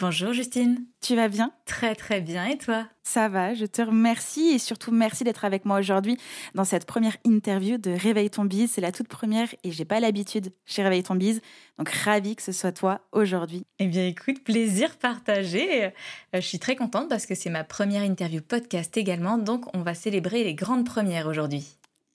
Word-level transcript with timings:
Bonjour 0.00 0.32
Justine. 0.32 0.86
Tu 1.00 1.16
vas 1.16 1.26
bien? 1.26 1.50
Très 1.66 1.96
très 1.96 2.20
bien 2.20 2.46
et 2.46 2.56
toi? 2.56 2.86
Ça 3.02 3.28
va, 3.28 3.52
je 3.52 3.66
te 3.66 3.82
remercie 3.82 4.50
et 4.50 4.58
surtout 4.60 4.92
merci 4.92 5.24
d'être 5.24 5.44
avec 5.44 5.64
moi 5.64 5.80
aujourd'hui 5.80 6.16
dans 6.54 6.62
cette 6.62 6.86
première 6.86 7.16
interview 7.24 7.78
de 7.78 7.90
Réveille 7.90 8.30
ton 8.30 8.44
bise. 8.44 8.70
C'est 8.70 8.80
la 8.80 8.92
toute 8.92 9.08
première 9.08 9.48
et 9.64 9.72
j'ai 9.72 9.84
pas 9.84 9.98
l'habitude 9.98 10.52
chez 10.66 10.84
Réveille 10.84 11.02
ton 11.02 11.16
bise. 11.16 11.40
Donc 11.78 11.88
ravi 11.88 12.36
que 12.36 12.42
ce 12.42 12.52
soit 12.52 12.70
toi 12.70 13.00
aujourd'hui. 13.10 13.64
Eh 13.80 13.88
bien 13.88 14.06
écoute, 14.06 14.44
plaisir 14.44 14.96
partagé. 14.98 15.86
Euh, 15.86 15.90
je 16.34 16.40
suis 16.40 16.60
très 16.60 16.76
contente 16.76 17.08
parce 17.08 17.26
que 17.26 17.34
c'est 17.34 17.50
ma 17.50 17.64
première 17.64 18.04
interview 18.04 18.40
podcast 18.40 18.96
également. 18.96 19.36
Donc 19.36 19.64
on 19.74 19.82
va 19.82 19.94
célébrer 19.94 20.44
les 20.44 20.54
grandes 20.54 20.86
premières 20.86 21.26
aujourd'hui. 21.26 21.66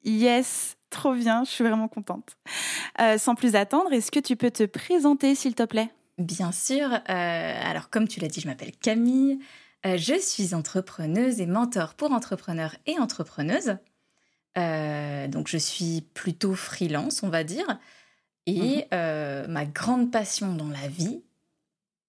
Yes, 0.05 0.77
trop 0.89 1.13
bien, 1.13 1.43
je 1.43 1.49
suis 1.49 1.65
vraiment 1.65 1.89
contente. 1.89 2.37
Euh, 3.01 3.17
sans 3.17 3.35
plus 3.35 3.55
attendre, 3.55 3.91
est-ce 3.91 4.09
que 4.09 4.21
tu 4.21 4.37
peux 4.37 4.51
te 4.51 4.63
présenter 4.63 5.35
s'il 5.35 5.53
te 5.53 5.63
plaît? 5.63 5.89
Bien 6.17 6.51
sûr. 6.51 6.91
Euh, 6.91 6.99
alors, 7.09 7.89
comme 7.89 8.07
tu 8.07 8.19
l'as 8.19 8.27
dit, 8.27 8.41
je 8.41 8.47
m'appelle 8.47 8.71
Camille. 8.71 9.39
Euh, 9.85 9.97
je 9.97 10.19
suis 10.19 10.55
entrepreneuse 10.55 11.39
et 11.39 11.45
mentor 11.45 11.93
pour 11.93 12.11
entrepreneurs 12.11 12.75
et 12.87 12.97
entrepreneuses. 12.99 13.77
Euh, 14.57 15.27
donc, 15.27 15.47
je 15.47 15.57
suis 15.57 16.01
plutôt 16.13 16.55
freelance, 16.55 17.21
on 17.21 17.29
va 17.29 17.43
dire. 17.43 17.79
Et 18.47 18.87
mhm. 18.91 19.51
ma 19.51 19.65
grande 19.65 20.09
passion 20.09 20.53
dans 20.53 20.69
la 20.69 20.87
vie, 20.87 21.21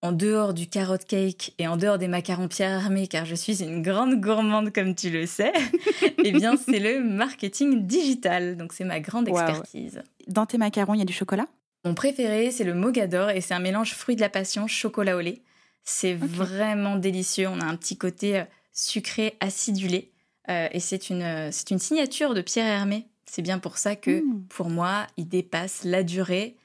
en 0.02 0.12
dehors 0.12 0.54
du 0.54 0.68
carrot 0.68 0.96
cake 0.96 1.52
et 1.58 1.66
en 1.66 1.76
dehors 1.76 1.98
des 1.98 2.06
macarons 2.06 2.46
Pierre 2.46 2.84
Armé, 2.84 3.08
car 3.08 3.24
je 3.24 3.34
suis 3.34 3.62
une 3.62 3.82
grande 3.82 4.20
gourmande 4.20 4.72
comme 4.72 4.94
tu 4.94 5.10
le 5.10 5.26
sais, 5.26 5.52
eh 6.24 6.30
bien 6.30 6.56
c'est 6.56 6.78
le 6.78 7.02
marketing 7.02 7.86
digital. 7.86 8.56
Donc 8.56 8.72
c'est 8.72 8.84
ma 8.84 9.00
grande 9.00 9.28
expertise. 9.28 10.00
Dans 10.28 10.46
tes 10.46 10.58
macarons, 10.58 10.94
il 10.94 10.98
y 10.98 11.02
a 11.02 11.06
du 11.06 11.12
chocolat? 11.12 11.48
Mon 11.88 11.94
préféré, 11.94 12.50
c'est 12.50 12.64
le 12.64 12.74
Mogador 12.74 13.30
et 13.30 13.40
c'est 13.40 13.54
un 13.54 13.60
mélange 13.60 13.94
fruit 13.94 14.14
de 14.14 14.20
la 14.20 14.28
passion 14.28 14.66
chocolat 14.66 15.16
au 15.16 15.20
lait. 15.20 15.40
C'est 15.84 16.12
vraiment 16.12 16.96
délicieux. 16.96 17.48
On 17.48 17.60
a 17.60 17.64
un 17.64 17.76
petit 17.76 17.96
côté 17.96 18.40
euh, 18.40 18.44
sucré 18.74 19.38
acidulé 19.40 20.12
euh, 20.50 20.68
et 20.70 20.80
c'est 20.80 21.08
une, 21.08 21.22
euh, 21.22 21.48
c'est 21.50 21.70
une 21.70 21.78
signature 21.78 22.34
de 22.34 22.42
Pierre 22.42 22.66
Hermé. 22.66 23.06
C'est 23.24 23.40
bien 23.40 23.58
pour 23.58 23.78
ça 23.78 23.96
que, 23.96 24.20
mmh. 24.20 24.48
pour 24.50 24.68
moi, 24.68 25.06
il 25.16 25.28
dépasse 25.28 25.82
la 25.84 26.02
durée. 26.02 26.56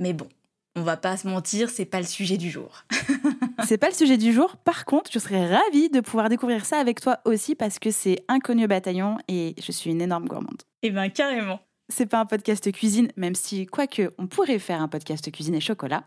Mais 0.00 0.14
bon, 0.14 0.28
on 0.74 0.82
va 0.82 0.96
pas 0.96 1.16
se 1.16 1.28
mentir, 1.28 1.70
c'est 1.70 1.84
pas 1.84 2.00
le 2.00 2.06
sujet 2.06 2.36
du 2.36 2.50
jour. 2.50 2.82
c'est 3.64 3.78
pas 3.78 3.88
le 3.88 3.94
sujet 3.94 4.16
du 4.16 4.32
jour. 4.32 4.56
Par 4.56 4.84
contre, 4.84 5.12
je 5.12 5.20
serais 5.20 5.46
ravie 5.46 5.90
de 5.90 6.00
pouvoir 6.00 6.28
découvrir 6.28 6.64
ça 6.64 6.78
avec 6.78 7.00
toi 7.00 7.20
aussi 7.24 7.54
parce 7.54 7.78
que 7.78 7.92
c'est 7.92 8.24
inconnu 8.26 8.64
au 8.64 8.68
bataillon 8.68 9.18
et 9.28 9.54
je 9.62 9.70
suis 9.70 9.92
une 9.92 10.02
énorme 10.02 10.26
gourmande. 10.26 10.62
Eh 10.82 10.90
ben 10.90 11.08
carrément 11.08 11.60
c'est 11.92 12.06
pas 12.06 12.20
un 12.20 12.26
podcast 12.26 12.70
cuisine, 12.72 13.12
même 13.16 13.34
si, 13.34 13.66
quoique, 13.66 14.12
on 14.18 14.26
pourrait 14.26 14.58
faire 14.58 14.80
un 14.80 14.88
podcast 14.88 15.30
cuisine 15.30 15.54
et 15.54 15.60
chocolat. 15.60 16.04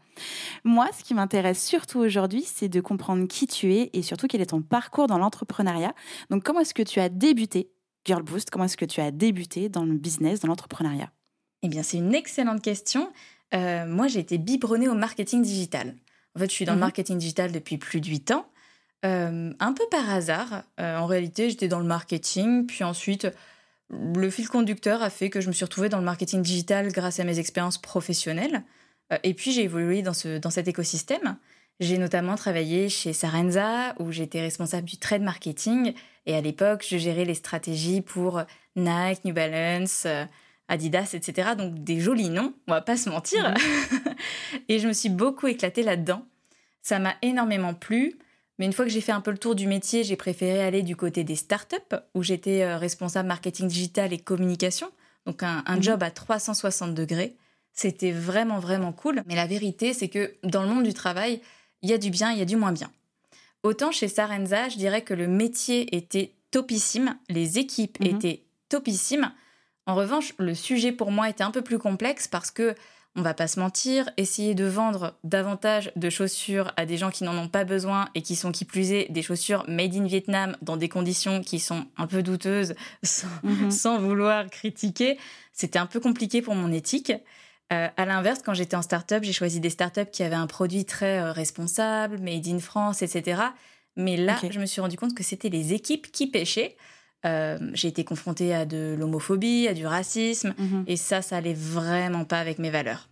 Moi, 0.64 0.90
ce 0.98 1.04
qui 1.04 1.14
m'intéresse 1.14 1.64
surtout 1.64 2.00
aujourd'hui, 2.00 2.44
c'est 2.46 2.68
de 2.70 2.82
comprendre 2.82 3.28
qui 3.28 3.48
tu 3.48 3.74
es 3.74 3.90
et 3.94 4.02
surtout 4.02 4.28
quel 4.28 4.42
est 4.42 4.48
ton 4.48 4.62
parcours 4.62 5.08
dans 5.08 5.18
l'entrepreneuriat. 5.18 5.94
Donc, 6.30 6.44
comment 6.44 6.60
est-ce 6.62 6.74
que 6.74 6.84
tu 6.84 7.00
as 7.00 7.10
débuté 7.10 7.70
Girl 8.06 8.24
Boost 8.24 8.50
Comment 8.50 8.66
est-ce 8.66 8.78
que 8.78 8.86
tu 8.86 9.00
as 9.00 9.12
débuté 9.12 9.70
dans 9.70 9.86
le 9.86 9.94
business, 9.94 10.40
dans 10.40 10.48
l'entrepreneuriat? 10.48 11.12
Eh 11.62 11.68
bien, 11.68 11.84
c'est 11.84 11.98
une 11.98 12.14
excellente 12.14 12.62
question. 12.62 13.12
Euh, 13.54 13.86
moi, 13.86 14.08
j'ai 14.08 14.20
été 14.20 14.38
biberonnée 14.38 14.88
au 14.88 14.96
marketing 14.96 15.42
digital. 15.42 15.96
En 16.36 16.40
fait, 16.40 16.50
je 16.50 16.56
suis 16.56 16.66
dans 16.66 16.74
le 16.74 16.78
mhm. 16.78 16.82
marketing 16.82 17.18
digital 17.18 17.52
depuis 17.52 17.78
plus 17.78 18.02
de 18.02 18.08
8 18.08 18.32
ans. 18.32 18.46
Euh, 19.06 19.54
un 19.60 19.74
peu 19.74 19.84
par 19.92 20.10
hasard. 20.10 20.64
Euh, 20.80 20.98
en 20.98 21.06
réalité, 21.06 21.50
j'étais 21.50 21.68
dans 21.68 21.80
le 21.80 21.86
marketing, 21.86 22.66
puis 22.66 22.84
ensuite 22.84 23.28
le 23.90 24.30
fil 24.30 24.48
conducteur 24.48 25.04
a 25.04 25.10
fait 25.10 25.30
que 25.30 25.42
je 25.42 25.48
me 25.48 25.54
suis 25.54 25.66
retrouvée 25.66 25.90
dans 25.90 26.00
le 26.00 26.04
marketing 26.04 26.42
digital 26.42 26.92
grâce 26.92 27.20
à 27.20 27.24
mes 27.24 27.40
expériences 27.40 27.78
professionnelles. 27.78 28.64
Euh, 29.12 29.18
et 29.24 29.34
puis 29.34 29.52
j'ai 29.52 29.64
évolué 29.64 30.02
dans, 30.02 30.14
ce, 30.14 30.38
dans 30.38 30.50
cet 30.50 30.68
écosystème. 30.68 31.38
J'ai 31.80 31.98
notamment 31.98 32.36
travaillé 32.36 32.90
chez 32.90 33.14
Sarenza 33.14 33.96
où 34.00 34.12
j'étais 34.12 34.42
responsable 34.42 34.88
du 34.88 34.98
trade 34.98 35.22
marketing 35.22 35.94
et 36.26 36.36
à 36.36 36.42
l'époque 36.42 36.86
je 36.88 36.98
gérais 36.98 37.26
les 37.26 37.34
stratégies 37.34 38.02
pour 38.02 38.42
Nike, 38.76 39.26
New 39.26 39.34
Balance, 39.34 40.04
euh, 40.06 40.26
Adidas, 40.68 41.12
etc. 41.14 41.50
Donc 41.58 41.84
des 41.84 42.00
jolis 42.00 42.30
noms, 42.30 42.54
on 42.68 42.72
va 42.72 42.82
pas 42.82 42.98
se 42.98 43.10
mentir. 43.10 43.50
Mhm. 43.50 44.16
et 44.70 44.80
je 44.80 44.88
me 44.88 44.94
suis 44.94 45.10
beaucoup 45.10 45.48
éclatée 45.48 45.84
là-dedans. 45.84 46.26
Ça 46.82 47.00
m'a 47.00 47.16
énormément 47.22 47.74
plu. 47.74 48.18
Mais 48.58 48.66
une 48.66 48.74
fois 48.74 48.86
que 48.86 48.92
j'ai 48.92 49.02
fait 49.02 49.12
un 49.12 49.22
peu 49.22 49.32
le 49.32 49.38
tour 49.38 49.56
du 49.56 49.68
métier, 49.68 50.04
j'ai 50.04 50.16
préféré 50.16 50.64
aller 50.64 50.82
du 50.82 50.96
côté 50.96 51.24
des 51.24 51.36
startups, 51.36 51.96
où 52.14 52.24
j'étais 52.24 52.64
euh, 52.64 52.78
responsable 52.78 53.28
marketing 53.28 53.68
digital 53.68 54.14
et 54.14 54.18
communication. 54.18 54.90
Donc 55.26 55.44
un, 55.44 55.64
mhm. 55.68 55.84
job 55.84 56.04
à 56.04 56.12
360 56.12 56.94
degrés. 56.94 57.36
C'était 57.74 58.12
vraiment, 58.12 58.60
vraiment 58.60 58.94
cool. 58.94 59.22
Mais 59.26 59.36
la 59.36 59.48
vérité, 59.48 59.94
c'est 59.94 60.08
que 60.08 60.34
dans 60.44 60.64
le 60.64 60.70
monde 60.70 60.84
du 60.84 60.94
travail, 60.94 61.42
il 61.82 61.90
y 61.90 61.94
a 61.94 61.98
du 61.98 62.10
bien, 62.10 62.32
il 62.32 62.40
y 62.40 62.42
a 62.42 62.46
du 62.46 62.56
moins 62.56 62.72
bien. 62.72 62.90
Autant 63.64 63.92
chez 63.92 64.08
Sarenza, 64.08 64.70
je 64.70 64.78
dirais 64.78 65.02
que 65.02 65.14
le 65.14 65.28
métier 65.28 65.96
était 65.96 66.34
topissime, 66.52 67.18
les 67.30 67.60
équipes 67.60 68.00
mhm. 68.00 68.08
étaient 68.08 68.44
topissimes. 68.70 69.32
En 69.88 69.96
revanche, 69.96 70.34
le 70.40 70.56
sujet 70.56 70.92
pour 70.92 71.12
moi 71.12 71.30
était 71.30 71.44
un 71.44 71.52
peu 71.52 71.62
plus 71.62 71.80
complexe 71.80 72.28
parce 72.28 72.52
que 72.52 72.76
on 73.16 73.22
va 73.22 73.34
pas 73.34 73.48
se 73.48 73.60
mentir, 73.60 74.10
essayer 74.18 74.56
de 74.56 74.66
vendre 74.66 75.16
davantage 75.24 75.92
de 75.96 76.10
chaussures 76.10 76.74
à 76.76 76.86
des 76.86 76.98
gens 76.98 77.12
qui 77.12 77.24
n'en 77.24 77.38
ont 77.38 77.48
pas 77.48 77.64
besoin 77.64 78.10
et 78.14 78.22
qui 78.22 78.36
sont 78.36 78.52
qui 78.52 78.66
plus 78.66 78.92
est 78.92 79.10
des 79.10 79.22
chaussures 79.22 79.64
made 79.68 79.96
in 79.96 80.06
Vietnam 80.06 80.58
dans 80.62 80.76
des 80.76 80.90
conditions 80.90 81.42
qui 81.42 81.60
sont 81.60 81.86
un 81.98 82.08
peu 82.08 82.24
douteuses 82.24 82.76
mhm. 83.44 83.72
sans, 83.72 84.00
vouloir 84.00 84.50
critiquer, 84.50 85.18
c'était 85.54 85.80
un 85.80 85.86
peu 85.86 86.00
compliqué 86.00 86.42
pour 86.42 86.56
mon 86.56 86.72
éthique. 86.72 87.14
Euh, 87.74 87.88
à 87.96 88.06
l'inverse, 88.06 88.42
quand 88.46 88.54
j'étais 88.54 88.76
en 88.76 88.82
start-up, 88.82 89.24
j'ai 89.24 89.34
choisi 89.34 89.60
des 89.60 89.70
start-up 89.70 90.12
qui 90.12 90.22
avaient 90.22 90.36
un 90.36 90.48
produit 90.48 90.86
très 90.86 91.20
euh, 91.20 91.32
responsable, 91.32 92.20
made 92.20 92.48
in 92.48 92.60
France, 92.60 93.02
etc. 93.02 93.42
Mais 93.96 94.18
là, 94.18 94.38
je 94.50 94.60
me 94.60 94.66
suis 94.66 94.82
rendu 94.82 94.98
compte 94.98 95.16
que 95.16 95.24
c'était 95.24 95.50
les 95.50 95.74
équipes 95.74 96.12
qui 96.12 96.28
pêchaient. 96.28 96.76
Euh, 97.26 97.58
j'ai 97.74 97.88
été 97.88 98.04
confrontée 98.04 98.54
à 98.54 98.66
de 98.66 98.96
l'homophobie, 98.98 99.68
à 99.68 99.74
du 99.74 99.88
racisme, 99.88 100.54
mhm. 100.58 100.84
et 100.88 100.96
ça, 100.96 101.22
ça 101.22 101.38
allait 101.38 101.56
vraiment 101.56 102.24
pas 102.24 102.40
avec 102.40 102.60
mes 102.60 102.70
valeurs. 102.70 103.10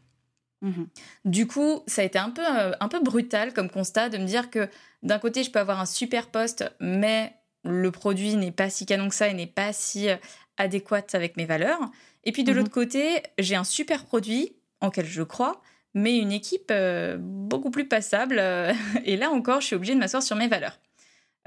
Mhm. 0.61 0.87
Du 1.25 1.47
coup, 1.47 1.81
ça 1.87 2.03
a 2.03 2.05
été 2.05 2.19
un 2.19 2.29
peu, 2.29 2.43
euh, 2.45 2.73
un 2.79 2.87
peu 2.87 3.01
brutal 3.01 3.53
comme 3.53 3.69
constat 3.69 4.09
de 4.09 4.17
me 4.17 4.25
dire 4.25 4.49
que 4.49 4.69
d'un 5.01 5.19
côté, 5.19 5.43
je 5.43 5.51
peux 5.51 5.59
avoir 5.59 5.79
un 5.79 5.85
super 5.85 6.27
poste, 6.27 6.71
mais 6.79 7.33
le 7.63 7.91
produit 7.91 8.35
n'est 8.35 8.51
pas 8.51 8.69
si 8.69 8.85
canon 8.85 9.09
que 9.09 9.15
ça 9.15 9.27
et 9.27 9.33
n'est 9.33 9.47
pas 9.47 9.73
si 9.73 10.09
euh, 10.09 10.15
adéquat 10.57 11.07
avec 11.13 11.35
mes 11.35 11.45
valeurs. 11.45 11.79
Et 12.23 12.31
puis 12.31 12.43
de 12.43 12.51
mhm. 12.51 12.59
l'autre 12.59 12.71
côté, 12.71 13.23
j'ai 13.39 13.55
un 13.55 13.63
super 13.63 14.05
produit 14.05 14.55
en 14.79 14.91
quel 14.91 15.05
je 15.05 15.23
crois, 15.23 15.61
mais 15.95 16.17
une 16.17 16.31
équipe 16.31 16.71
beaucoup 17.19 17.71
plus 17.71 17.87
passable. 17.87 18.39
et 19.05 19.17
là 19.17 19.31
encore, 19.31 19.61
je 19.61 19.67
suis 19.67 19.75
obligée 19.75 19.95
de 19.95 19.99
m'asseoir 19.99 20.21
sur 20.21 20.35
mes 20.35 20.47
valeurs. 20.47 20.77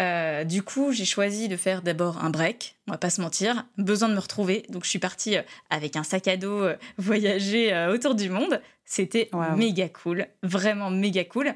Euh, 0.01 0.45
du 0.45 0.63
coup, 0.63 0.93
j'ai 0.93 1.07
choisi 1.07 1.49
de 1.49 1.57
faire 1.57 1.81
d'abord 1.81 2.23
un 2.23 2.29
break, 2.29 2.77
on 2.87 2.93
va 2.93 2.99
pas 2.99 3.09
se 3.09 3.21
mentir, 3.21 3.67
besoin 3.79 4.09
de 4.09 4.15
me 4.15 4.21
retrouver. 4.21 4.65
Donc, 4.69 4.85
je 4.85 4.91
suis 4.91 4.99
partie 4.99 5.37
euh, 5.37 5.43
avec 5.71 5.97
un 5.97 6.03
sac 6.03 6.29
à 6.29 6.37
dos 6.37 6.65
euh, 6.65 6.77
voyager 6.99 7.75
autour 7.89 8.15
du 8.15 8.29
monde. 8.29 8.61
C'était 8.85 9.31
méga 9.57 9.89
cool, 9.89 10.27
vraiment 10.43 10.91
méga 10.91 11.25
cool. 11.25 11.55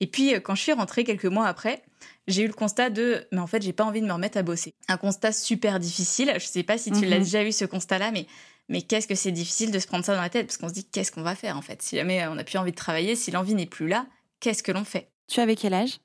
Et 0.00 0.06
puis, 0.06 0.32
quand 0.42 0.54
je 0.54 0.62
suis 0.62 0.72
rentrée 0.72 1.04
quelques 1.04 1.26
mois 1.26 1.46
après, 1.46 1.82
j'ai 2.26 2.42
eu 2.42 2.46
le 2.46 2.52
constat 2.52 2.90
de, 2.90 3.26
mais 3.32 3.38
en 3.38 3.46
fait, 3.46 3.62
j'ai 3.62 3.72
pas 3.72 3.84
envie 3.84 4.00
de 4.00 4.06
me 4.06 4.12
remettre 4.12 4.38
à 4.38 4.42
bosser. 4.42 4.72
Un 4.88 4.96
constat 4.96 5.32
super 5.32 5.78
difficile. 5.78 6.32
Je 6.38 6.46
sais 6.46 6.62
pas 6.62 6.78
si 6.78 6.90
tu 6.90 7.04
l'as 7.04 7.18
mhm. 7.18 7.24
déjà 7.24 7.44
eu 7.44 7.52
ce 7.52 7.64
constat-là, 7.64 8.10
mais 8.12 8.26
mais 8.68 8.80
qu'est-ce 8.80 9.06
que 9.06 9.14
c'est 9.14 9.30
difficile 9.30 9.70
de 9.70 9.78
se 9.78 9.86
prendre 9.86 10.04
ça 10.04 10.14
dans 10.14 10.22
la 10.22 10.30
tête? 10.30 10.46
Parce 10.46 10.56
qu'on 10.56 10.68
se 10.68 10.74
dit 10.74 10.84
qu'est-ce 10.84 11.12
qu'on 11.12 11.22
va 11.22 11.34
faire 11.34 11.58
en 11.58 11.62
fait? 11.62 11.82
Si 11.82 11.96
jamais 11.96 12.26
on 12.26 12.34
n'a 12.34 12.44
plus 12.44 12.56
envie 12.56 12.70
de 12.70 12.76
travailler, 12.76 13.14
si 13.14 13.30
l'envie 13.30 13.54
n'est 13.54 13.66
plus 13.66 13.88
là, 13.88 14.06
qu'est-ce 14.40 14.62
que 14.62 14.72
l'on 14.72 14.84
fait? 14.84 15.10
Tu 15.28 15.40
avais 15.40 15.56
quel 15.56 15.74
âge? 15.74 15.98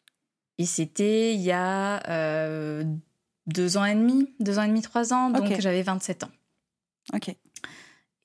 Et 0.60 0.66
c'était 0.66 1.34
il 1.34 1.42
y 1.42 1.52
a 1.52 2.06
euh, 2.10 2.84
deux 3.48 3.78
ans 3.78 3.86
et 3.86 3.96
demi, 3.96 4.34
deux 4.40 4.60
ans 4.60 4.64
et 4.64 4.68
demi, 4.68 4.82
trois 4.82 5.14
ans, 5.14 5.30
donc 5.32 5.60
j'avais 5.60 5.82
27 5.82 6.26
ans. 6.26 6.32
Ok. 7.14 7.34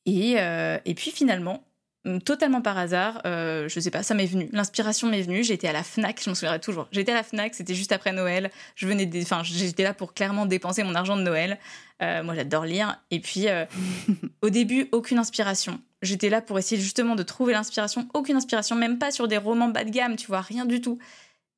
Et, 0.05 0.35
euh, 0.39 0.79
et 0.85 0.95
puis 0.95 1.13
finalement, 1.13 1.63
mm, 2.05 2.19
totalement 2.19 2.61
par 2.61 2.77
hasard, 2.77 3.23
euh, 3.25 3.69
je 3.69 3.79
sais 3.79 3.93
pas, 3.93 4.03
ça 4.03 4.15
m'est 4.15 4.27
venu. 4.27 4.49
L'inspiration 4.53 5.09
m'est 5.09 5.23
venue. 5.23 5.45
J'étais 5.45 5.69
à 5.69 5.73
la 5.73 5.85
Fnac, 5.85 6.21
je 6.23 6.29
m'en 6.29 6.35
souviendrai 6.35 6.59
toujours. 6.59 6.89
J'étais 6.91 7.13
à 7.13 7.15
la 7.15 7.23
Fnac, 7.23 7.55
c'était 7.55 7.75
juste 7.75 7.93
après 7.93 8.13
Noël. 8.13 8.51
Je 8.75 8.89
venais, 8.89 9.09
enfin, 9.23 9.43
j'étais 9.45 9.85
là 9.85 9.95
pour 9.95 10.13
clairement 10.13 10.45
dépenser 10.45 10.83
mon 10.83 10.97
argent 10.97 11.17
de 11.17 11.23
Noël. 11.23 11.59
Euh, 12.03 12.25
moi, 12.25 12.35
j'adore 12.35 12.65
lire. 12.65 13.01
Et 13.13 13.21
puis, 13.21 13.47
au 14.43 14.51
début, 14.51 14.89
aucune 14.91 15.19
inspiration. 15.19 15.81
J'étais 16.03 16.31
là 16.31 16.43
pour 16.43 16.59
essayer 16.59 16.81
justement 16.81 17.15
de 17.15 17.23
trouver 17.23 17.53
l'inspiration. 17.53 18.09
Aucune 18.13 18.37
inspiration, 18.37 18.75
même 18.75 18.99
pas 18.99 19.13
sur 19.13 19.29
des 19.29 19.39
romans 19.39 19.69
bas 19.69 19.85
de 19.85 19.91
gamme, 19.91 20.17
tu 20.17 20.27
vois, 20.27 20.41
rien 20.41 20.67
du 20.67 20.81
tout. 20.81 20.99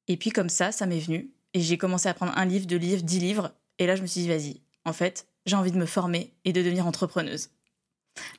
Et 0.08 0.16
puis 0.16 0.30
comme 0.30 0.48
ça, 0.48 0.72
ça 0.72 0.86
m'est 0.86 0.98
venu. 1.00 1.30
Et 1.54 1.60
j'ai 1.60 1.78
commencé 1.78 2.08
à 2.08 2.14
prendre 2.14 2.36
un 2.36 2.44
livre, 2.44 2.66
deux 2.66 2.76
livres, 2.76 3.02
dix 3.02 3.18
livres. 3.20 3.52
Et 3.78 3.86
là, 3.86 3.96
je 3.96 4.02
me 4.02 4.06
suis 4.06 4.22
dit, 4.22 4.28
vas-y, 4.28 4.60
en 4.84 4.92
fait, 4.92 5.26
j'ai 5.46 5.56
envie 5.56 5.72
de 5.72 5.78
me 5.78 5.86
former 5.86 6.32
et 6.44 6.52
de 6.52 6.62
devenir 6.62 6.86
entrepreneuse. 6.86 7.50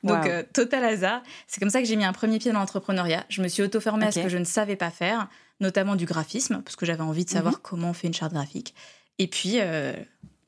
Donc, 0.02 0.24
Wow. 0.24 0.30
euh, 0.30 0.42
total 0.52 0.84
hasard. 0.84 1.22
C'est 1.46 1.60
comme 1.60 1.70
ça 1.70 1.80
que 1.80 1.86
j'ai 1.86 1.96
mis 1.96 2.04
un 2.04 2.12
premier 2.12 2.38
pied 2.38 2.50
dans 2.52 2.58
l'entrepreneuriat. 2.58 3.24
Je 3.28 3.42
me 3.42 3.48
suis 3.48 3.62
auto-formée 3.62 4.06
à 4.06 4.12
ce 4.12 4.20
que 4.20 4.28
je 4.28 4.38
ne 4.38 4.44
savais 4.44 4.76
pas 4.76 4.90
faire, 4.90 5.28
notamment 5.60 5.94
du 5.96 6.04
graphisme, 6.04 6.62
parce 6.64 6.74
que 6.76 6.84
j'avais 6.86 7.02
envie 7.02 7.24
de 7.24 7.30
savoir 7.30 7.54
Mhm. 7.54 7.60
comment 7.62 7.90
on 7.90 7.92
fait 7.92 8.08
une 8.08 8.14
charte 8.14 8.32
graphique. 8.32 8.74
Et 9.18 9.26
puis, 9.28 9.60
euh, 9.60 9.92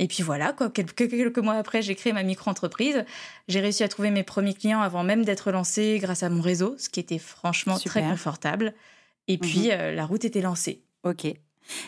et 0.00 0.06
puis 0.08 0.22
voilà, 0.22 0.52
quoi. 0.52 0.70
Quelques, 0.70 1.08
quelques 1.10 1.38
mois 1.38 1.54
après, 1.54 1.82
j'ai 1.82 1.94
créé 1.94 2.12
ma 2.12 2.22
micro-entreprise. 2.24 3.04
J'ai 3.48 3.60
réussi 3.60 3.82
à 3.84 3.88
trouver 3.88 4.10
mes 4.10 4.22
premiers 4.24 4.54
clients 4.54 4.80
avant 4.80 5.04
même 5.04 5.24
d'être 5.24 5.52
lancée 5.52 5.98
grâce 6.00 6.22
à 6.22 6.28
mon 6.30 6.40
réseau, 6.40 6.74
ce 6.78 6.88
qui 6.88 6.98
était 7.00 7.18
franchement 7.18 7.78
très 7.78 8.02
confortable. 8.02 8.74
Et 9.28 9.38
puis, 9.38 9.66
Mhm. 9.68 9.70
euh, 9.72 9.94
la 9.94 10.06
route 10.06 10.24
était 10.24 10.40
lancée. 10.40 10.82
Ok. 11.04 11.26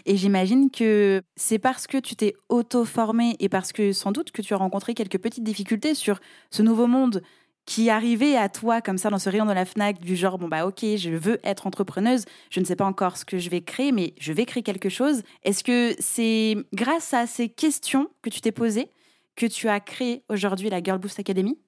Et 0.06 0.17
j'imagine 0.17 0.70
que 0.70 1.23
c'est 1.35 1.59
parce 1.59 1.87
que 1.87 1.99
tu 1.99 2.14
t'es 2.14 2.35
auto-formé 2.49 3.37
et 3.41 3.49
parce 3.49 3.73
que 3.73 3.93
sans 3.93 4.12
doute 4.12 4.31
que 4.31 4.43
tu 4.43 4.55
as 4.55 4.56
rencontré 4.56 4.94
quelques 4.94 5.19
petites 5.19 5.44
difficultés 5.44 5.94
sur 5.94 6.20
ce 6.50 6.62
nouveau 6.62 6.87
monde 6.87 7.23
qui 7.64 7.91
arrivait 7.91 8.37
à 8.37 8.49
toi 8.49 8.81
comme 8.81 8.99
ça 8.99 9.11
dans 9.11 9.19
ce 9.19 9.31
rayon 9.31 9.47
de 9.47 9.53
la 9.53 9.64
FNAC 9.64 10.00
du 10.00 10.17
genre 10.17 10.37
bon 10.37 10.49
bah 10.49 10.67
ok 10.67 10.81
je 10.97 11.11
veux 11.11 11.38
être 11.44 11.69
entrepreneuse 11.69 12.25
je 12.50 12.59
ne 12.59 12.64
sais 12.64 12.75
pas 12.75 12.85
encore 12.85 13.17
ce 13.17 13.25
que 13.25 13.38
je 13.38 13.50
vais 13.50 13.61
créer 13.61 13.93
mais 13.93 14.14
je 14.19 14.32
vais 14.32 14.47
créer 14.47 14.64
quelque 14.64 14.88
chose 14.88 15.23
est-ce 15.44 15.62
que 15.62 15.94
c'est 16.00 16.56
grâce 16.73 17.14
à 17.14 17.29
ces 17.29 17.49
questions 17.49 18.09
que 18.20 18.31
tu 18.31 18.41
t'es 18.41 18.50
posées 18.50 18.91
que 19.37 19.47
tu 19.47 19.69
as 19.69 19.81
créé 19.81 20.25
aujourd'hui 20.29 20.70
la 20.70 20.82
Girl 20.82 20.99
Boost 20.99 21.19
Academy? 21.19 21.59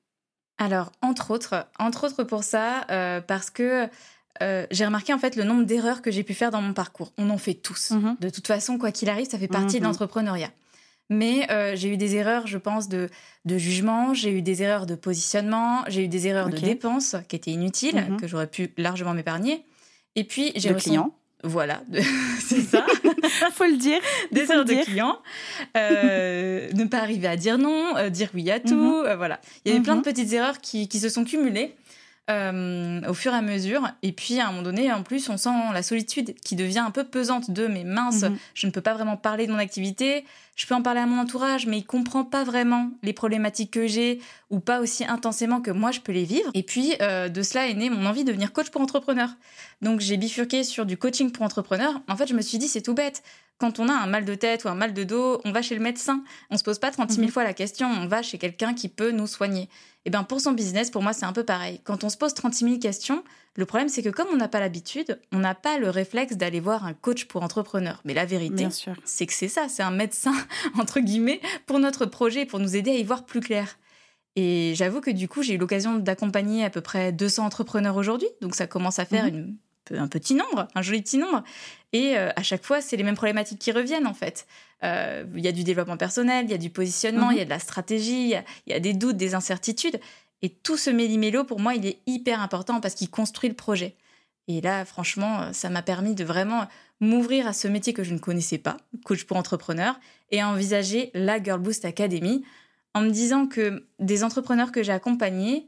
Alors, 0.58 0.92
entre 1.02 1.32
autres, 1.32 1.66
entre 1.80 2.06
autres 2.06 2.22
pour 2.22 2.44
ça, 2.44 2.86
euh, 2.90 3.20
parce 3.20 3.50
que 3.50 3.88
euh, 4.42 4.66
j'ai 4.70 4.84
remarqué 4.84 5.12
en 5.12 5.18
fait 5.18 5.36
le 5.36 5.44
nombre 5.44 5.64
d'erreurs 5.64 6.02
que 6.02 6.10
j'ai 6.10 6.22
pu 6.22 6.34
faire 6.34 6.50
dans 6.50 6.60
mon 6.62 6.72
parcours. 6.72 7.12
On 7.18 7.30
en 7.30 7.38
fait 7.38 7.54
tous. 7.54 7.90
Mhm. 7.92 8.16
De 8.20 8.28
toute 8.30 8.46
façon, 8.46 8.78
quoi 8.78 8.90
qu'il 8.92 9.08
arrive, 9.08 9.28
ça 9.28 9.38
fait 9.38 9.48
partie 9.48 9.76
de 9.76 9.80
Mhm. 9.84 9.90
l'entrepreneuriat. 9.90 10.50
Mais 11.10 11.46
euh, 11.50 11.76
j'ai 11.76 11.88
eu 11.92 11.96
des 11.98 12.16
erreurs, 12.16 12.46
je 12.46 12.56
pense, 12.56 12.88
de, 12.88 13.10
de 13.44 13.58
jugement, 13.58 14.14
j'ai 14.14 14.30
eu 14.30 14.40
des 14.42 14.62
erreurs 14.62 14.86
de 14.86 14.94
positionnement, 14.94 15.84
j'ai 15.88 16.04
eu 16.04 16.08
des 16.08 16.26
erreurs 16.28 16.48
de 16.48 16.56
dépenses 16.56 17.14
qui 17.28 17.36
étaient 17.36 17.50
inutiles, 17.50 18.06
Mhm. 18.08 18.20
que 18.20 18.26
j'aurais 18.26 18.46
pu 18.46 18.72
largement 18.78 19.12
m'épargner. 19.12 19.64
Et 20.16 20.24
puis, 20.24 20.52
j'ai 20.56 20.70
de 20.70 20.74
clients 20.74 21.14
Voilà, 21.46 21.82
de- 21.88 22.00
c'est 22.40 22.60
ça. 22.62 22.86
faut 23.52 23.66
le 23.66 23.76
dire 23.76 24.00
des 24.32 24.50
erreurs 24.50 24.64
de 24.64 24.82
clients, 24.82 25.18
euh, 25.76 26.70
ne 26.72 26.84
pas 26.84 26.98
arriver 27.00 27.26
à 27.28 27.36
dire 27.36 27.58
non, 27.58 27.96
euh, 27.96 28.08
dire 28.08 28.30
oui 28.34 28.50
à 28.50 28.60
tout, 28.60 29.04
voilà. 29.16 29.40
Il 29.64 29.72
y 29.72 29.74
avait 29.74 29.82
plein 29.82 29.96
de 29.96 30.02
petites 30.02 30.32
erreurs 30.32 30.60
qui, 30.60 30.88
qui 30.88 30.98
se 30.98 31.08
sont 31.08 31.24
cumulées 31.24 31.74
euh, 32.30 33.00
au 33.08 33.14
fur 33.14 33.32
et 33.32 33.36
à 33.36 33.42
mesure. 33.42 33.88
Et 34.02 34.12
puis 34.12 34.40
à 34.40 34.44
un 34.48 34.50
moment 34.50 34.62
donné, 34.62 34.92
en 34.92 35.02
plus, 35.02 35.28
on 35.28 35.36
sent 35.36 35.50
la 35.72 35.82
solitude 35.82 36.34
qui 36.40 36.56
devient 36.56 36.78
un 36.80 36.90
peu 36.90 37.04
pesante 37.04 37.50
de 37.50 37.66
mais 37.66 37.84
mince, 37.84 38.22
Mhm. 38.22 38.38
je 38.54 38.66
ne 38.66 38.72
peux 38.72 38.80
pas 38.80 38.94
vraiment 38.94 39.16
parler 39.16 39.46
de 39.46 39.52
mon 39.52 39.58
activité. 39.58 40.24
Je 40.56 40.66
peux 40.66 40.74
en 40.74 40.82
parler 40.82 41.00
à 41.00 41.06
mon 41.06 41.20
entourage, 41.20 41.66
mais 41.66 41.78
il 41.78 41.84
comprend 41.84 42.24
pas 42.24 42.44
vraiment 42.44 42.90
les 43.02 43.12
problématiques 43.12 43.72
que 43.72 43.86
j'ai 43.86 44.20
ou 44.50 44.60
pas 44.60 44.80
aussi 44.80 45.04
intensément 45.04 45.60
que 45.60 45.70
moi 45.72 45.90
je 45.90 46.00
peux 46.00 46.12
les 46.12 46.24
vivre. 46.24 46.50
Et 46.54 46.62
puis 46.62 46.94
euh, 47.02 47.28
de 47.28 47.42
cela 47.42 47.66
est 47.68 47.74
née 47.74 47.90
mon 47.90 48.06
envie 48.06 48.22
de 48.22 48.28
devenir 48.28 48.52
coach 48.52 48.70
pour 48.70 48.80
entrepreneurs. 48.80 49.30
Donc 49.82 50.00
j'ai 50.00 50.16
bifurqué 50.16 50.62
sur 50.64 50.86
du 50.86 50.96
coaching 50.96 51.30
pour 51.32 51.42
entrepreneurs. 51.44 52.00
En 52.08 52.16
fait, 52.16 52.26
je 52.28 52.34
me 52.34 52.40
suis 52.42 52.58
dit 52.58 52.68
c'est 52.68 52.82
tout 52.82 52.94
bête. 52.94 53.22
Quand 53.58 53.78
on 53.78 53.88
a 53.88 53.92
un 53.94 54.06
mal 54.06 54.24
de 54.24 54.34
tête 54.34 54.64
ou 54.64 54.68
un 54.68 54.74
mal 54.74 54.92
de 54.92 55.04
dos, 55.04 55.40
on 55.44 55.52
va 55.52 55.62
chez 55.62 55.74
le 55.76 55.80
médecin. 55.80 56.24
On 56.50 56.56
se 56.56 56.64
pose 56.64 56.78
pas 56.78 56.90
36 56.90 57.14
000 57.16 57.26
Mhm. 57.26 57.32
fois 57.32 57.44
la 57.44 57.54
question, 57.54 57.88
on 57.88 58.06
va 58.06 58.20
chez 58.22 58.36
quelqu'un 58.36 58.74
qui 58.74 58.88
peut 58.88 59.12
nous 59.12 59.26
soigner. 59.28 59.68
Et 60.04 60.10
bien 60.10 60.24
pour 60.24 60.40
son 60.40 60.52
business, 60.52 60.90
pour 60.90 61.02
moi, 61.02 61.12
c'est 61.12 61.24
un 61.24 61.32
peu 61.32 61.44
pareil. 61.44 61.80
Quand 61.84 62.02
on 62.04 62.08
se 62.08 62.16
pose 62.16 62.34
36 62.34 62.64
000 62.64 62.78
questions, 62.78 63.22
le 63.56 63.64
problème 63.64 63.88
c'est 63.88 64.02
que 64.02 64.08
comme 64.08 64.26
on 64.32 64.36
n'a 64.36 64.48
pas 64.48 64.58
l'habitude, 64.60 65.20
on 65.32 65.38
n'a 65.38 65.54
pas 65.54 65.78
le 65.78 65.88
réflexe 65.88 66.36
d'aller 66.36 66.58
voir 66.60 66.84
un 66.84 66.92
coach 66.94 67.26
pour 67.26 67.42
entrepreneurs. 67.44 68.00
Mais 68.04 68.12
la 68.12 68.24
vérité, 68.26 68.64
c'est 69.04 69.26
que 69.26 69.32
c'est 69.32 69.48
ça, 69.48 69.68
c'est 69.68 69.84
un 69.84 69.92
médecin, 69.92 70.34
entre 70.78 70.98
guillemets, 71.00 71.40
pour 71.66 71.78
notre 71.78 72.06
projet, 72.06 72.46
pour 72.46 72.58
nous 72.58 72.74
aider 72.76 72.90
à 72.90 72.94
y 72.96 73.04
voir 73.04 73.24
plus 73.24 73.40
clair. 73.40 73.78
Et 74.36 74.72
j'avoue 74.74 75.00
que 75.00 75.12
du 75.12 75.28
coup, 75.28 75.42
j'ai 75.44 75.54
eu 75.54 75.58
l'occasion 75.58 75.94
d'accompagner 75.94 76.64
à 76.64 76.70
peu 76.70 76.80
près 76.80 77.12
200 77.12 77.46
entrepreneurs 77.46 77.96
aujourd'hui, 77.96 78.26
donc 78.40 78.56
ça 78.56 78.66
commence 78.66 78.98
à 78.98 79.04
faire 79.04 79.26
Mhm. 79.26 79.34
une- 79.34 79.56
un 79.92 80.08
petit 80.08 80.34
nombre, 80.34 80.68
un 80.74 80.82
joli 80.82 81.02
petit 81.02 81.18
nombre. 81.18 81.42
Et 81.92 82.16
euh, 82.16 82.30
à 82.36 82.42
chaque 82.42 82.64
fois, 82.64 82.80
c'est 82.80 82.96
les 82.96 83.02
mêmes 83.02 83.14
problématiques 83.16 83.58
qui 83.58 83.72
reviennent 83.72 84.06
en 84.06 84.14
fait. 84.14 84.46
Euh, 84.82 85.24
Il 85.34 85.44
y 85.44 85.48
a 85.48 85.52
du 85.52 85.64
développement 85.64 85.96
personnel, 85.96 86.44
il 86.46 86.50
y 86.50 86.54
a 86.54 86.58
du 86.58 86.70
positionnement, 86.70 87.30
il 87.30 87.34
Mhm. 87.34 87.38
y 87.38 87.42
a 87.42 87.44
de 87.44 87.50
la 87.50 87.58
stratégie, 87.58 88.22
il 88.24 88.28
y 88.28 88.34
a- 88.34 88.44
il 88.66 88.72
y, 88.72 88.76
a 88.76 88.80
des 88.80 88.92
doutes, 88.94 89.16
des 89.16 89.34
incertitudes. 89.34 90.00
Et 90.42 90.48
tout 90.50 90.76
ce 90.76 90.90
méli-mélo, 90.90 91.44
pour 91.44 91.60
moi, 91.60 91.74
il 91.74 91.86
est 91.86 91.98
hyper 92.06 92.40
important 92.42 92.80
parce 92.80 92.94
qu'il 92.94 93.08
construit 93.10 93.48
le 93.48 93.54
projet. 93.56 93.94
Et 94.48 94.60
là, 94.60 94.84
franchement, 94.84 95.40
euh, 95.40 95.52
ça 95.52 95.70
m'a 95.70 95.80
permis 95.82 96.14
de 96.14 96.24
vraiment 96.24 96.66
m'ouvrir 97.00 97.46
à 97.46 97.52
ce 97.54 97.66
métier 97.66 97.92
que 97.94 98.04
je 98.04 98.12
ne 98.12 98.18
connaissais 98.18 98.58
pas, 98.58 98.76
coach 99.04 99.24
pour 99.24 99.36
entrepreneurs, 99.38 99.98
et 100.30 100.40
à 100.40 100.48
envisager 100.48 101.10
la 101.14 101.42
Girl 101.42 101.60
Boost 101.60 101.84
Academy 101.84 102.44
en 102.94 103.00
me 103.00 103.10
disant 103.10 103.46
que 103.46 103.84
des 104.00 104.22
entrepreneurs 104.22 104.70
que 104.70 104.82
j'ai 104.82 104.92
accompagnés, 104.92 105.66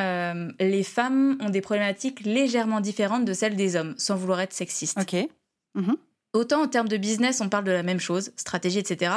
euh, 0.00 0.50
les 0.60 0.82
femmes 0.82 1.36
ont 1.40 1.48
des 1.50 1.60
problématiques 1.60 2.20
légèrement 2.24 2.80
différentes 2.80 3.24
de 3.24 3.32
celles 3.32 3.56
des 3.56 3.76
hommes, 3.76 3.94
sans 3.98 4.16
vouloir 4.16 4.40
être 4.40 4.52
sexiste. 4.52 4.98
ok 5.00 5.28
Autant 6.32 6.62
en 6.62 6.68
termes 6.68 6.88
de 6.88 6.98
business, 6.98 7.40
on 7.40 7.48
parle 7.48 7.64
de 7.64 7.70
la 7.72 7.82
même 7.82 8.00
chose, 8.00 8.30
stratégie, 8.36 8.78
etc. 8.78 9.12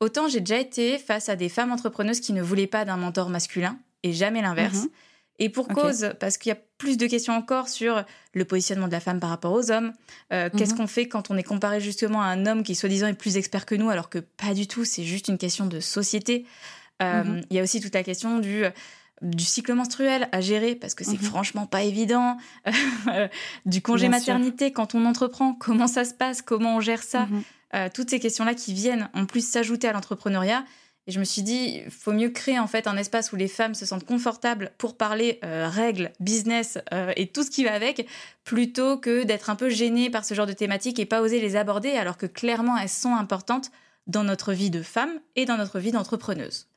Autant 0.00 0.28
j'ai 0.28 0.40
déjà 0.40 0.58
été 0.58 0.96
face 0.96 1.28
à 1.28 1.36
des 1.36 1.50
femmes 1.50 1.70
entrepreneuses 1.70 2.20
qui 2.20 2.32
ne 2.32 2.40
voulaient 2.40 2.66
pas 2.66 2.86
d'un 2.86 2.96
mentor 2.96 3.28
masculin 3.28 3.76
et 4.02 4.12
jamais 4.14 4.40
l'inverse. 4.40 4.84
Mhm. 4.84 4.88
Et 5.38 5.48
pour 5.50 5.68
cause, 5.68 6.12
parce 6.20 6.38
qu'il 6.38 6.50
y 6.50 6.52
a 6.54 6.58
plus 6.78 6.96
de 6.96 7.06
questions 7.06 7.34
encore 7.34 7.68
sur 7.68 8.04
le 8.32 8.44
positionnement 8.44 8.86
de 8.86 8.92
la 8.92 9.00
femme 9.00 9.18
par 9.20 9.28
rapport 9.30 9.52
aux 9.52 9.70
hommes. 9.70 9.92
Euh, 10.32 10.48
Qu'est-ce 10.56 10.72
Mhm. 10.72 10.78
qu'on 10.78 10.86
fait 10.86 11.08
quand 11.08 11.30
on 11.30 11.36
est 11.36 11.42
comparé 11.42 11.80
justement 11.80 12.22
à 12.22 12.26
un 12.26 12.46
homme 12.46 12.62
qui 12.62 12.74
soi-disant 12.74 13.08
est 13.08 13.14
plus 13.14 13.36
expert 13.36 13.66
que 13.66 13.74
nous, 13.74 13.90
alors 13.90 14.08
que 14.08 14.18
pas 14.20 14.54
du 14.54 14.66
tout, 14.66 14.84
c'est 14.84 15.04
juste 15.04 15.28
une 15.28 15.38
question 15.38 15.66
de 15.66 15.80
société. 15.80 16.46
Euh, 17.02 17.24
Mhm. 17.24 17.40
Il 17.50 17.56
y 17.56 17.60
a 17.60 17.62
aussi 17.62 17.80
toute 17.80 17.94
la 17.94 18.02
question 18.04 18.38
du 18.38 18.64
du 19.22 19.44
cycle 19.44 19.72
menstruel 19.74 20.28
à 20.32 20.40
gérer 20.40 20.74
parce 20.74 20.94
que 20.94 21.04
c'est 21.04 21.12
Mhm. 21.12 21.28
franchement 21.28 21.66
pas 21.66 21.82
évident 21.82 22.36
du 23.66 23.82
congé 23.82 24.08
Bien 24.08 24.18
sûr. 24.20 24.34
maternité 24.34 24.72
quand 24.72 24.94
on 24.94 25.04
entreprend 25.06 25.54
comment 25.54 25.86
ça 25.86 26.04
se 26.04 26.14
passe 26.14 26.42
comment 26.42 26.76
on 26.76 26.80
gère 26.80 27.02
ça 27.02 27.26
Mhm. 27.26 27.42
euh, 27.74 27.88
toutes 27.92 28.10
ces 28.10 28.20
questions-là 28.20 28.54
qui 28.54 28.74
viennent 28.74 29.08
en 29.14 29.24
plus 29.26 29.46
s'ajouter 29.48 29.88
à 29.88 29.92
l'entrepreneuriat. 29.92 30.64
Et 31.08 31.10
je 31.12 31.18
me 31.18 31.24
suis 31.24 31.42
dit, 31.42 31.80
il 31.84 31.90
faut 31.90 32.12
mieux 32.12 32.28
créer 32.28 32.60
en 32.60 32.68
fait 32.68 32.86
un 32.86 32.96
espace 32.96 33.32
où 33.32 33.36
les 33.36 33.48
femmes 33.48 33.74
se 33.74 33.84
sentent 33.84 34.04
confortables 34.04 34.70
pour 34.78 34.96
parler 34.96 35.40
euh, 35.42 35.68
règles, 35.68 36.12
business 36.20 36.78
euh, 36.92 37.12
et 37.16 37.26
tout 37.26 37.42
ce 37.42 37.50
qui 37.50 37.64
va 37.64 37.72
avec, 37.72 38.06
plutôt 38.44 38.98
que 38.98 39.24
d'être 39.24 39.50
un 39.50 39.56
peu 39.56 39.68
gênées 39.68 40.10
par 40.10 40.24
ce 40.24 40.34
genre 40.34 40.46
de 40.46 40.52
thématiques 40.52 41.00
et 41.00 41.06
pas 41.06 41.20
oser 41.20 41.40
les 41.40 41.56
aborder, 41.56 41.90
alors 41.92 42.16
que 42.18 42.26
clairement 42.26 42.76
elles 42.78 42.88
sont 42.88 43.14
importantes 43.16 43.72
dans 44.06 44.22
notre 44.22 44.52
vie 44.52 44.70
de 44.70 44.80
femme 44.82 45.10
et 45.34 45.44
dans 45.44 45.56
notre 45.56 45.80
vie 45.80 45.90
d'entrepreneuse. 45.90 46.68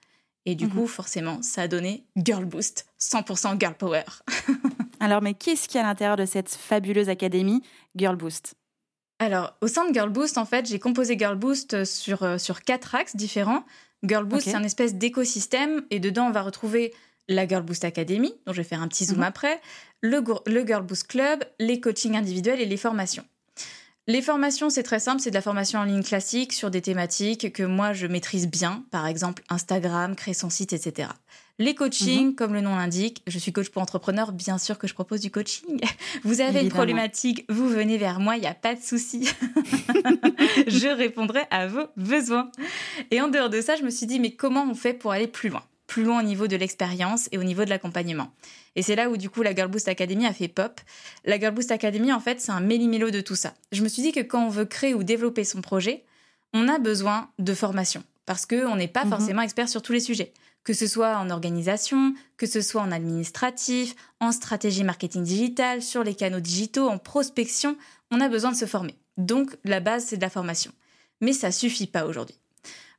Et 0.46 0.56
du 0.56 0.66
Mhm. 0.66 0.72
coup, 0.74 0.88
forcément, 0.88 1.42
ça 1.42 1.64
a 1.64 1.68
donné 1.68 2.06
Girl 2.18 2.46
Boost, 2.46 2.86
100% 3.00 3.58
Girl 3.60 3.75
Power. 3.75 4.04
Alors, 5.00 5.22
mais 5.22 5.34
qu'est-ce 5.34 5.68
qu'il 5.68 5.78
y 5.80 5.82
a 5.82 5.86
à 5.86 5.90
l'intérieur 5.90 6.18
de 6.18 6.25
cette 6.25 6.50
fabuleuse 6.50 7.10
académie 7.10 7.62
Girl 7.96 8.16
Boost? 8.16 8.56
Alors, 9.20 9.56
au 9.62 9.68
sein 9.68 9.88
de 9.90 9.94
Girl 9.94 10.10
Boost, 10.10 10.38
en 10.38 10.46
fait, 10.46 10.66
j'ai 10.68 10.80
composé 10.80 11.18
Girl 11.18 11.36
Boost 11.38 11.86
sur, 11.86 12.24
euh, 12.24 12.38
sur 12.38 12.62
quatre 12.64 12.96
axes 12.96 13.16
différents. 13.16 13.64
Girl 14.04 14.25
Boost, 14.25 14.44
c'est 14.46 14.56
un 14.56 14.64
espèce 14.64 14.96
d'écosystème 14.96 15.84
et 15.90 16.00
dedans, 16.00 16.28
on 16.28 16.32
va 16.32 16.42
retrouver 16.44 16.94
la 17.28 17.48
Girl 17.48 17.64
Boost 17.64 17.84
Academy, 17.86 18.34
dont 18.46 18.54
je 18.54 18.58
vais 18.58 18.68
faire 18.68 18.82
un 18.82 18.88
petit 18.88 19.06
zoom 19.06 19.18
Mhm. 19.18 19.24
après, 19.24 19.62
le, 20.02 20.22
le 20.46 20.66
Girl 20.68 20.84
Boost 20.86 21.08
Club, 21.08 21.44
les 21.60 21.80
coachings 21.80 22.16
individuels 22.16 22.62
et 22.62 22.66
les 22.66 22.78
formations. 22.78 23.25
Les 24.07 24.21
formations, 24.21 24.69
c'est 24.69 24.83
très 24.83 25.00
simple, 25.00 25.19
c'est 25.19 25.31
de 25.31 25.35
la 25.35 25.41
formation 25.41 25.79
en 25.79 25.83
ligne 25.83 26.03
classique 26.03 26.53
sur 26.53 26.69
des 26.69 26.81
thématiques 26.81 27.51
que 27.51 27.63
moi 27.63 27.91
je 27.93 28.05
maîtrise 28.05 28.47
bien, 28.47 28.83
par 28.91 29.07
exemple 29.07 29.41
Instagram, 29.50 30.15
créer 30.15 30.35
son 30.35 30.51
site, 30.51 30.74
etc. 30.74 31.09
Les 31.57 31.74
coachings, 31.74 32.27
Mhm. 32.27 32.35
comme 32.35 32.53
le 32.53 32.62
nom 32.62 32.75
l'indique, 32.75 33.24
je 33.25 33.39
suis 33.39 33.51
coach 33.51 33.69
pour 33.69 33.81
entrepreneurs, 33.81 34.31
bien 34.31 34.59
sûr 34.59 34.77
que 34.77 34.88
je 34.88 34.93
propose 34.93 35.21
du 35.21 35.31
coaching. 35.31 35.79
Vous 36.24 36.41
avez 36.41 36.62
une 36.62 36.69
problématique, 36.69 37.45
vous 37.50 37.67
venez 37.67 37.97
vers 37.97 38.19
moi, 38.19 38.35
il 38.35 38.41
n'y 38.41 38.47
a 38.47 38.53
pas 38.53 38.75
de 38.75 38.81
souci. 38.81 39.27
je 40.67 40.95
répondrai 40.95 41.41
à 41.50 41.65
vos 41.65 41.88
besoins. 41.97 42.51
Et 43.09 43.21
en 43.21 43.27
dehors 43.29 43.50
de 43.50 43.59
ça, 43.62 43.75
je 43.75 43.83
me 43.83 43.89
suis 43.89 44.05
dit, 44.05 44.19
mais 44.19 44.31
comment 44.35 44.67
on 44.69 44.75
fait 44.75 44.93
pour 44.93 45.13
aller 45.13 45.27
plus 45.27 45.50
loin? 45.50 45.63
Plus 45.96 46.04
loin 46.04 46.20
au 46.20 46.24
niveau 46.24 46.48
de 46.50 46.58
l'expérience 46.58 47.30
et 47.32 47.38
au 47.38 47.44
niveau 47.44 47.64
de 47.64 47.70
l'accompagnement. 47.70 48.28
Et 48.75 48.82
c'est 48.82 48.98
là 48.98 49.10
où, 49.10 49.16
du 49.16 49.30
coup, 49.30 49.44
la 49.44 49.56
Girl 49.56 49.70
Boost 49.72 49.88
Academy 49.88 50.25
a 50.25 50.34
fait 50.34 50.50
pop. 50.50 50.82
La 51.24 51.40
Girl 51.40 51.54
Boost 51.54 51.72
Academy, 51.72 52.12
en 52.12 52.20
fait, 52.20 52.42
c'est 52.42 52.52
un 52.52 52.60
méli-mélo 52.60 53.12
de 53.12 53.22
tout 53.22 53.38
ça. 53.38 53.54
Je 53.72 53.82
me 53.82 53.88
suis 53.88 54.02
dit 54.02 54.12
que 54.12 54.20
quand 54.20 54.46
on 54.46 54.50
veut 54.50 54.66
créer 54.66 54.94
ou 54.94 55.04
développer 55.04 55.46
son 55.46 55.62
projet, 55.62 56.04
on 56.54 56.68
a 56.68 56.80
besoin 56.80 57.30
de 57.40 57.54
formation. 57.54 58.04
Parce 58.25 58.46
qu'on 58.46 58.75
n'est 58.75 58.90
pas 58.90 59.06
Mhm. 59.06 59.10
forcément 59.10 59.42
expert 59.42 59.70
sur 59.70 59.82
tous 59.82 59.94
les 59.94 60.02
sujets. 60.02 60.34
que 60.66 60.74
ce 60.74 60.88
soit 60.88 61.16
en 61.18 61.30
organisation, 61.30 62.16
que 62.38 62.48
ce 62.48 62.60
soit 62.60 62.82
en 62.82 62.92
administratif, 62.92 63.96
en 64.20 64.32
stratégie 64.32 64.84
marketing 64.84 65.24
digital, 65.24 65.82
sur 65.84 66.04
les 66.04 66.16
canaux 66.16 66.40
digitaux, 66.42 66.90
en 66.90 66.98
prospection, 66.98 67.78
on 68.12 68.20
a 68.20 68.28
besoin 68.28 68.52
de 68.52 68.58
se 68.58 68.66
former. 68.66 68.96
Donc 69.18 69.56
la 69.64 69.80
base, 69.80 70.06
c'est 70.08 70.18
de 70.18 70.22
la 70.24 70.30
formation. 70.32 70.72
Mais 71.22 71.34
ça 71.34 71.52
suffit 71.52 71.86
pas 71.88 72.06
aujourd'hui. 72.08 72.36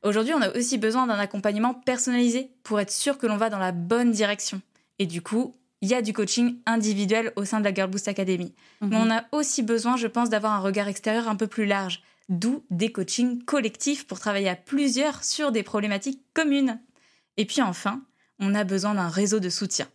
Aujourd'hui, 0.03 0.33
on 0.33 0.41
a 0.41 0.55
aussi 0.55 0.77
besoin 0.77 1.07
d'un 1.07 1.17
accompagnement 1.19 1.73
personnalisé 1.73 2.51
pour 2.63 2.79
être 2.79 2.91
sûr 2.91 3.17
que 3.17 3.27
l'on 3.27 3.37
va 3.37 3.49
dans 3.49 3.57
la 3.59 3.71
bonne 3.71 4.11
direction. 4.11 4.61
Et 4.99 5.05
du 5.05 5.21
coup, 5.21 5.55
il 5.81 5.89
y 5.89 5.93
a 5.93 6.01
du 6.01 6.13
coaching 6.13 6.57
individuel 6.65 7.33
au 7.35 7.45
sein 7.45 7.59
de 7.59 7.65
la 7.65 7.73
Girl 7.73 7.89
Boost 7.89 8.07
Academy. 8.07 8.53
Mais 8.81 8.87
Mhm. 8.97 9.07
on 9.07 9.11
a 9.11 9.23
aussi 9.31 9.63
besoin, 9.63 9.97
je 9.97 10.07
pense, 10.07 10.29
d'avoir 10.29 10.53
un 10.53 10.59
regard 10.59 10.87
extérieur 10.87 11.27
un 11.27 11.35
peu 11.35 11.47
plus 11.47 11.65
large, 11.65 12.01
d'où 12.29 12.63
des 12.69 12.91
coachings 12.91 13.43
collectifs 13.43 14.07
pour 14.07 14.19
travailler 14.19 14.49
à 14.49 14.55
plusieurs 14.55 15.23
sur 15.23 15.51
des 15.51 15.63
problématiques 15.63 16.21
communes. 16.33 16.79
Et 17.37 17.45
puis 17.45 17.61
enfin, 17.61 18.01
on 18.39 18.55
a 18.55 18.63
besoin 18.63 18.95
d'un 18.95 19.07
réseau 19.09 19.39
de 19.39 19.49
soutien, 19.49 19.87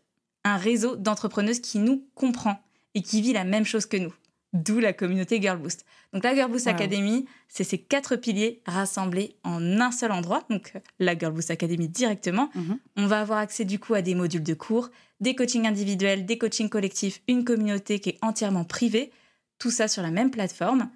un 0.45 0.57
réseau 0.57 0.97
d'entrepreneuses 0.97 1.61
qui 1.61 1.79
nous 1.79 2.05
comprend 2.15 2.61
et 2.95 3.03
qui 3.03 3.21
vit 3.21 3.33
la 3.33 3.45
même 3.45 3.65
chose 3.65 3.87
que 3.87 3.97
nous. 3.97 4.13
D'où 4.53 4.81
la 4.81 4.93
communauté 4.93 5.41
Girl 5.41 5.59
Boost. 5.59 5.87
Donc 6.13 6.25
la 6.25 6.35
Girl 6.35 6.51
Boost 6.51 6.67
Wow. 6.67 6.73
Academy, 6.75 7.25
c'est 7.49 7.65
ces 7.65 7.79
quatre 7.79 8.17
piliers 8.17 8.61
rassemblés 8.67 9.37
en 9.45 9.81
un 9.81 9.91
seul 9.91 10.13
endroit, 10.13 10.45
donc 10.51 10.75
la 10.99 11.19
Girl 11.19 11.33
Boost 11.33 11.51
Academy 11.51 11.89
directement. 11.89 12.51
Mhm. 12.55 12.79
On 12.99 13.07
va 13.07 13.21
avoir 13.21 13.39
accès 13.39 13.65
du 13.65 13.79
coup 13.79 13.95
à 13.95 14.03
des 14.03 14.15
modules 14.15 14.43
de 14.43 14.55
cours, 14.55 14.91
des 15.21 15.35
coachings 15.35 15.67
individuels, 15.67 16.27
des 16.27 16.37
coachings 16.37 16.69
collectifs, 16.69 17.23
une 17.29 17.45
communauté 17.45 17.99
qui 17.99 18.11
est 18.11 18.19
entièrement 18.21 18.65
privée, 18.65 19.11
tout 19.59 19.71
ça 19.71 19.89
sur 19.89 20.03
la 20.03 20.11
même 20.11 20.31
plateforme. 20.31 20.91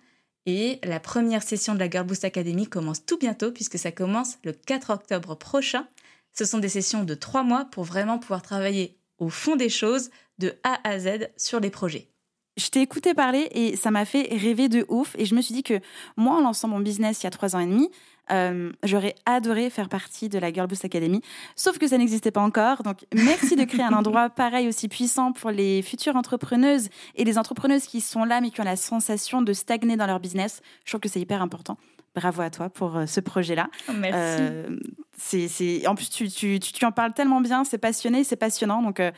Et 0.45 0.79
la 0.85 1.01
première 1.01 1.43
session 1.43 1.75
de 1.75 1.79
la 1.79 1.89
Girl 1.89 2.07
Boost 2.07 2.25
Academy 2.25 2.67
commence 2.67 3.07
tout 3.07 3.19
bientôt 3.19 3.53
puisque 3.53 3.79
ça 3.79 3.91
commence 3.91 4.39
le 4.45 4.53
4 4.53 4.91
octobre 4.91 5.35
prochain. 5.35 5.89
Ce 6.33 6.45
sont 6.45 6.59
des 6.59 6.69
sessions 6.69 7.05
de 7.05 7.15
trois 7.15 7.43
mois 7.43 7.65
pour 7.65 7.85
vraiment 7.85 8.19
pouvoir 8.19 8.43
travailler 8.43 8.99
au 9.19 9.31
fond 9.31 9.57
des 9.57 9.71
choses, 9.71 10.11
de 10.39 10.55
A 10.63 10.79
à 10.85 10.99
Z 10.99 11.31
sur 11.39 11.59
les 11.59 11.71
projets. 11.71 12.09
Je 12.57 12.69
t'ai 12.69 12.81
écouté 12.81 13.13
parler 13.13 13.49
et 13.53 13.77
ça 13.77 13.91
m'a 13.91 14.05
fait 14.05 14.29
rêver 14.31 14.69
de 14.69 14.87
ouf. 14.89 15.15
Et 15.19 15.27
je 15.27 15.35
me 15.35 15.43
suis 15.43 15.55
dit 15.55 15.63
que 15.63 15.81
moi, 16.17 16.37
en 16.37 16.41
lançant 16.41 16.69
mon 16.69 16.81
business 16.81 17.23
il 17.23 17.25
y 17.25 17.27
a 17.27 17.31
trois 17.31 17.55
ans 17.55 17.61
et 17.61 17.67
demi, 17.67 17.91
euh, 18.31 18.73
j'aurais 18.83 19.15
adoré 19.25 19.71
faire 19.71 19.89
partie 19.89 20.29
de 20.29 20.39
la 20.39 20.53
Girl 20.53 20.67
Boost 20.67 20.85
Academy. 20.85 21.21
Sauf 21.55 21.79
que 21.79 21.87
ça 21.87 21.99
n'existait 21.99 22.31
pas 22.31 22.41
encore. 22.41 22.83
Donc, 22.83 23.05
merci 23.15 23.57
de 23.57 23.65
créer 23.65 23.85
un 23.85 23.93
endroit 23.93 24.31
pareil 24.31 24.69
aussi 24.69 24.89
puissant 24.89 25.33
pour 25.33 25.51
les 25.51 25.83
futures 25.83 26.17
entrepreneuses 26.17 26.89
et 27.15 27.25
les 27.25 27.39
entrepreneuses 27.39 27.87
qui 27.87 28.01
sont 28.01 28.25
là 28.25 28.41
mais 28.41 28.51
qui 28.51 28.61
ont 28.61 28.65
la 28.65 28.77
sensation 28.77 29.43
de 29.43 29.53
stagner 29.53 29.97
dans 29.97 30.07
leur 30.07 30.21
business. 30.21 30.63
Je 30.85 30.93
trouve 30.93 31.01
que 31.01 31.09
c'est 31.09 31.21
hyper 31.21 31.43
important. 31.43 31.77
Bravo 32.15 32.41
à 32.41 32.49
toi 32.49 32.71
pour 32.71 32.97
euh, 32.97 33.05
ce 33.05 33.21
projet-là. 33.21 33.69
Merci. 33.95 34.19
Euh, 34.19 34.79
c'est, 35.19 35.49
c'est... 35.49 35.87
En 35.87 35.95
plus, 35.95 36.09
tu, 36.09 36.31
tu, 36.31 36.59
tu, 36.59 36.73
tu 36.73 36.85
en 36.87 36.93
parles 36.93 37.13
tellement 37.13 37.43
bien, 37.43 37.65
c'est 37.65 37.77
passionné, 37.77 38.25
c'est 38.25 38.37
passionnant. 38.37 38.81
Donc, 38.81 39.01
euh, 39.01 39.11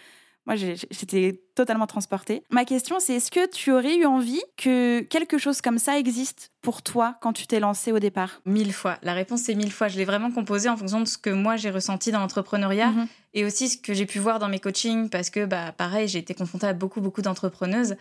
moi, 0.48 0.56
j'étais 0.56 1.40
totalement 1.54 1.86
transportée. 1.86 2.42
Ma 2.50 2.64
question, 2.64 2.98
c'est 3.00 3.14
est-ce 3.16 3.30
que 3.30 3.48
tu 3.50 3.70
aurais 3.70 3.96
eu 3.96 4.06
envie 4.06 4.40
que 4.56 5.00
quelque 5.00 5.38
chose 5.38 5.60
comme 5.60 5.78
ça 5.78 5.98
existe 5.98 6.50
pour 6.62 6.82
toi 6.82 7.16
quand 7.20 7.32
tu 7.34 7.46
t'es 7.46 7.60
lancée 7.60 7.92
au 7.92 7.98
départ? 7.98 8.40
Mille 8.46 8.72
fois. 8.72 8.96
La 9.02 9.12
réponse, 9.12 9.42
c'est 9.42 9.54
mille 9.54 9.70
fois. 9.70 9.88
Je 9.88 9.98
l'ai 9.98 10.04
vraiment 10.06 10.30
composée 10.32 10.68
en 10.68 10.76
fonction 10.76 11.00
de 11.00 11.06
ce 11.06 11.18
que 11.18 11.30
moi 11.30 11.56
j'ai 11.56 11.70
ressenti 11.70 12.10
dans 12.12 12.20
l'entrepreneuriat 12.20 12.88
Mhm. 12.92 13.06
et 13.34 13.44
aussi 13.44 13.68
ce 13.68 13.76
que 13.78 13.92
j'ai 13.92 14.06
pu 14.06 14.18
voir 14.18 14.38
dans 14.38 14.48
mes 14.48 14.58
coachings 14.58 15.10
parce 15.10 15.28
que, 15.30 15.44
bah, 15.44 15.72
pareil, 15.76 16.08
j'ai 16.08 16.18
été 16.20 16.32
confrontée 16.34 16.66
à 16.66 16.72
beaucoup, 16.72 17.00
beaucoup 17.02 17.20
d'entrepreneuses. 17.22 17.96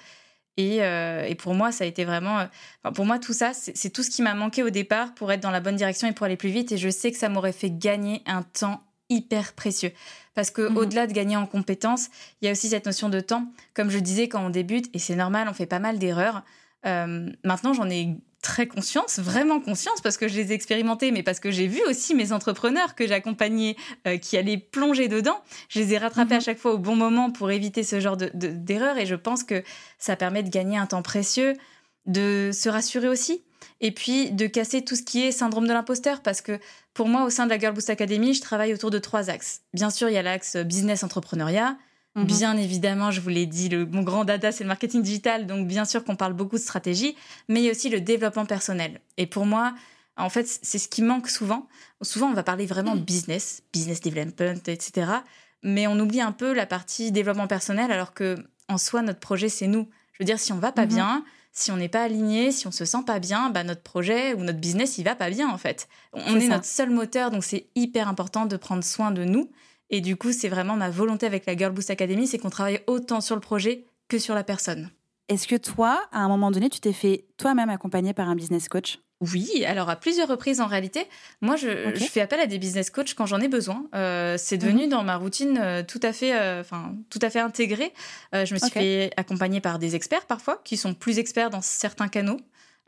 Et, 0.59 0.83
euh, 0.83 1.23
et 1.27 1.35
pour 1.35 1.53
moi, 1.53 1.71
ça 1.71 1.83
a 1.83 1.87
été 1.87 2.03
vraiment. 2.05 2.39
euh, 2.39 2.45
enfin, 2.83 2.91
pour 2.93 3.05
moi, 3.05 3.19
tout 3.19 3.33
ça, 3.33 3.51
c'est 3.53 3.89
tout 3.91 4.01
ce 4.01 4.09
qui 4.09 4.21
m'a 4.23 4.33
manqué 4.33 4.63
au 4.63 4.71
départ 4.71 5.13
pour 5.13 5.31
être 5.31 5.41
dans 5.41 5.51
la 5.51 5.59
bonne 5.59 5.75
direction 5.75 6.07
et 6.07 6.13
pour 6.13 6.25
aller 6.25 6.37
plus 6.37 6.49
vite. 6.49 6.71
Et 6.71 6.77
je 6.77 6.89
sais 6.89 7.11
que 7.11 7.17
ça 7.17 7.29
m'aurait 7.29 7.51
fait 7.51 7.69
gagner 7.69 8.23
un 8.25 8.41
temps 8.41 8.79
hyper 9.09 9.53
précieux. 9.53 9.91
Parce 10.37 10.51
que 10.51 10.61
Mhm. 10.69 10.77
au-delà 10.77 11.07
de 11.07 11.13
gagner 11.13 11.35
en 11.35 11.47
compétences, 11.47 12.09
il 12.41 12.45
y 12.45 12.47
a 12.47 12.51
aussi 12.51 12.69
cette 12.69 12.85
notion 12.85 13.09
de 13.09 13.19
temps. 13.21 13.47
Comme 13.73 13.89
je 13.89 13.97
disais, 13.97 14.29
quand 14.29 14.45
on 14.45 14.51
débute, 14.51 14.85
et 14.93 14.99
c'est 14.99 15.15
normal, 15.15 15.47
on 15.49 15.53
fait 15.55 15.65
pas 15.65 15.79
mal 15.79 15.97
d'erreurs. 15.97 16.43
Euh, 16.85 17.27
maintenant, 17.43 17.73
j'en 17.73 17.89
ai 17.89 18.17
très 18.43 18.67
conscience, 18.67 19.17
vraiment 19.17 19.59
conscience, 19.59 19.99
parce 19.99 20.15
que 20.15 20.27
je 20.27 20.35
les 20.35 20.51
ai 20.51 20.53
expérimentés, 20.53 21.09
mais 21.11 21.23
parce 21.23 21.39
que 21.39 21.49
j'ai 21.49 21.65
vu 21.65 21.81
aussi 21.89 22.13
mes 22.13 22.33
entrepreneurs 22.33 22.93
que 22.93 23.07
j'accompagnais 23.07 23.75
euh, 24.05 24.17
qui 24.17 24.37
allaient 24.37 24.59
plonger 24.59 25.07
dedans. 25.07 25.41
Je 25.69 25.79
les 25.79 25.95
ai 25.95 25.97
rattrapés 25.97 26.35
Mhm. 26.35 26.37
à 26.37 26.41
chaque 26.41 26.59
fois 26.59 26.73
au 26.75 26.77
bon 26.77 26.95
moment 26.95 27.31
pour 27.31 27.49
éviter 27.49 27.81
ce 27.81 27.99
genre 27.99 28.15
de- 28.15 28.29
de- 28.35 28.49
d'erreurs, 28.49 28.99
et 28.99 29.07
je 29.07 29.15
pense 29.15 29.43
que 29.43 29.63
ça 29.97 30.15
permet 30.15 30.43
de 30.43 30.49
gagner 30.49 30.77
un 30.77 30.85
temps 30.85 31.01
précieux, 31.01 31.55
de 32.05 32.51
se 32.53 32.69
rassurer 32.69 33.07
aussi, 33.07 33.41
et 33.81 33.91
puis 33.91 34.29
de 34.31 34.45
casser 34.45 34.83
tout 34.85 34.95
ce 34.95 35.01
qui 35.03 35.23
est 35.25 35.31
syndrome 35.31 35.67
de 35.67 35.73
l'imposteur, 35.73 36.21
parce 36.21 36.41
que 36.41 36.59
pour 36.97 37.07
moi, 37.07 37.23
au 37.25 37.29
sein 37.29 37.45
de 37.45 37.51
la 37.51 37.59
Girl 37.59 37.73
Boost 37.73 37.89
Academy, 37.89 38.33
je 38.33 38.41
travaille 38.41 38.73
autour 38.73 38.89
de 38.91 38.97
trois 38.99 39.29
axes. 39.29 39.61
Bien 39.73 39.89
sûr, 39.91 40.09
il 40.09 40.13
y 40.13 40.17
a 40.17 40.21
l'axe 40.23 40.57
business 40.57 41.03
entrepreneuriat, 41.03 41.77
Mhm. 42.15 42.25
Bien 42.25 42.57
évidemment, 42.57 43.11
je 43.11 43.21
vous 43.21 43.29
l'ai 43.29 43.45
dit, 43.45 43.69
le, 43.69 43.85
mon 43.85 44.01
grand 44.01 44.25
dada, 44.25 44.51
c'est 44.51 44.63
le 44.63 44.67
marketing 44.69 45.03
digital. 45.03 45.45
Donc, 45.45 45.67
bien 45.67 45.85
sûr 45.85 46.03
qu'on 46.03 46.15
parle 46.15 46.33
beaucoup 46.33 46.55
de 46.55 46.61
stratégie, 46.61 47.15
mais 47.47 47.61
il 47.61 47.65
y 47.65 47.67
a 47.67 47.71
aussi 47.71 47.89
le 47.89 48.01
développement 48.01 48.47
personnel. 48.47 49.01
Et 49.17 49.27
pour 49.27 49.45
moi, 49.45 49.75
en 50.17 50.29
fait, 50.31 50.47
c'est 50.63 50.79
ce 50.79 50.87
qui 50.87 51.03
manque 51.03 51.29
souvent. 51.29 51.67
Souvent, 52.01 52.27
on 52.29 52.33
va 52.33 52.41
parler 52.41 52.65
vraiment 52.65 52.95
business, 52.95 53.61
business 53.71 54.01
development, 54.01 54.63
etc. 54.67 55.11
Mais 55.61 55.85
on 55.85 55.99
oublie 55.99 56.19
un 56.21 56.31
peu 56.31 56.53
la 56.53 56.65
partie 56.65 57.11
développement 57.11 57.45
personnel, 57.45 57.91
alors 57.91 58.15
que 58.15 58.35
en 58.67 58.79
soi, 58.79 59.03
notre 59.03 59.19
projet, 59.19 59.47
c'est 59.49 59.67
nous. 59.67 59.87
Je 60.13 60.17
veux 60.23 60.25
dire, 60.25 60.39
si 60.39 60.51
on 60.53 60.57
va 60.57 60.71
pas 60.71 60.85
Mhm. 60.87 60.93
bien, 60.95 61.23
si 61.57 61.71
on 61.71 61.77
n'est 61.77 61.89
pas 61.89 62.03
aligné, 62.03 62.51
si 62.51 62.67
on 62.67 62.71
se 62.71 62.85
sent 62.85 63.03
pas 63.05 63.19
bien, 63.19 63.49
bah, 63.49 63.63
notre 63.63 63.81
projet 63.81 64.33
ou 64.33 64.43
notre 64.43 64.59
business, 64.59 64.97
il 64.97 65.03
va 65.03 65.15
pas 65.15 65.29
bien, 65.29 65.49
en 65.49 65.57
fait. 65.57 65.87
On 66.13 66.35
est 66.35 66.47
ça. 66.47 66.55
notre 66.55 66.65
seul 66.65 66.89
moteur, 66.89 67.31
donc 67.31 67.43
c'est 67.43 67.67
hyper 67.75 68.07
important 68.07 68.45
de 68.45 68.57
prendre 68.57 68.83
soin 68.83 69.11
de 69.11 69.23
nous. 69.23 69.49
Et 69.89 70.01
du 70.01 70.17
coup, 70.17 70.31
c'est 70.31 70.49
vraiment 70.49 70.75
ma 70.75 70.89
volonté 70.89 71.25
avec 71.25 71.45
la 71.45 71.55
Girl 71.55 71.71
Boost 71.71 71.89
Academy, 71.89 72.27
c'est 72.27 72.37
qu'on 72.37 72.49
travaille 72.49 72.81
autant 72.87 73.21
sur 73.21 73.35
le 73.35 73.41
projet 73.41 73.85
que 74.07 74.19
sur 74.19 74.35
la 74.35 74.43
personne. 74.43 74.89
Est-ce 75.29 75.47
que 75.47 75.55
toi, 75.55 76.01
à 76.11 76.19
un 76.19 76.27
moment 76.27 76.51
donné, 76.51 76.69
tu 76.69 76.79
t'es 76.79 76.93
fait 76.93 77.25
toi-même 77.37 77.69
accompagner 77.69 78.13
par 78.13 78.29
un 78.29 78.35
business 78.35 78.69
coach? 78.69 78.99
Oui, 79.19 79.65
alors 79.65 79.89
à 79.89 79.95
plusieurs 79.95 80.27
reprises 80.27 80.61
en 80.61 80.67
réalité. 80.67 81.07
Moi, 81.41 81.55
je, 81.55 81.67
fais 81.95 82.21
appel 82.21 82.39
à 82.39 82.45
des 82.45 82.59
business 82.59 82.91
coachs 82.91 83.15
quand 83.15 83.25
j'en 83.25 83.39
ai 83.41 83.47
besoin. 83.47 83.85
Euh, 83.95 84.35
c'est 84.37 84.57
devenu 84.57 84.87
dans 84.87 85.03
ma 85.03 85.15
routine 85.15 85.57
euh, 85.59 85.81
tout 85.81 85.99
à 86.03 86.13
fait, 86.13 86.35
euh, 86.39 86.61
enfin 86.61 86.93
tout 87.09 87.17
à 87.23 87.31
fait 87.31 87.39
intégré. 87.39 87.93
Je 88.33 88.53
me 88.53 88.59
suis 88.59 88.67
Ok. 88.67 88.73
fait 88.73 89.11
accompagner 89.17 89.59
par 89.59 89.79
des 89.79 89.95
experts 89.95 90.27
parfois, 90.27 90.61
qui 90.63 90.77
sont 90.77 90.93
plus 90.93 91.17
experts 91.17 91.49
dans 91.49 91.61
certains 91.61 92.09
canaux, 92.09 92.39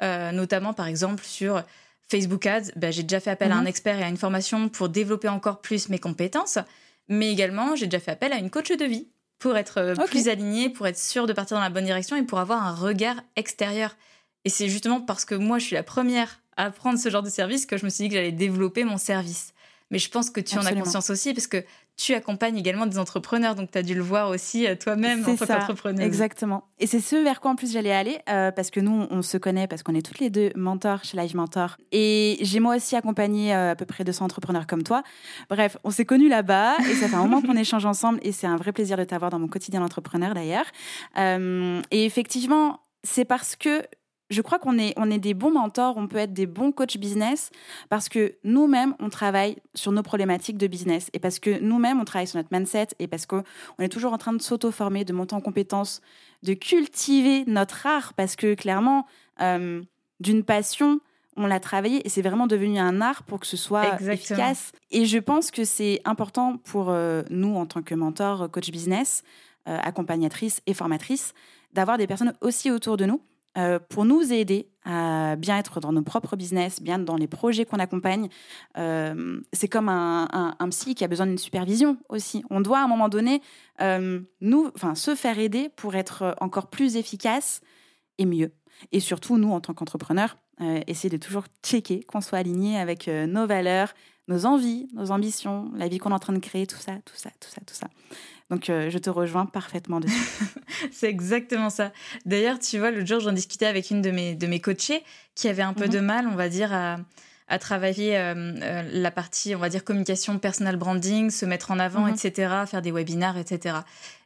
notamment 0.02 0.74
par 0.74 0.86
exemple 0.86 1.24
sur 1.24 1.64
Facebook 2.08 2.46
Ads. 2.46 2.72
Ben, 2.76 2.92
j'ai 2.92 3.04
déjà 3.04 3.20
fait 3.20 3.32
appel 3.32 3.52
à 3.52 3.56
Mhm. 3.56 3.62
un 3.62 3.66
expert 3.66 4.00
et 4.00 4.04
à 4.04 4.08
une 4.10 4.18
formation 4.18 4.70
pour 4.70 4.90
développer 4.90 5.30
encore 5.30 5.62
plus 5.62 5.90
mes 5.90 6.00
compétences, 6.00 6.60
mais 7.08 7.32
également 7.32 7.76
j'ai 7.76 7.88
déjà 7.88 8.00
fait 8.00 8.12
appel 8.12 8.34
à 8.34 8.38
une 8.38 8.52
coach 8.52 8.70
de 8.72 8.86
vie 8.86 9.08
pour 9.40 9.58
être 9.58 9.96
plus 10.06 10.28
alignée, 10.28 10.70
pour 10.70 10.86
être 10.86 11.00
sûre 11.00 11.26
de 11.26 11.34
partir 11.34 11.58
dans 11.58 11.64
la 11.64 11.70
bonne 11.70 11.86
direction 11.86 12.16
et 12.16 12.24
pour 12.24 12.40
avoir 12.40 12.64
un 12.64 12.74
regard 12.76 13.16
extérieur. 13.36 13.96
Et 14.46 14.50
c'est 14.50 14.70
justement 14.70 15.02
parce 15.02 15.26
que 15.26 15.36
moi, 15.36 15.60
je 15.60 15.66
suis 15.66 15.76
la 15.76 15.84
première 15.84 16.42
à 16.58 16.72
prendre 16.72 17.00
ce 17.00 17.10
genre 17.10 17.24
de 17.24 17.30
service 17.30 17.66
que 17.66 17.78
je 17.78 17.86
me 17.86 17.90
suis 17.90 18.04
dit 18.04 18.10
que 18.10 18.16
j'allais 18.16 18.32
développer 18.32 18.84
mon 18.84 18.98
service. 18.98 19.54
Mais 19.92 19.98
je 19.98 20.10
pense 20.10 20.30
que 20.30 20.40
tu 20.40 20.58
en 20.58 20.66
as 20.66 20.74
conscience 20.74 21.10
aussi 21.10 21.34
parce 21.34 21.48
que 21.48 21.64
tu 22.00 22.14
accompagnes 22.14 22.58
également 22.58 22.86
des 22.86 22.98
entrepreneurs, 22.98 23.56
donc 23.56 23.72
tu 23.72 23.78
as 23.78 23.82
dû 23.82 23.94
le 23.94 24.02
voir 24.02 24.30
aussi 24.30 24.66
euh, 24.66 24.76
toi-même 24.76 25.22
en 25.28 25.36
tant 25.36 25.46
ça, 25.46 25.58
qu'entrepreneuse. 25.58 26.06
Exactement. 26.06 26.64
Et 26.80 26.88
c'est 26.88 27.02
ce 27.02 27.18
vers 27.18 27.42
quoi 27.42 27.52
en 27.52 27.56
plus 27.56 27.74
j'allais 27.74 27.92
aller, 27.92 28.20
euh, 28.30 28.52
parce 28.52 28.72
que 28.72 28.80
nous, 28.80 29.08
on 29.10 29.22
se 29.22 29.38
connaît, 29.38 29.68
parce 29.68 29.84
qu'on 29.84 29.96
est 29.96 30.06
toutes 30.06 30.20
les 30.20 30.30
deux 30.30 30.52
mentors 30.56 31.04
chez 31.04 31.18
Live 31.18 31.36
Mentor. 31.36 31.76
Et 31.92 32.38
j'ai 32.42 32.62
moi 32.62 32.78
aussi 32.78 32.96
accompagné 32.96 33.54
euh, 33.54 33.72
à 33.72 33.76
peu 33.76 33.86
près 33.86 34.06
200 34.06 34.26
entrepreneurs 34.26 34.66
comme 34.66 34.84
toi. 34.84 35.04
Bref, 35.50 35.76
on 35.84 35.92
s'est 35.92 36.06
connus 36.06 36.30
là-bas, 36.30 36.78
et 36.90 36.94
ça 36.94 37.10
fait 37.10 37.16
un 37.16 37.24
moment 37.24 37.42
qu'on 37.46 37.58
échange 37.58 37.86
ensemble, 37.86 38.20
et 38.22 38.32
c'est 38.32 38.48
un 38.48 38.56
vrai 38.56 38.72
plaisir 38.72 38.96
de 38.96 39.04
t'avoir 39.04 39.30
dans 39.30 39.40
mon 39.40 39.50
quotidien 39.50 39.82
d'entrepreneur 39.82 40.34
d'ailleurs. 40.34 40.68
Euh, 41.18 41.82
et 41.92 42.06
effectivement, 42.06 42.80
c'est 43.04 43.26
parce 43.26 43.58
que 43.58 43.84
je 44.30 44.42
crois 44.42 44.60
qu'on 44.60 44.78
est, 44.78 44.94
on 44.98 45.10
est 45.10 45.20
des 45.20 45.34
bons 45.34 45.52
mentors, 45.52 45.98
on 45.98 46.08
peut 46.08 46.18
être 46.18 46.34
des 46.34 46.46
bons 46.46 46.72
coachs 46.72 46.98
business 46.98 47.50
parce 47.90 48.10
que 48.10 48.36
nous-mêmes, 48.44 48.96
on 49.00 49.10
travaille 49.10 49.58
sur 49.74 49.92
nos 49.92 50.04
problématiques 50.04 50.58
de 50.58 50.68
business 50.68 51.10
et 51.14 51.20
parce 51.20 51.40
que 51.40 51.60
nous-mêmes, 51.60 52.00
on 52.00 52.06
travaille 52.06 52.28
sur 52.28 52.38
notre 52.38 52.50
mindset 52.52 52.90
et 53.00 53.08
parce 53.08 53.26
qu'on 53.26 53.44
est 53.80 53.90
toujours 53.90 54.14
en 54.14 54.18
train 54.18 54.34
de 54.34 54.42
s'auto-former, 54.42 55.04
de 55.04 55.14
monter 55.14 55.36
en 55.36 55.42
compétences, 55.42 56.02
de 56.44 56.54
cultiver 56.54 57.44
notre 57.48 57.88
art 57.88 58.14
parce 58.14 58.36
que 58.36 58.54
clairement, 58.54 59.08
euh, 59.42 59.82
d'une 60.20 60.44
passion, 60.44 61.00
on 61.36 61.48
l'a 61.48 61.60
travaillé 61.60 62.06
et 62.06 62.10
c'est 62.10 62.22
vraiment 62.22 62.48
devenu 62.48 62.78
un 62.78 63.02
art 63.02 63.24
pour 63.24 63.40
que 63.40 63.48
ce 63.48 63.58
soit 63.58 63.94
Exactement. 63.94 64.14
efficace. 64.14 64.72
Et 64.92 65.06
je 65.06 65.18
pense 65.18 65.50
que 65.50 65.64
c'est 65.64 66.02
important 66.06 66.58
pour 66.58 66.90
euh, 66.90 67.24
nous, 67.30 67.56
en 67.56 67.66
tant 67.66 67.82
que 67.82 67.96
mentors, 67.96 68.52
coach 68.52 68.70
business, 68.70 69.24
euh, 69.68 69.78
accompagnatrices 69.82 70.62
et 70.68 70.74
formatrices, 70.74 71.34
d'avoir 71.74 71.98
des 71.98 72.08
personnes 72.08 72.34
aussi 72.42 72.70
autour 72.70 72.98
de 72.98 73.06
nous 73.06 73.22
euh, 73.58 73.80
pour 73.80 74.06
nous 74.06 74.32
aider 74.32 74.70
à 74.86 75.36
bien 75.36 75.58
être 75.58 75.80
dans 75.80 75.92
nos 75.92 76.02
propres 76.02 76.36
business, 76.36 76.82
bien 76.82 77.00
dans 77.00 77.16
les 77.16 77.28
projets 77.28 77.66
qu'on 77.66 77.80
accompagne. 77.80 78.30
Euh, 78.78 79.42
c'est 79.54 79.68
comme 79.68 79.90
un, 79.90 80.56
un- 80.60 80.70
psy 80.70 80.96
qui 80.96 81.04
a 81.04 81.08
besoin 81.08 81.28
d'une 81.28 81.38
supervision 81.38 81.98
aussi. 82.10 82.44
On 82.50 82.62
doit 82.62 82.80
à 82.80 82.84
un 82.84 82.88
moment 82.88 83.10
donné 83.10 83.42
euh, 83.82 84.22
nous, 84.42 84.72
enfin, 84.76 84.96
se 84.96 85.16
faire 85.16 85.40
aider 85.40 85.70
pour 85.76 85.96
être 85.96 86.36
encore 86.42 86.70
plus 86.70 86.96
efficace 86.96 87.62
et 88.18 88.26
mieux. 88.26 88.54
Et 88.92 89.00
surtout, 89.00 89.38
nous, 89.38 89.52
en 89.52 89.60
tant 89.60 89.74
qu'entrepreneurs, 89.74 90.38
essayer 90.88 91.10
de 91.10 91.18
toujours 91.18 91.46
checker 91.64 92.04
qu'on 92.04 92.22
soit 92.22 92.38
aligné 92.38 92.78
avec 92.78 93.08
nos 93.08 93.46
valeurs, 93.48 93.94
nos 94.28 94.46
envies, 94.46 94.88
nos 94.94 95.12
ambitions, 95.12 95.72
la 95.76 95.88
vie 95.88 95.98
qu'on 95.98 96.12
est 96.12 96.14
en 96.14 96.20
train 96.20 96.34
de 96.34 96.40
créer, 96.40 96.68
tout 96.68 96.78
ça, 96.78 96.94
tout 97.06 97.16
ça, 97.16 97.30
tout 97.40 97.50
ça, 97.50 97.62
tout 97.66 97.74
ça. 97.74 97.88
Donc, 98.50 98.66
je 98.66 98.98
te 98.98 99.10
rejoins 99.10 99.46
parfaitement 99.46 100.00
dessus. 100.00 100.16
c'est 100.92 101.08
exactement 101.08 101.70
ça. 101.70 101.92
D'ailleurs, 102.26 102.58
tu 102.60 102.80
vois, 102.80 102.90
le 102.90 103.06
jour, 103.06 103.20
j'en 103.20 103.32
discutais 103.32 103.68
avec 103.68 103.92
une 103.92 104.02
de 104.02 104.12
mes, 104.12 104.36
de 104.36 104.48
mes 104.48 104.60
coachées 104.60 105.04
qui 105.36 105.48
avait 105.48 105.64
un 105.64 105.74
peu 105.74 105.86
mhm. 105.86 105.92
de 105.92 106.00
mal, 106.00 106.28
on 106.28 106.36
va 106.36 106.50
dire, 106.50 106.74
à, 106.74 106.98
à 107.50 107.60
travailler 107.60 108.18
euh, 108.18 108.34
euh, 108.62 108.90
la 108.92 109.12
partie, 109.12 109.56
on 109.56 109.60
va 109.60 109.70
dire, 109.70 109.84
communication, 109.84 110.38
personal 110.38 110.78
branding, 110.78 111.32
se 111.32 111.46
mettre 111.46 111.72
en 111.72 111.80
avant, 111.80 112.02
mhm. 112.02 112.14
etc., 112.14 112.54
faire 112.68 112.82
des 112.82 112.92
webinars, 112.92 113.38
etc. 113.38 113.78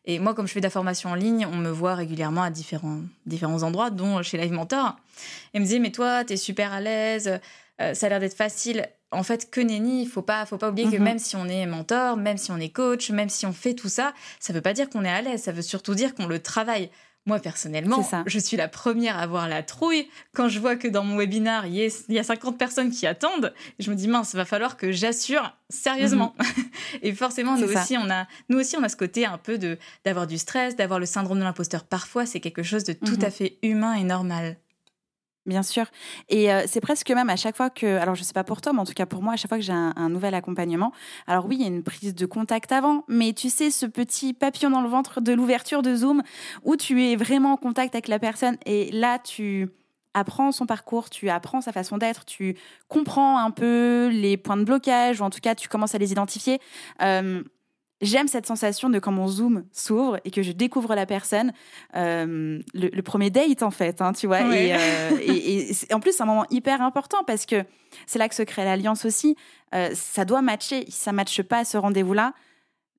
Et 0.06 0.20
moi, 0.20 0.34
comme 0.34 0.46
je 0.48 0.54
fais 0.54 0.60
de 0.60 0.66
la 0.66 0.70
formation 0.70 1.10
en 1.10 1.16
ligne, 1.16 1.48
on 1.50 1.56
me 1.56 1.70
voit 1.70 1.96
régulièrement 1.96 2.44
à 2.44 2.50
différents, 2.50 3.00
différents 3.26 3.64
endroits, 3.64 3.90
dont 3.90 4.22
chez 4.22 4.38
Live 4.38 4.52
Mentor. 4.52 4.98
Et 5.54 5.60
me 5.60 5.64
disait, 5.64 5.80
mais 5.80 5.92
toi, 5.92 6.26
tu 6.26 6.34
es 6.34 6.38
super 6.38 6.74
à 6.74 6.82
l'aise, 6.82 7.40
euh, 7.82 7.94
ça 7.94 8.06
a 8.06 8.10
l'air 8.10 8.20
d'être 8.20 8.36
facile. 8.36 8.88
En 9.14 9.24
fait, 9.24 9.50
que 9.50 9.62
nenni, 9.62 10.04
il 10.04 10.08
faut 10.08 10.22
pas, 10.22 10.46
faut 10.46 10.58
pas 10.58 10.70
oublier 10.70 10.90
que 10.90 10.98
mhm. 10.98 11.04
même 11.04 11.20
si 11.20 11.36
on 11.36 11.48
est 11.48 11.66
mentor, 11.66 12.18
même 12.18 12.38
si 12.38 12.52
on 12.52 12.58
est 12.58 12.70
coach, 12.70 13.10
même 13.12 13.30
si 13.30 13.46
on 13.46 13.54
fait 13.54 13.74
tout 13.74 13.90
ça, 13.90 14.14
ça 14.40 14.54
veut 14.54 14.62
pas 14.62 14.74
dire 14.74 14.90
qu'on 14.90 15.06
est 15.06 15.10
à 15.10 15.22
l'aise, 15.22 15.44
ça 15.44 15.52
veut 15.52 15.62
surtout 15.62 15.96
dire 15.96 16.16
qu'on 16.16 16.28
le 16.28 16.40
travaille. 16.40 16.90
Moi, 17.26 17.40
personnellement, 17.40 18.06
je 18.26 18.38
suis 18.38 18.58
la 18.58 18.68
première 18.68 19.18
à 19.18 19.22
avoir 19.22 19.48
la 19.48 19.64
trouille 19.64 20.10
quand 20.34 20.50
je 20.50 20.60
vois 20.60 20.76
que 20.76 20.90
dans 20.90 21.06
mon 21.06 21.16
webinar, 21.18 21.66
il 21.68 21.90
y, 22.10 22.20
a 22.20 22.24
50 22.24 22.58
personnes 22.58 22.92
qui 22.92 23.08
attendent. 23.08 23.54
Je 23.80 23.90
me 23.90 23.96
dis, 23.96 24.10
mince, 24.10 24.36
va 24.36 24.44
falloir 24.44 24.76
que 24.76 24.92
j'assure 24.92 25.56
sérieusement. 25.70 26.36
Mhm. 26.38 26.64
et 27.02 27.14
forcément, 27.14 27.56
nous 27.56 27.72
aussi, 27.72 27.98
on 27.98 28.10
a, 28.10 28.28
nous 28.50 28.60
aussi, 28.60 28.76
on 28.76 28.84
a 28.84 28.90
ce 28.90 28.98
côté 28.98 29.26
un 29.26 29.38
peu 29.38 29.58
de 29.58 29.78
d'avoir 30.04 30.28
du 30.28 30.38
stress, 30.38 30.76
d'avoir 30.76 31.00
le 31.00 31.06
syndrome 31.06 31.40
de 31.40 31.44
l'imposteur. 31.46 31.86
Parfois, 31.86 32.26
c'est 32.26 32.42
quelque 32.42 32.64
chose 32.64 32.84
de 32.84 32.92
tout 32.92 33.16
mhm. 33.16 33.24
à 33.24 33.32
fait 33.32 33.58
humain 33.62 33.94
et 33.94 34.04
normal. 34.04 34.58
Bien 35.46 35.62
sûr. 35.62 35.86
Et 36.30 36.54
euh, 36.54 36.64
c'est 36.68 36.80
presque 36.80 37.10
même 37.12 37.30
à 37.30 37.36
chaque 37.36 37.58
fois 37.58 37.70
que, 37.70 37.98
alors 37.98 38.16
je 38.16 38.24
sais 38.24 38.32
pas 38.32 38.46
pour 38.46 38.62
toi, 38.62 38.72
mais 38.72 38.80
en 38.80 38.86
tout 38.86 38.94
cas 38.94 39.06
pour 39.06 39.22
moi, 39.22 39.34
à 39.34 39.36
chaque 39.36 39.50
fois 39.50 39.58
que 39.58 39.64
j'ai 39.64 39.74
un, 39.74 40.10
nouvel 40.10 40.36
accompagnement, 40.36 40.94
alors 41.28 41.46
oui, 41.48 41.58
il 41.60 41.62
y 41.62 41.66
a 41.66 41.68
une 41.68 41.84
prise 41.84 42.16
de 42.16 42.26
contact 42.26 42.72
avant, 42.72 43.04
mais 43.10 43.34
tu 43.34 43.50
sais, 43.50 43.70
ce 43.70 43.86
petit 43.86 44.34
papillon 44.34 44.70
dans 44.70 44.82
le 44.82 44.88
ventre 44.88 45.20
de 45.20 45.34
l'ouverture 45.34 45.82
de 45.82 45.96
Zoom 45.96 46.24
où 46.64 46.78
tu 46.78 47.04
es 47.04 47.18
vraiment 47.18 47.54
en 47.54 47.58
contact 47.58 47.94
avec 47.94 48.08
la 48.08 48.20
personne 48.20 48.56
et 48.66 48.90
là, 48.92 49.20
tu 49.20 49.68
apprends 50.14 50.52
son 50.54 50.66
parcours, 50.66 51.10
tu 51.10 51.30
apprends 51.30 51.60
sa 51.60 51.74
façon 51.74 51.98
d'être, 51.98 52.24
tu 52.24 52.56
comprends 52.88 53.38
un 53.38 53.52
peu 53.52 54.10
les 54.14 54.38
points 54.38 54.58
de 54.58 54.64
blocage, 54.64 55.20
ou 55.20 55.24
en 55.24 55.30
tout 55.30 55.42
cas, 55.42 55.56
tu 55.56 55.68
commences 55.68 55.96
à 55.96 55.98
les 55.98 56.12
identifier. 56.12 56.60
Euh, 57.02 57.44
J'aime 58.04 58.28
cette 58.28 58.46
sensation 58.46 58.90
de 58.90 59.00
quand 59.00 59.14
mon 59.14 59.30
zoom 59.30 59.64
s'ouvre 59.72 60.20
et 60.26 60.32
que 60.32 60.44
je 60.44 60.52
découvre 60.52 60.94
la 60.94 61.06
personne, 61.06 61.54
euh, 61.96 62.60
le, 62.74 63.02
premier 63.02 63.30
date 63.30 63.64
en 63.64 63.72
fait, 63.72 64.02
hein, 64.02 64.12
tu 64.12 64.28
vois. 64.28 64.42
Euh, 64.42 65.18
et, 65.22 65.72
en 65.94 66.02
plus, 66.02 66.12
c'est 66.12 66.24
un 66.24 66.26
moment 66.26 66.46
hyper 66.50 66.82
important 66.82 67.24
parce 67.26 67.46
que 67.46 67.64
c'est 68.06 68.20
là 68.20 68.28
que 68.28 68.36
se 68.36 68.44
crée 68.44 68.66
l'alliance 68.66 69.06
aussi. 69.06 69.38
Euh, 69.74 69.90
ça 69.94 70.26
doit 70.26 70.42
matcher. 70.42 70.84
Si 70.90 71.00
ça 71.00 71.12
ne 71.12 71.16
matche 71.16 71.42
pas 71.44 71.60
à 71.60 71.64
ce 71.64 71.78
rendez-vous-là, 71.78 72.34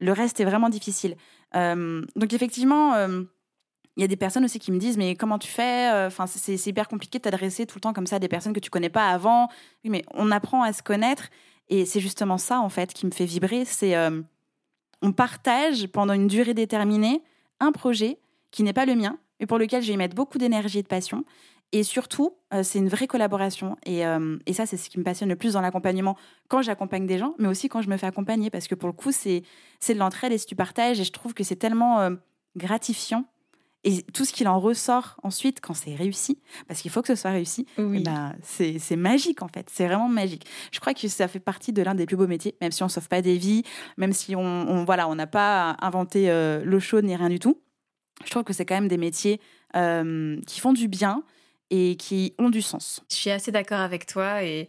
le 0.00 0.12
reste 0.12 0.40
est 0.40 0.46
vraiment 0.46 0.70
difficile. 0.70 1.16
donc 1.54 2.32
effectivement, 2.32 2.94
il 3.96 4.00
y 4.00 4.04
a 4.04 4.08
des 4.08 4.16
personnes 4.16 4.46
aussi 4.46 4.58
qui 4.58 4.73
me 4.73 4.78
disent 4.78 4.96
mais 4.96 5.16
comment 5.16 5.38
tu 5.38 5.49
fais 5.49 5.90
Enfin, 6.06 6.26
c'est 6.26 6.66
hyper 6.66 6.88
compliqué 6.88 7.18
de 7.18 7.25
t'adresser 7.25 7.66
tout 7.66 7.76
le 7.76 7.82
temps 7.82 7.92
comme 7.92 8.06
ça 8.06 8.16
à 8.16 8.18
des 8.20 8.28
personnes 8.28 8.54
que 8.54 8.61
tu 8.61 8.70
connais 8.70 8.88
pas 8.88 9.08
avant. 9.11 9.49
Oui, 9.84 9.90
mais 9.90 10.02
on 10.14 10.30
apprend 10.30 10.62
à 10.62 10.73
se 10.73 10.82
connaître 10.82 11.28
et 11.68 11.84
c'est 11.84 12.00
justement 12.00 12.38
ça 12.38 12.61
en 12.61 12.70
fait 12.70 12.94
qui 12.94 13.04
me 13.04 13.11
fait 13.11 13.26
vibrer. 13.26 13.66
C'est 13.66 13.94
on 15.04 15.12
partage 15.12 15.87
pendant 15.88 16.14
une 16.14 16.28
durée 16.28 16.54
déterminée 16.54 17.23
un 17.61 17.73
projet 17.73 18.18
qui 18.50 18.62
n'est 18.62 18.73
pas 18.73 18.87
le 18.87 18.94
mien, 18.94 19.18
mais 19.38 19.46
pour 19.46 19.58
lequel 19.58 19.82
je 19.82 19.88
vais 19.88 19.94
y 19.94 19.96
mettre 19.99 20.14
beaucoup 20.14 20.38
d'énergie 20.38 20.78
et 20.78 20.82
de 20.82 20.88
passion. 20.88 21.25
Et 21.73 21.82
surtout, 21.82 22.37
euh, 22.54 22.62
c'est 22.62 22.78
une 22.78 22.88
vraie 22.88 23.06
collaboration. 23.06 23.76
Euh, 23.87 24.38
et, 24.46 24.54
ça, 24.54 24.64
c'est 24.64 24.78
ce 24.78 24.88
qui 24.88 24.99
me 24.99 25.04
passionne 25.04 25.28
le 25.28 25.37
plus 25.37 25.52
dans 25.52 25.61
l'accompagnement 25.61 26.16
quand 26.49 26.62
j'accompagne 26.62 27.06
des 27.06 27.18
gens, 27.18 27.34
mais 27.38 27.49
aussi 27.49 27.68
quand 27.68 27.82
je 27.82 27.90
me 27.90 27.99
fais 27.99 28.06
accompagner, 28.06 28.49
parce 28.49 28.66
que 28.66 28.75
pour 28.75 28.88
le 28.88 28.94
coup, 28.94 29.12
c'est 29.12 29.42
de 29.88 29.99
l'entraide 29.99 30.32
et 30.32 30.38
si 30.38 30.46
tu 30.46 30.56
partages. 30.56 30.99
Et 31.00 31.04
je 31.04 31.12
trouve 31.12 31.34
que 31.34 31.44
c'est 31.44 31.56
tellement 31.56 32.00
euh, 32.00 32.11
gratifiant 32.56 33.26
et 33.84 34.02
tout 34.02 34.24
ce 34.24 34.32
qu'il 34.32 34.48
en 34.48 34.58
ressort 34.58 35.16
ensuite 35.22 35.60
quand 35.60 35.74
c'est 35.74 35.94
réussi, 35.94 36.38
parce 36.66 36.80
qu'il 36.80 36.90
faut 36.90 37.02
que 37.02 37.08
ce 37.08 37.14
soit 37.14 37.30
réussi, 37.30 37.66
eh 37.78 38.00
ben, 38.00 38.34
c'est 38.42 38.96
magique 38.96 39.42
en 39.42 39.48
fait. 39.48 39.68
C'est 39.70 39.86
vraiment 39.86 40.08
magique. 40.08 40.46
Je 40.72 40.80
crois 40.80 40.94
que 40.94 41.06
ça 41.06 41.28
fait 41.28 41.40
partie 41.40 41.73
de 41.73 41.82
l'un 41.82 41.94
des 41.94 42.06
plus 42.06 42.16
beaux 42.16 42.26
métiers, 42.26 42.56
même 42.60 42.73
si 42.73 42.82
on 42.82 42.86
ne 42.86 42.90
sauve 42.90 43.08
pas 43.08 43.20
des 43.20 43.36
vies, 43.36 43.62
même 43.99 44.12
si 44.12 44.34
on, 44.34 44.84
voilà, 44.84 45.08
on 45.08 45.14
n'a 45.14 45.26
pas 45.26 45.76
inventé 45.80 46.30
euh, 46.30 46.64
l'eau 46.64 46.80
chaude 46.80 47.04
ni 47.04 47.14
rien 47.14 47.28
du 47.28 47.38
tout. 47.38 47.60
Je 48.25 48.30
trouve 48.30 48.44
que 48.44 48.52
c'est 48.52 48.64
quand 48.64 48.75
même 48.75 48.88
des 48.88 48.97
métiers 48.97 49.40
euh, 49.76 50.40
qui 50.47 50.60
font 50.60 50.73
du 50.73 50.88
bien 50.88 51.23
et 51.70 51.97
qui 51.97 52.34
ont 52.38 52.50
du 52.50 52.62
sens. 52.62 53.02
Je 53.10 53.16
suis 53.16 53.30
assez 53.30 53.52
d'accord 53.52 53.80
avec 53.80 54.06
toi 54.06 54.42
et. 54.42 54.68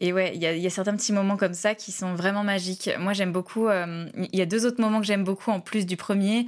Et 0.00 0.12
ouais, 0.12 0.32
il 0.34 0.42
y, 0.42 0.46
y, 0.46 0.66
a 0.66 0.70
certains 0.70 0.96
petits 0.96 1.12
moments 1.12 1.36
comme 1.36 1.54
ça 1.54 1.76
qui 1.76 1.92
sont 1.92 2.16
vraiment 2.16 2.42
magiques. 2.42 2.90
Moi, 2.98 3.12
j'aime 3.12 3.30
beaucoup. 3.30 3.68
Euh, 3.68 4.08
il 4.16 4.36
y 4.36 4.42
a 4.42 4.44
deux 4.44 4.66
autres 4.66 4.80
moments 4.80 4.98
que 4.98 5.06
j'aime 5.06 5.22
beaucoup 5.22 5.52
en 5.52 5.60
plus 5.60 5.86
du 5.86 5.96
premier. 5.96 6.46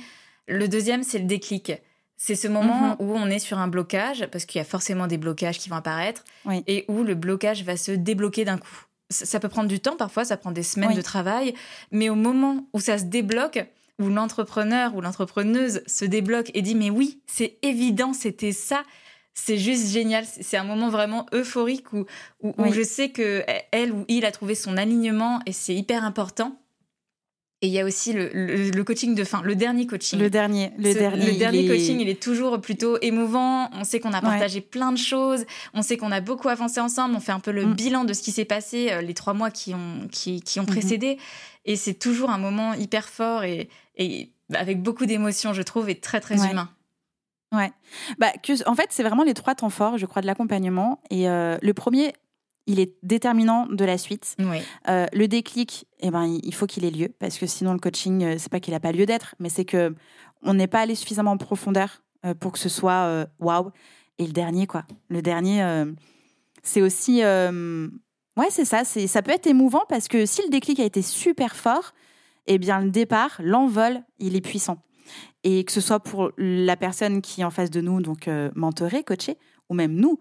Le 0.48 0.66
deuxième, 0.66 1.04
c'est 1.04 1.20
le 1.20 1.26
déclic. 1.26 1.72
C'est 2.16 2.34
ce 2.34 2.48
moment 2.48 2.90
mhm. 2.90 2.96
où 3.00 3.14
on 3.14 3.26
est 3.26 3.38
sur 3.38 3.58
un 3.58 3.68
blocage, 3.68 4.26
parce 4.32 4.46
qu'il 4.46 4.58
y 4.58 4.62
a 4.62 4.64
forcément 4.64 5.06
des 5.06 5.18
blocages 5.18 5.58
qui 5.58 5.68
vont 5.68 5.76
apparaître, 5.76 6.24
et 6.66 6.84
où 6.88 7.02
le 7.02 7.14
blocage 7.14 7.62
va 7.64 7.76
se 7.76 7.92
débloquer 7.92 8.44
d'un 8.44 8.58
coup. 8.58 8.86
Ça, 9.10 9.38
peut 9.38 9.48
prendre 9.48 9.68
du 9.68 9.78
temps, 9.78 9.96
parfois 9.96 10.24
ça 10.24 10.36
prend 10.36 10.50
des 10.50 10.64
semaines 10.64 10.94
de 10.94 11.02
travail, 11.02 11.54
mais 11.92 12.08
au 12.08 12.16
moment 12.16 12.66
où 12.72 12.80
ça 12.80 12.98
se 12.98 13.04
débloque, 13.04 13.64
où 13.98 14.08
l'entrepreneur 14.08 14.94
ou 14.94 15.00
l'entrepreneuse 15.00 15.82
se 15.86 16.04
débloque 16.04 16.50
et 16.54 16.62
dit 16.62 16.74
mais 16.74 16.90
oui, 16.90 17.20
c'est 17.26 17.58
évident, 17.62 18.12
c'était 18.12 18.52
ça, 18.52 18.82
c'est 19.32 19.58
juste 19.58 19.86
génial. 19.88 20.24
C'est 20.26 20.56
un 20.56 20.64
moment 20.64 20.88
vraiment 20.88 21.26
euphorique 21.32 21.92
où, 21.92 22.04
où, 22.42 22.54
où 22.58 22.72
je 22.72 22.82
sais 22.82 23.10
que 23.10 23.44
elle 23.70 23.92
ou 23.92 24.04
il 24.08 24.24
a 24.24 24.32
trouvé 24.32 24.54
son 24.54 24.76
alignement 24.76 25.40
et 25.46 25.52
c'est 25.52 25.74
hyper 25.74 26.04
important. 26.04 26.58
Et 27.66 27.68
il 27.68 27.72
y 27.72 27.80
a 27.80 27.84
aussi 27.84 28.12
le, 28.12 28.82
coaching 28.84 29.16
de 29.16 29.24
fin, 29.24 29.42
le 29.42 29.56
dernier 29.56 29.88
coaching. 29.88 30.20
Le 30.20 30.30
dernier, 30.30 30.70
le 30.78 30.94
dernier. 30.94 31.32
Le 31.32 31.36
dernier 31.36 31.66
coaching, 31.66 31.98
il 31.98 32.08
est 32.08 32.22
toujours 32.22 32.60
plutôt 32.60 32.96
émouvant. 33.00 33.68
On 33.72 33.82
sait 33.82 33.98
qu'on 33.98 34.12
a 34.12 34.20
partagé 34.20 34.60
plein 34.60 34.92
de 34.92 34.96
choses. 34.96 35.44
On 35.74 35.82
sait 35.82 35.96
qu'on 35.96 36.12
a 36.12 36.20
beaucoup 36.20 36.48
avancé 36.48 36.78
ensemble. 36.78 37.16
On 37.16 37.20
fait 37.20 37.32
un 37.32 37.40
peu 37.40 37.50
le 37.50 37.66
mm. 37.66 37.74
bilan 37.74 38.04
de 38.04 38.12
ce 38.12 38.22
qui 38.22 38.30
s'est 38.30 38.44
passé 38.44 38.92
euh, 38.92 39.00
les 39.00 39.14
trois 39.14 39.34
mois 39.34 39.50
qui 39.50 39.74
ont, 39.74 40.06
qui, 40.12 40.42
qui 40.42 40.60
ont 40.60 40.62
mm-hmm. 40.62 40.66
précédé. 40.66 41.18
Et 41.64 41.74
c'est 41.74 41.94
toujours 41.94 42.30
un 42.30 42.38
moment 42.38 42.72
hyper 42.74 43.08
fort 43.08 43.42
et, 43.42 43.68
et 43.96 44.30
avec 44.54 44.80
beaucoup 44.80 45.06
d'émotions, 45.06 45.52
je 45.52 45.62
trouve, 45.62 45.90
et 45.90 45.96
très, 45.96 46.20
très 46.20 46.36
humain. 46.48 46.70
Ouais. 47.50 47.72
Bah, 48.20 48.30
que, 48.40 48.68
en 48.68 48.76
fait, 48.76 48.90
c'est 48.90 49.02
vraiment 49.02 49.24
les 49.24 49.34
trois 49.34 49.56
temps 49.56 49.70
forts, 49.70 49.98
je 49.98 50.06
crois, 50.06 50.22
de 50.22 50.28
l'accompagnement. 50.28 51.00
Et 51.10 51.28
euh, 51.28 51.58
le 51.60 51.74
premier, 51.74 52.12
il 52.66 52.80
est 52.80 52.94
déterminant 53.02 53.66
de 53.66 53.84
la 53.84 53.96
suite. 53.96 54.36
Euh, 54.88 55.06
le 55.12 55.28
déclic, 55.28 55.86
eh 56.00 56.10
ben, 56.10 56.38
il 56.42 56.54
faut 56.54 56.66
qu'il 56.66 56.84
ait 56.84 56.90
lieu, 56.90 57.08
parce 57.18 57.38
que 57.38 57.46
sinon 57.46 57.72
le 57.72 57.78
coaching, 57.78 58.24
euh, 58.24 58.34
c'est 58.38 58.50
pas 58.50 58.60
qu'il 58.60 58.74
n'a 58.74 58.80
pas 58.80 58.92
lieu 58.92 59.06
d'être, 59.06 59.34
mais 59.38 59.48
c'est 59.48 59.64
que 59.64 59.94
on 60.42 60.54
n'est 60.54 60.66
pas 60.66 60.80
allé 60.80 60.94
suffisamment 60.94 61.32
en 61.32 61.36
profondeur 61.38 62.02
euh, 62.24 62.34
pour 62.34 62.52
que 62.52 62.58
ce 62.58 62.68
soit 62.68 63.26
waouh. 63.38 63.70
Et 64.18 64.26
le 64.26 64.32
dernier, 64.32 64.66
quoi. 64.66 64.84
Le 65.08 65.22
dernier, 65.22 65.84
c'est 66.62 66.80
aussi, 66.80 67.22
ouais, 67.22 68.50
c'est 68.50 68.64
ça. 68.64 68.84
C'est, 68.84 69.06
ça 69.06 69.22
peut 69.22 69.32
être 69.32 69.46
émouvant 69.46 69.82
parce 69.88 70.08
que 70.08 70.24
si 70.24 70.42
le 70.42 70.48
déclic 70.48 70.80
a 70.80 70.84
été 70.84 71.02
super 71.02 71.54
fort, 71.54 71.92
eh 72.46 72.58
bien 72.58 72.80
le 72.80 72.90
départ, 72.90 73.40
l'envol, 73.42 74.00
il 74.18 74.36
est 74.36 74.40
puissant. 74.40 74.78
Et 75.44 75.64
que 75.64 75.72
ce 75.72 75.82
soit 75.82 76.00
pour 76.00 76.30
la 76.38 76.76
personne 76.76 77.20
qui 77.20 77.42
est 77.42 77.44
en 77.44 77.50
face 77.50 77.70
de 77.70 77.80
nous, 77.80 78.00
donc 78.00 78.30
mentorée, 78.54 79.04
coachée, 79.04 79.36
ou 79.68 79.74
même 79.74 79.94
nous, 79.94 80.18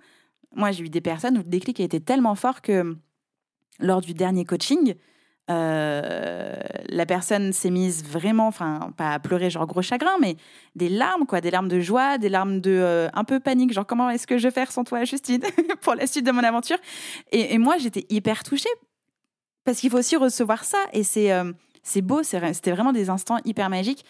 moi, 0.55 0.71
j'ai 0.71 0.83
eu 0.85 0.89
des 0.89 1.01
personnes 1.01 1.37
où 1.37 1.41
le 1.41 1.49
déclic 1.49 1.79
a 1.79 1.83
été 1.83 1.99
tellement 1.99 2.35
fort 2.35 2.61
que 2.61 2.97
lors 3.79 4.01
du 4.01 4.13
dernier 4.13 4.45
coaching, 4.45 4.95
euh, 5.51 6.55
la 6.87 7.05
personne 7.05 7.53
s'est 7.53 7.69
mise 7.69 8.03
vraiment, 8.03 8.47
enfin, 8.47 8.91
pas 8.97 9.11
à 9.13 9.19
pleurer 9.19 9.49
genre 9.49 9.67
gros 9.67 9.81
chagrin, 9.81 10.17
mais 10.19 10.37
des 10.75 10.89
larmes, 10.89 11.25
quoi, 11.27 11.39
des 11.39 11.51
larmes 11.51 11.67
de 11.67 11.79
joie, 11.79 12.17
des 12.17 12.29
larmes 12.29 12.61
de 12.61 12.71
euh, 12.71 13.09
un 13.13 13.23
peu 13.23 13.39
panique, 13.39 13.71
genre 13.71 13.85
comment 13.85 14.09
est-ce 14.09 14.25
que 14.25 14.37
je 14.37 14.47
vais 14.47 14.53
faire 14.53 14.71
sans 14.71 14.83
toi, 14.83 15.03
Justine, 15.03 15.43
pour 15.81 15.93
la 15.93 16.07
suite 16.07 16.25
de 16.25 16.31
mon 16.31 16.43
aventure? 16.43 16.77
Et, 17.31 17.57
moi, 17.57 17.77
j'étais 17.77 18.05
hyper 18.09 18.43
touchée 18.43 18.69
parce 19.65 19.79
qu'il 19.79 19.91
faut 19.91 19.99
aussi 19.99 20.15
recevoir 20.15 20.63
ça 20.63 20.77
et 20.93 21.03
c'est 21.03 21.31
euh, 21.31 21.51
c'est 21.83 22.01
beau, 22.01 22.23
c'était 22.23 22.71
vraiment 22.71 22.93
des 22.93 23.11
instants 23.11 23.37
hyper 23.45 23.69
magiques 23.69 24.05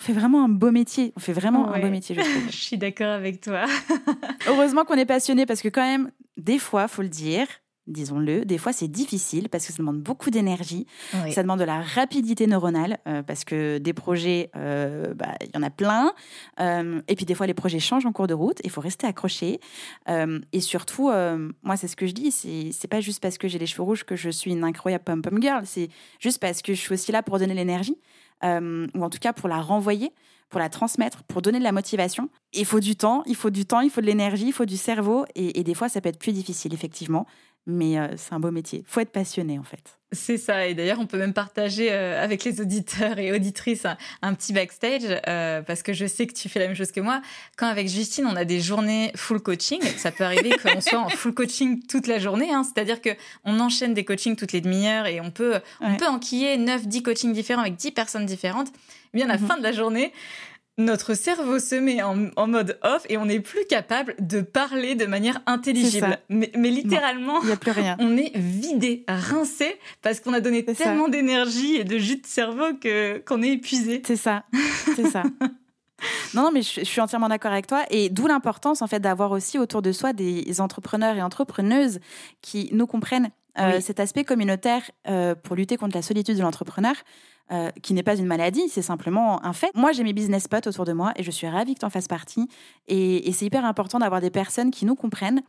on 0.00 0.02
fait 0.02 0.12
vraiment 0.12 0.44
un 0.44 0.48
beau 0.48 0.70
métier. 0.70 1.12
On 1.16 1.20
fait 1.20 1.32
vraiment 1.32 1.72
un 1.72 1.78
beau 1.78 1.90
métier, 1.90 2.14
je 2.14 2.20
trouve. 2.20 2.46
je 2.50 2.56
suis 2.56 2.78
d'accord 2.78 3.08
avec 3.08 3.40
toi. 3.40 3.66
Heureusement 4.48 4.84
qu'on 4.84 4.94
est 4.94 5.06
passionné 5.06 5.44
parce 5.44 5.60
que 5.60 5.68
quand 5.68 5.82
même, 5.82 6.10
des 6.38 6.58
fois, 6.58 6.88
faut 6.88 7.02
le 7.02 7.08
dire, 7.08 7.46
disons-le, 7.86 8.44
des 8.44 8.56
fois 8.56 8.72
c'est 8.72 8.88
difficile 8.88 9.48
parce 9.48 9.66
que 9.66 9.72
ça 9.72 9.78
demande 9.78 10.00
beaucoup 10.00 10.30
d'énergie, 10.30 10.86
ça 11.30 11.42
demande 11.42 11.58
de 11.58 11.64
la 11.64 11.80
rapidité 11.80 12.46
neuronale 12.46 12.98
euh, 13.06 13.22
parce 13.22 13.44
que 13.44 13.78
des 13.78 13.92
projets, 13.92 14.50
euh, 14.56 15.12
bah, 15.14 15.34
il 15.40 15.50
y 15.54 15.58
en 15.58 15.62
a 15.62 15.70
plein. 15.70 16.12
Euh, 16.60 17.02
et 17.08 17.16
puis 17.16 17.24
des 17.24 17.34
fois 17.34 17.46
les 17.46 17.54
projets 17.54 17.80
changent 17.80 18.06
en 18.06 18.12
cours 18.12 18.26
de 18.26 18.34
route, 18.34 18.58
il 18.64 18.70
faut 18.70 18.80
rester 18.80 19.06
accroché. 19.06 19.60
et 20.08 20.60
surtout, 20.60 21.10
moi 21.62 21.76
c'est 21.76 21.88
ce 21.88 21.96
que 21.96 22.06
je 22.06 22.12
dis, 22.12 22.30
c'est 22.30 22.88
pas 22.88 23.00
juste 23.00 23.20
parce 23.20 23.38
que 23.38 23.48
j'ai 23.48 23.58
les 23.58 23.66
cheveux 23.66 23.82
rouges 23.82 24.04
que 24.04 24.16
je 24.16 24.30
suis 24.30 24.52
une 24.52 24.64
incroyable 24.64 25.04
pom-pom 25.04 25.42
girl, 25.42 25.62
c'est 25.66 25.88
juste 26.18 26.38
parce 26.38 26.62
que 26.62 26.74
je 26.74 26.80
suis 26.80 26.94
aussi 26.94 27.12
là 27.12 27.22
pour 27.22 27.38
donner 27.38 27.54
l'énergie. 27.54 27.98
Euh, 28.44 28.86
ou 28.94 29.04
en 29.04 29.10
tout 29.10 29.18
cas 29.18 29.32
pour 29.32 29.48
la 29.48 29.60
renvoyer, 29.60 30.12
pour 30.48 30.60
la 30.60 30.68
transmettre, 30.68 31.22
pour 31.24 31.42
donner 31.42 31.58
de 31.58 31.64
la 31.64 31.72
motivation. 31.72 32.28
il 32.52 32.64
faut 32.64 32.80
du 32.80 32.96
temps, 32.96 33.22
il 33.26 33.36
faut 33.36 33.50
du 33.50 33.64
temps, 33.64 33.80
il 33.80 33.90
faut 33.90 34.00
de 34.00 34.06
l'énergie, 34.06 34.46
il 34.48 34.52
faut 34.52 34.64
du 34.64 34.76
cerveau. 34.76 35.24
Et, 35.34 35.62
des 35.62 35.74
fois, 35.74 35.88
ça 35.88 36.00
peut 36.00 36.08
être 36.08 36.18
plus 36.18 36.32
difficile, 36.32 36.74
effectivement. 36.74 37.26
Mais 37.66 37.98
euh, 37.98 38.08
c'est 38.16 38.32
un 38.32 38.40
beau 38.40 38.50
métier. 38.50 38.84
faut 38.86 39.00
être 39.00 39.12
passionné, 39.12 39.58
en 39.58 39.62
fait. 39.62 40.00
C'est 40.12 40.38
ça. 40.38 40.66
Et 40.66 40.74
d'ailleurs, 40.74 40.98
on 40.98 41.06
peut 41.06 41.18
même 41.18 41.32
partager 41.32 41.92
euh, 41.92 42.22
avec 42.22 42.42
les 42.42 42.60
auditeurs 42.60 43.18
et 43.18 43.32
auditrices 43.32 43.86
un, 44.22 44.34
petit 44.34 44.52
backstage, 44.52 45.02
euh, 45.28 45.62
parce 45.62 45.84
que 45.84 45.92
je 45.92 46.06
sais 46.06 46.26
que 46.26 46.32
tu 46.32 46.48
fais 46.48 46.58
la 46.58 46.66
même 46.66 46.74
chose 46.74 46.90
que 46.90 47.00
moi. 47.00 47.22
Quand 47.56 47.68
avec 47.68 47.88
Justine, 47.88 48.26
on 48.26 48.34
a 48.34 48.44
des 48.44 48.60
journées 48.60 49.12
full 49.14 49.40
coaching, 49.40 49.80
ça 49.98 50.10
peut 50.10 50.24
arriver 50.24 50.50
qu'on 50.62 50.80
soit 50.80 50.98
en 50.98 51.08
full 51.10 51.32
coaching 51.32 51.86
toute 51.86 52.08
la 52.08 52.18
journée. 52.18 52.52
Hein. 52.52 52.64
C'est-à-dire 52.64 53.00
que 53.00 53.10
on 53.44 53.60
enchaîne 53.60 53.94
des 53.94 54.04
coachings 54.04 54.34
toutes 54.34 54.52
les 54.52 54.60
demi-heures 54.60 55.06
et 55.06 55.20
on 55.20 55.30
peut, 55.30 55.60
on 55.80 55.94
peut 55.96 56.08
enquiller 56.08 56.56
9, 56.56 56.88
10 56.88 57.02
coachings 57.04 57.32
différents 57.32 57.62
avec 57.62 57.76
10 57.76 57.92
personnes 57.92 58.26
différentes. 58.26 58.68
Et 59.12 59.18
bien, 59.18 59.26
à 59.26 59.34
la 59.34 59.38
mhm. 59.38 59.46
fin 59.46 59.58
de 59.58 59.62
la 59.62 59.72
journée, 59.72 60.12
notre 60.78 61.14
cerveau 61.14 61.58
se 61.58 61.74
met 61.74 62.02
en, 62.02 62.46
mode 62.46 62.78
off 62.82 63.04
et 63.08 63.18
on 63.18 63.26
n'est 63.26 63.40
plus 63.40 63.64
capable 63.68 64.14
de 64.18 64.40
parler 64.40 64.94
de 64.94 65.06
manière 65.06 65.42
intelligible. 65.46 66.18
Mais, 66.28 66.50
littéralement, 66.56 67.40
a 67.40 67.56
plus 67.56 67.70
rien. 67.70 67.96
on 68.00 68.16
est 68.16 68.36
vidé, 68.36 69.04
rincé, 69.08 69.76
parce 70.02 70.20
qu'on 70.20 70.32
a 70.32 70.40
donné 70.40 70.64
tellement 70.64 71.08
d'énergie 71.08 71.76
et 71.76 71.84
de 71.84 71.98
jus 71.98 72.16
de 72.16 72.26
cerveau 72.26 72.74
que 72.80 73.18
qu'on 73.18 73.42
est 73.42 73.52
épuisé. 73.52 74.02
C'est 74.06 74.16
ça, 74.16 74.44
c'est 74.96 75.08
ça. 75.08 75.22
Non, 76.32 76.44
non, 76.44 76.50
mais 76.50 76.62
je, 76.62 76.82
suis 76.82 77.00
entièrement 77.02 77.28
d'accord 77.28 77.52
avec 77.52 77.66
toi. 77.66 77.84
Et 77.90 78.08
d'où 78.08 78.26
l'importance, 78.26 78.80
en 78.80 78.86
fait, 78.86 79.00
d'avoir 79.00 79.32
aussi 79.32 79.58
autour 79.58 79.82
de 79.82 79.92
soi 79.92 80.14
des 80.14 80.58
entrepreneurs 80.62 81.14
et 81.14 81.22
entrepreneuses 81.22 82.00
qui 82.40 82.70
nous 82.72 82.86
comprennent 82.86 83.30
euh, 83.58 83.80
cet 83.80 84.00
aspect 84.00 84.24
communautaire 84.24 84.82
euh, 85.08 85.34
pour 85.34 85.56
lutter 85.56 85.76
contre 85.76 85.96
la 85.96 86.02
solitude 86.02 86.36
de 86.36 86.42
l'entrepreneur. 86.42 86.94
Euh, 87.52 87.70
qui 87.82 87.94
n'est 87.94 88.04
pas 88.04 88.14
une 88.14 88.26
maladie, 88.26 88.68
c'est 88.68 88.80
simplement 88.80 89.44
un 89.44 89.52
fait. 89.52 89.72
Moi, 89.74 89.90
j'ai 89.90 90.04
mes 90.04 90.12
business 90.12 90.44
spots 90.44 90.68
autour 90.68 90.84
de 90.84 90.92
moi 90.92 91.12
et 91.16 91.24
je 91.24 91.32
suis 91.32 91.48
ravie 91.48 91.74
que 91.74 91.80
tu 91.80 91.84
en 91.84 91.90
fasses 91.90 92.06
partie. 92.06 92.46
Et, 92.86 93.28
c'est 93.32 93.44
hyper 93.44 93.64
important 93.64 93.98
d'avoir 93.98 94.20
des 94.20 94.30
personnes 94.30 94.70
qui 94.70 94.86
nous 94.86 94.94
comprennent, 94.94 95.42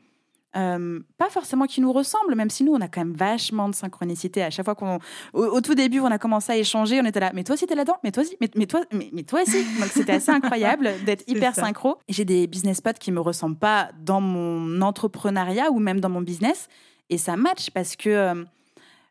pas 0.51 1.29
forcément 1.29 1.67
qui 1.67 1.79
nous 1.79 1.93
ressemblent, 1.93 2.33
même 2.33 2.49
si 2.49 2.63
nous, 2.63 2.73
on 2.73 2.81
a 2.81 2.87
quand 2.87 3.01
même 3.01 3.13
vachement 3.13 3.69
de 3.69 3.75
synchronicité. 3.75 4.41
À 4.41 4.49
chaque 4.49 4.65
fois 4.65 4.73
qu'on, 4.73 4.97
au, 5.33 5.61
tout 5.61 5.75
début, 5.75 5.99
on 5.99 6.07
a 6.07 6.17
commencé 6.17 6.51
à 6.51 6.57
échanger, 6.57 6.99
on 6.99 7.05
était 7.05 7.19
là, 7.19 7.33
mais 7.35 7.43
toi 7.43 7.53
aussi, 7.53 7.67
t'es 7.67 7.75
là-dedans, 7.75 7.97
mais 8.03 8.11
toi 8.11 8.23
aussi, 8.23 8.35
mais, 8.41 8.49
mais 8.55 8.65
toi, 8.65 8.81
mais, 8.91 9.11
mais, 9.13 9.21
toi 9.21 9.43
aussi. 9.43 9.63
Donc, 9.79 9.89
c'était 9.89 10.13
assez 10.13 10.31
incroyable 10.31 10.89
d'être 11.05 11.23
hyper 11.27 11.53
synchro. 11.53 11.99
J'ai 12.09 12.25
des 12.25 12.47
business 12.47 12.77
spots 12.77 12.93
qui 12.99 13.11
me 13.11 13.19
ressemblent 13.19 13.59
pas 13.59 13.91
dans 13.99 14.21
mon 14.21 14.81
entrepreneuriat 14.81 15.69
ou 15.69 15.77
même 15.77 15.99
dans 15.99 16.09
mon 16.09 16.21
business 16.21 16.67
et 17.11 17.17
ça 17.17 17.35
match 17.35 17.69
parce 17.69 17.95
que, 17.95 18.09
euh, 18.09 18.45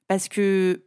parce 0.08 0.28
que 0.28 0.82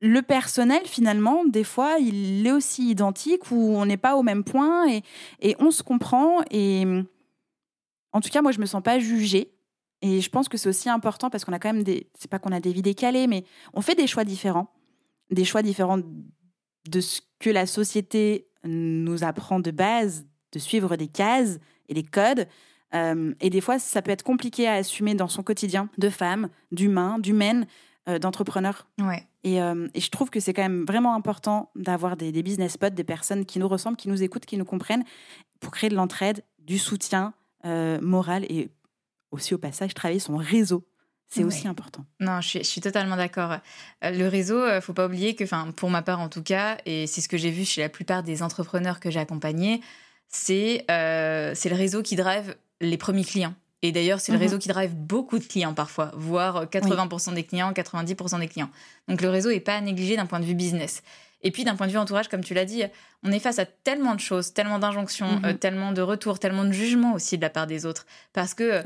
le 0.00 0.22
personnel, 0.22 0.82
finalement, 0.86 1.44
des 1.44 1.64
fois, 1.64 1.98
il 1.98 2.46
est 2.46 2.52
aussi 2.52 2.90
identique 2.90 3.50
ou 3.50 3.76
on 3.76 3.84
n'est 3.84 3.96
pas 3.96 4.16
au 4.16 4.22
même 4.22 4.44
point 4.44 4.88
et, 4.88 5.02
et, 5.40 5.56
on 5.58 5.70
se 5.70 5.82
comprend. 5.82 6.42
Et 6.50 6.84
en 8.12 8.20
tout 8.20 8.30
cas, 8.30 8.42
moi, 8.42 8.52
je 8.52 8.60
me 8.60 8.66
sens 8.66 8.82
pas 8.82 8.98
jugée. 8.98 9.52
Et 10.02 10.20
je 10.20 10.30
pense 10.30 10.48
que 10.48 10.56
c'est 10.56 10.68
aussi 10.68 10.88
important 10.88 11.30
parce 11.30 11.44
qu'on 11.44 11.52
a 11.52 11.58
quand 11.58 11.72
même 11.72 11.82
des. 11.82 12.08
C'est 12.18 12.30
pas 12.30 12.38
qu'on 12.38 12.52
a 12.52 12.60
des 12.60 12.72
vies 12.72 12.82
décalées, 12.82 13.26
mais 13.26 13.44
on 13.72 13.80
fait 13.80 13.94
des 13.94 14.06
choix 14.06 14.24
différents. 14.24 14.68
Des 15.30 15.44
choix 15.44 15.62
différents 15.62 15.98
de 15.98 17.00
ce 17.00 17.20
que 17.40 17.50
la 17.50 17.66
société 17.66 18.46
nous 18.62 19.24
apprend 19.24 19.58
de 19.58 19.70
base, 19.70 20.26
de 20.52 20.58
suivre 20.58 20.96
des 20.96 21.08
cases 21.08 21.58
et 21.88 21.94
des 21.94 22.04
codes. 22.04 22.46
Euh, 22.96 23.34
et 23.40 23.50
des 23.50 23.60
fois, 23.60 23.78
ça 23.78 24.02
peut 24.02 24.10
être 24.10 24.22
compliqué 24.22 24.66
à 24.66 24.74
assumer 24.74 25.14
dans 25.14 25.28
son 25.28 25.42
quotidien 25.42 25.88
de 25.98 26.08
femme, 26.08 26.48
d'humain, 26.72 27.18
d'humaine, 27.18 27.66
euh, 28.08 28.18
d'entrepreneur. 28.18 28.86
Ouais. 28.98 29.26
Et, 29.44 29.60
euh, 29.60 29.88
et, 29.94 30.00
je 30.00 30.10
trouve 30.10 30.30
que 30.30 30.40
c'est 30.40 30.52
quand 30.52 30.62
même 30.62 30.84
vraiment 30.84 31.14
important 31.14 31.70
d'avoir 31.76 32.16
des, 32.16 32.30
business 32.42 32.72
spots, 32.72 32.90
des 32.90 33.04
personnes 33.04 33.44
qui 33.44 33.58
nous 33.58 33.68
ressemblent, 33.68 33.96
qui 33.96 34.08
nous 34.08 34.22
écoutent, 34.22 34.46
qui 34.46 34.56
nous 34.56 34.64
comprennent, 34.64 35.04
pour 35.60 35.72
créer 35.72 35.90
de 35.90 35.94
l'entraide, 35.94 36.42
du 36.58 36.78
soutien 36.78 37.32
moral 38.00 38.44
et 38.44 38.70
aussi 39.32 39.52
au 39.52 39.58
passage 39.58 39.92
travailler 39.92 40.20
son 40.20 40.36
réseau. 40.36 40.86
C'est 41.26 41.42
aussi 41.42 41.66
important. 41.66 42.04
Non, 42.20 42.40
je 42.40 42.48
suis, 42.48 42.58
je 42.60 42.68
suis 42.68 42.80
totalement 42.80 43.16
d'accord. 43.16 43.56
Le 44.02 44.28
réseau, 44.28 44.62
faut 44.80 44.92
pas 44.92 45.06
oublier 45.06 45.34
que, 45.34 45.42
enfin, 45.42 45.72
pour 45.74 45.90
ma 45.90 46.00
part 46.00 46.20
en 46.20 46.28
tout 46.28 46.44
cas, 46.44 46.78
et 46.86 47.08
c'est 47.08 47.20
ce 47.20 47.28
que 47.28 47.36
j'ai 47.36 47.50
vu 47.50 47.64
chez 47.64 47.80
la 47.80 47.88
plupart 47.88 48.22
des 48.22 48.44
entrepreneurs 48.44 49.00
que 49.00 49.10
j'ai 49.10 49.18
accompagnés, 49.18 49.80
c'est 50.28 50.84
c'est 50.88 51.68
le 51.68 51.74
réseau 51.74 52.02
qui 52.02 52.14
drive 52.14 52.54
les 52.80 52.96
premiers 52.96 53.24
clients. 53.24 53.54
Et 53.82 53.92
d'ailleurs, 53.92 54.20
c'est 54.20 54.32
le 54.32 54.38
mhm. 54.38 54.44
réseau 54.44 54.58
qui 54.58 54.68
drive 54.68 54.94
beaucoup 54.94 55.38
de 55.38 55.44
clients 55.44 55.74
parfois, 55.74 56.10
voire 56.14 56.64
80% 56.66 57.34
des 57.34 57.44
clients, 57.44 57.72
90% 57.72 58.40
des 58.40 58.48
clients. 58.48 58.70
Donc 59.08 59.20
le 59.20 59.28
réseau 59.28 59.50
n'est 59.50 59.60
pas 59.60 59.76
à 59.76 59.80
négliger 59.80 60.16
d'un 60.16 60.26
point 60.26 60.40
de 60.40 60.44
vue 60.44 60.54
business. 60.54 61.02
Et 61.42 61.50
puis 61.50 61.64
d'un 61.64 61.76
point 61.76 61.86
de 61.86 61.92
vue 61.92 61.98
entourage, 61.98 62.28
comme 62.28 62.42
tu 62.42 62.54
l'as 62.54 62.64
dit, 62.64 62.82
on 63.22 63.30
est 63.30 63.38
face 63.38 63.58
à 63.58 63.66
tellement 63.66 64.14
de 64.14 64.20
choses, 64.20 64.54
tellement 64.54 64.78
d'injonctions, 64.78 65.38
mhm. 65.38 65.44
euh, 65.44 65.52
tellement 65.52 65.92
de 65.92 66.02
retours, 66.02 66.38
tellement 66.38 66.64
de 66.64 66.72
jugements 66.72 67.14
aussi 67.14 67.36
de 67.36 67.42
la 67.42 67.50
part 67.50 67.66
des 67.66 67.86
autres. 67.86 68.06
Parce 68.32 68.54
que 68.54 68.82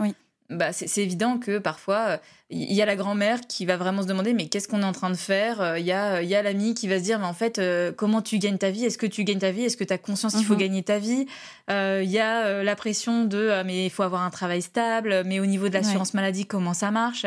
bah, 0.50 0.72
c'est 0.72 1.02
évident 1.02 1.38
que 1.38 1.58
parfois, 1.58 2.18
il 2.50 2.72
y 2.72 2.82
a 2.82 2.86
la 2.86 2.96
grand-mère 2.96 3.40
qui 3.42 3.64
va 3.66 3.76
vraiment 3.76 4.02
se 4.02 4.08
demander 4.08 4.34
mais 4.34 4.48
qu'est-ce 4.48 4.66
qu'on 4.66 4.82
est 4.82 4.86
en 4.86 4.92
train 4.92 5.10
de 5.10 5.16
faire? 5.16 5.60
Euh, 5.60 5.78
Il 5.78 5.86
y 5.86 5.92
a, 5.92 6.22
y 6.22 6.34
a 6.34 6.42
l'ami 6.42 6.74
qui 6.74 6.88
va 6.88 6.98
se 6.98 7.04
dire 7.04 7.20
mais 7.20 7.26
en 7.26 7.32
fait, 7.32 7.58
euh, 7.58 7.92
comment 7.92 8.20
tu 8.20 8.38
gagnes 8.38 8.58
ta 8.58 8.70
vie? 8.70 8.84
Est-ce 8.84 8.98
que 8.98 9.06
tu 9.06 9.22
gagnes 9.22 9.38
ta 9.38 9.52
vie? 9.52 9.62
Est-ce 9.62 9.76
que 9.76 9.84
tu 9.84 9.92
as 9.92 9.98
conscience 9.98 10.34
qu'il 10.34 10.44
faut 10.44 10.54
mhm. 10.54 10.60
gagner 10.60 10.82
ta 10.82 10.98
vie? 10.98 11.26
Euh, 11.70 12.00
Il 12.02 12.10
y 12.10 12.18
a 12.18 12.64
la 12.64 12.76
pression 12.76 13.24
de 13.24 13.62
mais 13.64 13.86
il 13.86 13.90
faut 13.90 14.02
avoir 14.02 14.22
un 14.22 14.30
travail 14.30 14.60
stable, 14.60 15.22
mais 15.24 15.38
au 15.38 15.46
niveau 15.46 15.68
de 15.68 15.74
l'assurance 15.74 16.14
maladie, 16.14 16.46
comment 16.46 16.74
ça 16.74 16.90
marche? 16.90 17.26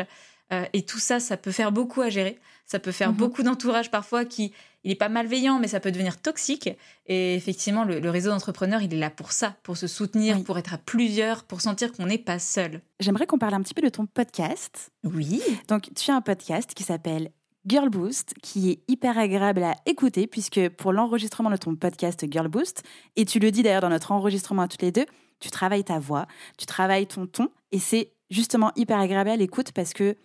Et 0.72 0.82
tout 0.82 0.98
ça, 0.98 1.18
ça 1.18 1.36
peut 1.36 1.50
faire 1.50 1.72
beaucoup 1.72 2.02
à 2.02 2.10
gérer. 2.10 2.38
Ça 2.66 2.78
peut 2.78 2.92
faire 2.92 3.10
mhm. 3.10 3.16
beaucoup 3.16 3.42
d'entourage 3.42 3.90
parfois 3.90 4.24
qui 4.24 4.52
il 4.84 4.90
n'est 4.90 4.96
pas 4.96 5.08
malveillant, 5.08 5.58
mais 5.58 5.68
ça 5.68 5.80
peut 5.80 5.90
devenir 5.90 6.20
toxique. 6.20 6.68
Et 7.06 7.34
effectivement, 7.34 7.84
le, 7.84 8.10
réseau 8.10 8.30
d'entrepreneurs, 8.30 8.82
il 8.82 8.92
est 8.92 8.98
là 8.98 9.10
pour 9.10 9.32
ça, 9.32 9.56
pour 9.62 9.76
se 9.76 9.86
soutenir, 9.86 10.42
pour 10.44 10.58
être 10.58 10.74
à 10.74 10.78
plusieurs, 10.78 11.44
pour 11.44 11.62
sentir 11.62 11.92
qu'on 11.92 12.06
n'est 12.06 12.18
pas 12.18 12.38
seul. 12.38 12.82
J'aimerais 13.00 13.26
qu'on 13.26 13.38
parle 13.38 13.54
un 13.54 13.62
petit 13.62 13.74
peu 13.74 13.82
de 13.82 13.88
ton 13.88 14.06
podcast. 14.06 14.90
Oui. 15.02 15.40
Donc, 15.68 15.90
tu 15.94 16.10
as 16.10 16.14
un 16.14 16.20
podcast 16.20 16.74
qui 16.74 16.82
s'appelle 16.82 17.30
Girl 17.66 17.88
Boost, 17.88 18.34
qui 18.42 18.70
est 18.70 18.82
hyper 18.88 19.16
agréable 19.16 19.62
à 19.62 19.74
écouter, 19.86 20.26
puisque 20.26 20.68
pour 20.68 20.92
l'enregistrement 20.92 21.50
de 21.50 21.56
ton 21.56 21.74
podcast 21.76 22.24
Girl 22.30 22.48
Boost, 22.48 22.82
et 23.16 23.24
tu 23.24 23.38
le 23.38 23.50
dis 23.50 23.62
d'ailleurs 23.62 23.80
dans 23.80 23.88
notre 23.88 24.12
enregistrement 24.12 24.62
à 24.62 24.68
toutes 24.68 24.82
les 24.82 24.92
deux, 24.92 25.06
tu 25.40 25.50
travailles 25.50 25.84
ta 25.84 25.98
voix, 25.98 26.26
tu 26.58 26.66
travailles 26.66 27.06
ton 27.06 27.26
ton, 27.26 27.48
et 27.72 27.78
c'est 27.78 28.12
justement 28.30 28.70
hyper 28.76 28.98
agréable 28.98 29.30
à 29.30 29.36
l'écoute 29.36 29.72
parce 29.72 29.94
que 29.94 30.16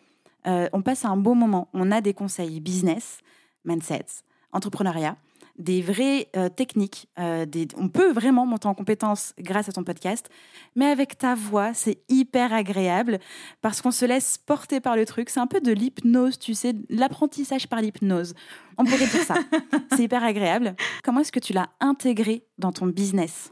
euh, 0.48 0.70
on 0.74 0.82
passe 0.82 1.06
un 1.06 1.18
beau 1.18 1.34
moment. 1.34 1.70
On 1.74 1.92
a 1.92 2.02
des 2.02 2.14
conseils 2.14 2.60
business, 2.60 3.20
mindset, 3.66 4.06
entrepreneuriat, 4.52 5.18
des 5.60 5.82
vraies 5.82 6.30
euh, 6.36 6.50
techniques. 6.50 7.08
Euh, 7.20 7.46
on 7.78 7.90
peut 7.90 8.12
vraiment 8.12 8.46
monter 8.46 8.68
en 8.68 8.74
compétence 8.74 9.34
grâce 9.38 9.68
à 9.70 9.74
ton 9.74 9.84
podcast, 9.84 10.30
mais 10.76 10.86
avec 10.86 11.18
ta 11.18 11.36
voix, 11.36 11.74
c'est 11.74 12.00
hyper 12.08 12.54
agréable 12.54 13.20
parce 13.62 13.82
qu'on 13.82 13.92
se 13.92 14.06
laisse 14.06 14.38
porter 14.38 14.80
par 14.80 14.96
le 14.96 15.06
truc. 15.06 15.30
C'est 15.30 15.42
un 15.42 15.48
peu 15.48 15.60
de 15.60 15.74
l'hypnose, 15.74 16.40
tu 16.40 16.54
sais, 16.54 16.74
l'apprentissage 16.90 17.68
par 17.68 17.82
l'hypnose. 17.82 18.34
On 18.78 18.86
pourrait 18.86 19.08
dire 19.08 19.24
ça. 19.24 19.36
c'est 19.92 20.04
hyper 20.04 20.24
agréable. 20.24 20.76
Comment 21.04 21.20
est-ce 21.20 21.32
que 21.32 21.40
tu 21.40 21.52
l'as 21.52 21.70
intégré 21.82 22.46
dans 22.58 22.72
ton 22.72 22.88
business? 22.88 23.52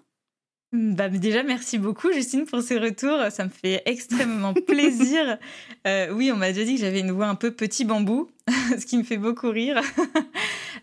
Bah, 0.74 1.08
déjà, 1.08 1.44
merci 1.44 1.78
beaucoup, 1.78 2.12
Justine, 2.12 2.46
pour 2.46 2.62
ces 2.62 2.78
retours. 2.78 3.32
Ça 3.32 3.46
me 3.46 3.50
fait 3.50 3.82
extrêmement 3.86 4.54
plaisir. 4.68 5.38
Euh, 5.86 6.12
oui, 6.12 6.32
on 6.32 6.36
m'a 6.36 6.52
déjà 6.52 6.66
dit 6.66 6.76
que 6.76 6.82
j'avais 6.82 7.00
une 7.00 7.12
voix 7.12 7.28
un 7.28 7.36
peu 7.36 7.52
petit 7.52 7.86
bambou, 7.86 8.30
ce 8.78 8.86
qui 8.86 8.98
me 8.98 9.04
fait 9.04 9.18
beaucoup 9.18 9.50
rire. 9.50 9.82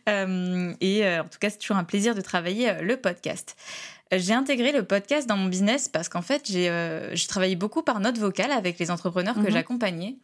Euh, 0.06 0.74
et 0.82 1.06
euh, 1.06 1.22
en 1.22 1.24
tout 1.28 1.38
cas, 1.38 1.48
c'est 1.48 1.56
toujours 1.56 1.78
un 1.78 1.84
plaisir 1.84 2.14
de 2.14 2.20
travailler 2.20 2.74
le 2.82 2.98
podcast. 2.98 3.56
J'ai 4.12 4.34
intégré 4.34 4.70
le 4.70 4.82
podcast 4.82 5.26
dans 5.26 5.38
mon 5.38 5.46
business 5.46 5.88
parce 5.88 6.10
qu'en 6.10 6.20
fait, 6.20 6.42
j'ai 6.44 7.26
travaillé 7.26 7.56
beaucoup 7.56 7.82
par 7.82 8.00
note 8.00 8.18
vocale 8.18 8.52
avec 8.52 8.78
les 8.78 8.90
entrepreneurs 8.90 9.34
que 9.34 9.40
mhm. 9.40 9.50
j'accompagnais. 9.50 10.18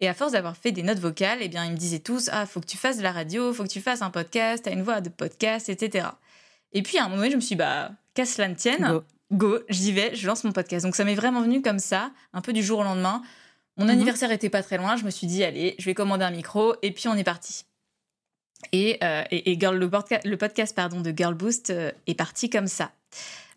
Et 0.00 0.08
à 0.08 0.14
force 0.14 0.32
d'avoir 0.32 0.56
fait 0.56 0.72
des 0.72 0.82
notes 0.82 1.00
vocales, 1.00 1.40
eh 1.42 1.48
bien, 1.48 1.66
ils 1.66 1.72
me 1.72 1.76
disaient 1.76 1.98
tous 1.98 2.30
Ah, 2.32 2.46
faut 2.46 2.60
que 2.60 2.66
tu 2.66 2.78
fasses 2.78 2.96
de 2.96 3.02
la 3.02 3.12
radio, 3.12 3.52
faut 3.52 3.64
que 3.64 3.68
tu 3.68 3.82
fasses 3.82 4.00
un 4.00 4.08
podcast, 4.08 4.64
t'as 4.64 4.72
une 4.72 4.82
voix 4.82 5.02
de 5.02 5.10
podcast, 5.10 5.68
etc. 5.68 6.06
Et 6.72 6.82
puis 6.82 6.98
à 6.98 7.04
un 7.04 7.08
moment, 7.08 7.28
je 7.30 7.36
me 7.36 7.40
suis 7.40 7.54
dit, 7.54 7.56
bah, 7.56 7.92
qu'à 8.14 8.26
cela 8.26 8.48
ne 8.48 8.54
tienne, 8.54 9.00
go, 9.32 9.58
j'y 9.68 9.92
vais, 9.92 10.14
je 10.14 10.26
lance 10.26 10.44
mon 10.44 10.52
podcast. 10.52 10.84
Donc 10.84 10.96
ça 10.96 11.04
m'est 11.04 11.14
vraiment 11.14 11.42
venu 11.42 11.62
comme 11.62 11.78
ça, 11.78 12.10
un 12.32 12.40
peu 12.40 12.52
du 12.52 12.62
jour 12.62 12.80
au 12.80 12.84
lendemain. 12.84 13.22
Mon 13.76 13.84
mhm. 13.84 13.90
anniversaire 13.90 14.30
était 14.30 14.50
pas 14.50 14.62
très 14.62 14.78
loin, 14.78 14.96
je 14.96 15.04
me 15.04 15.10
suis 15.10 15.26
dit, 15.26 15.44
allez, 15.44 15.74
je 15.78 15.84
vais 15.84 15.94
commander 15.94 16.24
un 16.24 16.30
micro, 16.30 16.74
et 16.82 16.92
puis 16.92 17.08
on 17.08 17.14
est 17.14 17.24
parti. 17.24 17.64
Et, 18.72 18.98
euh, 19.02 19.22
et, 19.30 19.58
Girl, 19.60 19.76
le, 19.76 19.90
le, 20.24 20.36
podcast 20.36 20.74
pardon, 20.74 21.00
de 21.02 21.12
Girl 21.14 21.34
Boost 21.34 21.70
euh, 21.70 21.92
est 22.06 22.14
parti 22.14 22.48
comme 22.48 22.66
ça. 22.66 22.90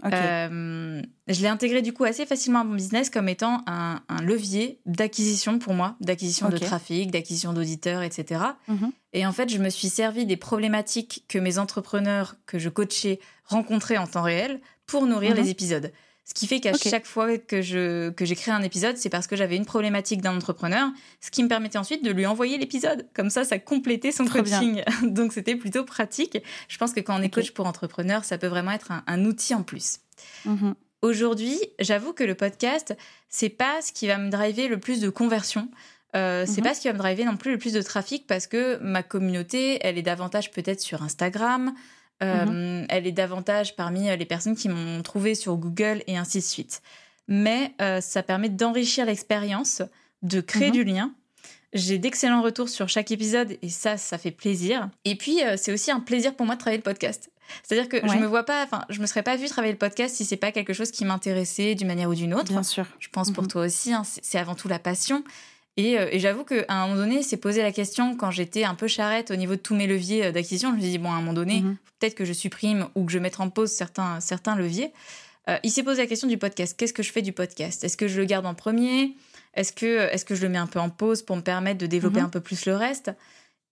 Euh, 0.06 1.02
je 1.28 1.42
l'ai 1.42 1.48
intégré 1.48 1.82
du 1.82 1.92
coup 1.92 2.06
assez 2.06 2.26
facilement 2.26 2.62
à 2.62 2.64
mon 2.64 2.76
business 2.76 3.10
comme 3.10 3.28
étant 3.28 3.64
un, 3.68 4.02
levier 4.22 4.80
d'acquisition 4.86 5.60
pour 5.60 5.74
moi, 5.74 5.96
d'acquisition 6.00 6.50
de 6.50 6.58
trafic, 6.58 7.12
d'acquisition 7.12 7.54
d'auditeurs, 7.54 8.02
etc. 8.02 8.42
Mhm. 8.68 8.92
Et 9.14 9.26
en 9.26 9.34
fait, 9.34 9.50
je 9.50 9.58
me 9.58 9.70
suis 9.70 9.90
servi 9.90 10.26
des 10.26 10.38
problématiques 10.38 11.26
que 11.28 11.38
mes 11.38 11.58
entrepreneurs 11.58 12.36
que 12.46 12.60
je 12.60 12.70
coachais 12.70 13.20
rencontraient 13.44 13.98
en 13.98 14.08
temps 14.08 14.22
réel 14.22 14.62
pour 14.86 15.06
nourrir 15.06 15.32
mhm. 15.32 15.44
les 15.44 15.50
épisodes. 15.50 15.92
Ce 16.30 16.36
qui 16.36 16.46
fait 16.46 16.60
qu'à 16.60 16.74
chaque 16.74 17.08
fois 17.08 17.40
que 17.40 17.64
je 17.64 18.12
que 18.12 18.24
j'ai 18.24 18.36
créé 18.36 18.54
un 18.54 18.62
épisode, 18.62 18.98
c'est 18.98 19.10
parce 19.10 19.26
que 19.26 19.36
j'avais 19.36 19.56
une 19.56 19.66
problématique 19.66 20.22
d'un 20.22 20.36
entrepreneur, 20.38 20.88
ce 21.22 21.32
qui 21.32 21.42
me 21.42 21.50
permettait 21.50 21.80
ensuite 21.80 22.04
de 22.06 22.12
lui 22.12 22.28
envoyer 22.28 22.60
l'épisode. 22.60 23.08
Comme 23.16 23.32
ça, 23.32 23.44
ça 23.46 23.58
complétait 23.58 24.12
son 24.12 24.26
coaching. 24.26 24.84
Donc 25.04 25.34
c'était 25.34 25.56
plutôt 25.56 25.84
pratique. 25.86 26.38
Je 26.68 26.78
pense 26.78 26.94
que 26.94 27.00
quand 27.00 27.20
on 27.20 27.24
est 27.24 27.32
coach 27.32 27.50
pour 27.50 27.66
entrepreneur, 27.66 28.24
ça 28.26 28.38
peut 28.38 28.46
vraiment 28.46 28.70
être 28.70 28.92
un, 29.08 29.26
outil 29.26 29.56
en 29.56 29.64
plus. 29.64 30.02
Mhm. 30.46 30.76
Aujourd'hui, 31.02 31.60
j'avoue 31.80 32.14
que 32.14 32.24
le 32.24 32.36
podcast, 32.36 32.96
c'est 33.28 33.50
pas 33.50 33.82
ce 33.82 33.92
qui 33.92 34.06
va 34.06 34.20
me 34.20 34.30
driver 34.30 34.68
le 34.68 34.80
plus 34.80 35.02
de 35.02 35.10
conversion. 35.10 35.68
Euh, 36.16 36.46
c'est 36.46 36.62
Mhm. 36.62 36.64
pas 36.68 36.74
ce 36.76 36.82
qui 36.82 36.88
va 36.90 36.94
me 36.94 37.00
driver 37.00 37.26
non 37.26 37.38
plus 37.38 37.54
le 37.54 37.58
plus 37.58 37.74
de 37.74 37.82
trafic 37.82 38.28
parce 38.28 38.46
que 38.46 38.78
ma 38.84 39.02
communauté, 39.02 39.80
elle 39.82 39.98
est 39.98 40.04
davantage 40.04 40.52
peut-être 40.52 40.82
sur 40.82 41.02
Instagram, 41.02 41.74
euh, 42.24 42.86
elle 42.90 43.08
est 43.08 43.12
davantage 43.12 43.76
parmi 43.76 44.10
euh, 44.10 44.16
les 44.16 44.26
personnes 44.26 44.56
qui 44.56 44.70
m'ont 44.70 45.02
trouvé 45.04 45.36
sur 45.36 45.56
Google 45.58 46.04
et 46.08 46.18
ainsi 46.18 46.40
de 46.40 46.44
suite. 46.44 46.82
Mais 47.28 47.74
euh, 47.82 48.02
ça 48.02 48.24
permet 48.24 48.50
d'enrichir 48.50 49.06
l'expérience, 49.06 49.82
de 50.24 50.42
créer 50.42 50.68
Mhm. 50.68 50.74
du 50.74 50.84
lien. 50.84 51.12
J'ai 51.74 52.00
d'excellents 52.00 52.42
retours 52.42 52.68
sur 52.68 52.90
chaque 52.90 53.12
épisode 53.12 53.58
et 53.62 53.70
ça, 53.70 53.96
ça 53.98 54.18
fait 54.18 54.32
plaisir. 54.32 54.90
Et 55.06 55.16
puis, 55.16 55.44
euh, 55.44 55.56
c'est 55.56 55.72
aussi 55.72 55.92
un 55.92 56.00
plaisir 56.00 56.36
pour 56.36 56.46
moi 56.48 56.56
de 56.56 56.60
travailler 56.60 56.78
le 56.80 56.84
podcast. 56.84 57.30
C'est-à-dire 57.64 57.90
que 57.90 58.08
je 58.08 58.16
me 58.18 58.26
vois 58.28 58.44
pas, 58.44 58.64
enfin, 58.64 58.86
je 58.90 59.00
me 59.02 59.06
serais 59.08 59.24
pas 59.24 59.36
vue 59.36 59.48
travailler 59.48 59.74
le 59.74 59.78
podcast 59.80 60.16
si 60.16 60.26
c'est 60.26 60.38
pas 60.38 60.52
quelque 60.52 60.74
chose 60.74 60.92
qui 60.92 61.04
m'intéressait 61.06 61.74
d'une 61.76 61.88
manière 61.88 62.10
ou 62.10 62.16
d'une 62.16 62.34
autre. 62.34 62.52
Bien 62.52 62.64
sûr. 62.64 62.86
Je 63.00 63.10
pense 63.10 63.32
pour 63.32 63.44
Mhm. 63.44 63.50
toi 63.50 63.66
aussi, 63.66 63.94
hein, 63.94 64.04
c'est 64.04 64.38
avant 64.38 64.56
tout 64.56 64.68
la 64.68 64.78
passion. 64.80 65.24
Et, 65.80 65.98
euh, 65.98 66.10
et 66.12 66.20
j'avoue 66.20 66.44
qu'à 66.44 66.66
un 66.68 66.88
moment 66.88 67.00
donné, 67.00 67.24
c'est 67.24 67.38
posé 67.38 67.62
la 67.62 67.72
question 67.72 68.18
quand 68.18 68.32
j'étais 68.32 68.66
un 68.66 68.76
peu 68.76 68.88
charrette 68.88 69.32
au 69.32 69.38
niveau 69.38 69.56
de 69.56 69.62
tous 69.62 69.76
mes 69.76 69.88
leviers 69.88 70.26
euh, 70.26 70.32
d'acquisition. 70.34 70.72
Je 70.72 70.76
me 70.76 70.82
suis 70.82 70.90
dit, 70.92 70.98
bon, 70.98 71.10
à 71.10 71.14
un 71.14 71.20
moment 71.20 71.32
donné, 71.34 71.62
Mhm. 71.62 71.78
peut-être 72.00 72.16
que 72.16 72.26
je 72.26 72.34
supprime 72.34 72.88
ou 72.96 73.06
que 73.06 73.12
je 73.14 73.20
mette 73.20 73.40
en 73.40 73.50
pause 73.50 73.72
certains, 73.72 74.20
certains 74.20 74.56
leviers. 74.58 74.92
Euh, 75.50 75.58
il 75.64 75.72
s'est 75.72 75.84
posé 75.84 76.02
la 76.02 76.08
question 76.08 76.28
du 76.28 76.38
podcast. 76.38 76.76
Qu'est-ce 76.78 76.92
que 76.94 77.02
je 77.04 77.12
fais 77.14 77.22
du 77.22 77.32
podcast? 77.32 77.84
Est-ce 77.86 77.96
que 77.96 78.08
je 78.10 78.20
le 78.20 78.26
garde 78.26 78.46
en 78.46 78.54
premier? 78.56 79.16
Est-ce 79.54 79.72
que, 79.72 80.10
est 80.14 80.26
que 80.26 80.36
je 80.36 80.42
le 80.42 80.50
mets 80.50 80.58
un 80.58 80.68
peu 80.68 80.80
en 80.80 80.90
pause 80.90 81.22
pour 81.22 81.36
me 81.38 81.42
permettre 81.42 81.78
de 81.80 81.86
développer 81.88 82.20
Mhm. 82.20 82.26
un 82.26 82.30
peu 82.30 82.42
plus 82.42 82.66
le 82.66 82.76
reste? 82.76 83.12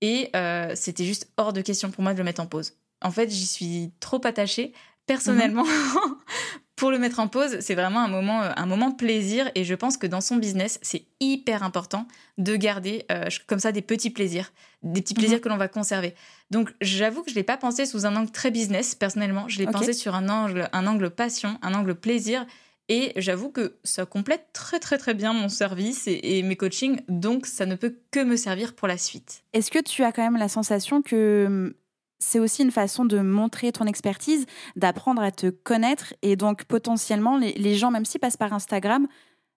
Et 0.02 0.30
euh, 0.36 0.72
c'était 0.76 1.04
juste 1.06 1.28
hors 1.38 1.52
de 1.52 1.62
question 1.62 1.92
pour 1.92 2.04
moi 2.04 2.14
de 2.14 2.20
le 2.20 2.24
mettre 2.24 2.42
en 2.42 2.46
pause. 2.46 2.74
En 3.02 3.12
fait, 3.12 3.30
j'y 3.30 3.46
suis 3.46 3.92
trop 4.00 4.22
attachée. 4.26 4.72
Personnellement, 5.08 5.66
pour 6.78 6.92
le 6.92 7.00
mettre 7.00 7.20
en 7.20 7.28
pause, 7.28 7.60
c'est 7.60 7.76
vraiment 7.76 8.00
un 8.02 8.08
moment, 8.08 8.44
euh, 8.44 8.52
un 8.56 8.66
moment 8.68 8.92
plaisir. 8.92 9.50
Et 9.56 9.66
je 9.66 9.74
pense 9.76 9.98
que 9.98 10.08
dans 10.08 10.22
son 10.22 10.38
business, 10.38 10.80
c'est 10.82 11.04
hyper 11.20 11.64
important 11.64 12.08
de 12.38 12.56
garder 12.56 13.04
euh, 13.12 13.26
comme 13.48 13.60
ça 13.60 13.72
des 13.74 13.82
petits 13.82 14.12
plaisirs, 14.12 14.54
des 14.84 15.02
petits 15.02 15.16
plaisirs 15.16 15.38
Mhm. 15.40 15.42
que 15.42 15.50
l'on 15.50 15.58
va 15.58 15.68
conserver. 15.68 16.14
Donc, 16.52 16.72
j'avoue 16.80 17.24
que 17.24 17.32
je 17.32 17.36
l'ai 17.36 17.44
pas 17.44 17.58
pensé 17.58 17.86
sous 17.88 18.06
un 18.06 18.16
angle 18.16 18.32
très 18.32 18.52
business, 18.52 18.94
personnellement. 18.96 19.50
Je 19.50 19.58
l'ai 19.58 19.66
pensé 19.66 19.92
sur 19.92 20.16
un 20.16 20.30
angle, 20.30 20.70
un 20.72 20.88
angle 20.88 21.10
passion, 21.10 21.58
un 21.64 21.74
angle 21.74 21.96
plaisir. 21.96 22.46
Et 22.90 23.12
j'avoue 23.18 23.50
que 23.50 23.76
ça 23.84 24.06
complète 24.06 24.46
très 24.54 24.80
très 24.80 24.98
très 24.98 25.14
bien 25.14 25.34
mon 25.34 25.50
service 25.50 26.08
et, 26.08 26.38
et 26.38 26.42
mes 26.44 26.56
coachings, 26.56 27.02
donc 27.10 27.46
ça 27.46 27.66
ne 27.66 27.76
peut 27.76 27.98
que 28.12 28.24
me 28.24 28.38
servir 28.38 28.76
pour 28.76 28.88
la 28.88 28.98
suite. 28.98 29.44
Est-ce 29.52 29.72
que 29.72 29.80
tu 29.80 30.04
as 30.06 30.14
quand 30.14 30.22
même 30.24 30.38
la 30.38 30.48
sensation 30.48 31.02
que 31.02 31.44
hum, 31.48 31.74
c'est 32.20 32.40
aussi 32.40 32.64
une 32.64 32.72
façon 32.72 33.06
de 33.06 33.20
montrer 33.20 33.72
ton 33.72 33.86
expertise, 33.86 34.46
d'apprendre 34.76 35.22
à 35.22 35.32
te 35.32 35.50
connaître 35.50 36.14
et 36.22 36.36
donc 36.36 36.66
potentiellement 36.66 37.38
les, 37.38 37.76
gens, 37.76 37.92
même 37.92 38.06
s'ils 38.06 38.20
passent 38.20 38.38
par 38.38 38.54
Instagram, 38.54 39.08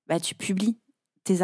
bah, 0.08 0.20
tu 0.20 0.34
publies 0.34 0.76
tes, 1.24 1.38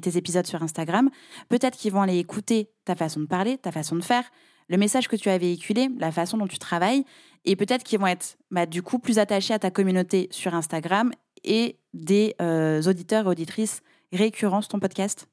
tes 0.00 0.16
épisodes 0.16 0.46
sur 0.46 0.62
Instagram. 0.62 1.10
Peut-être 1.48 1.76
qu'ils 1.76 1.92
vont 1.92 2.02
aller 2.02 2.18
écouter 2.18 2.70
ta 2.84 2.94
façon 2.94 3.20
de 3.20 3.26
parler, 3.26 3.58
ta 3.58 3.72
façon 3.72 3.96
de 3.96 4.02
faire, 4.02 4.24
le 4.68 4.76
message 4.76 5.08
que 5.08 5.16
tu 5.16 5.28
as 5.28 5.38
véhiculé, 5.38 5.88
la 5.98 6.12
façon 6.12 6.38
dont 6.38 6.46
tu 6.46 6.58
travailles, 6.58 7.04
et 7.44 7.56
peut-être 7.56 7.84
qu'ils 7.84 7.98
vont 7.98 8.06
être 8.06 8.36
bah, 8.50 8.66
du 8.66 8.82
coup 8.82 8.98
plus 8.98 9.18
attachés 9.18 9.54
à 9.54 9.58
ta 9.58 9.70
communauté 9.70 10.28
sur 10.30 10.54
Instagram 10.54 11.12
et 11.42 11.78
des 11.92 12.34
euh, 12.40 12.82
auditeurs 12.82 13.26
et 13.26 13.28
auditrices 13.28 13.82
récurrents 14.12 14.62
sur 14.62 14.70
ton 14.70 14.80
podcast. 14.80 15.28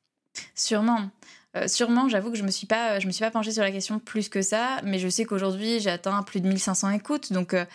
Sûrement. 0.55 1.09
Euh, 1.57 1.67
sûrement, 1.67 2.07
j'avoue 2.07 2.31
que 2.31 2.37
je 2.37 2.43
me 2.43 2.51
suis 2.51 2.65
pas, 2.67 2.99
je 2.99 3.07
me 3.07 3.11
suis 3.11 3.23
pas 3.25 3.29
penchée 3.31 3.51
sur 3.51 3.61
la 3.61 3.71
question 3.71 3.99
plus 3.99 4.29
que 4.29 4.41
ça, 4.41 4.79
mais 4.85 4.99
je 4.99 5.09
sais 5.09 5.25
qu'aujourd'hui 5.25 5.81
j'ai 5.81 5.89
atteint 5.89 6.23
plus 6.23 6.39
de 6.39 6.47
1500 6.47 6.91
écoutes, 6.91 7.33
donc 7.33 7.53
euh, 7.53 7.65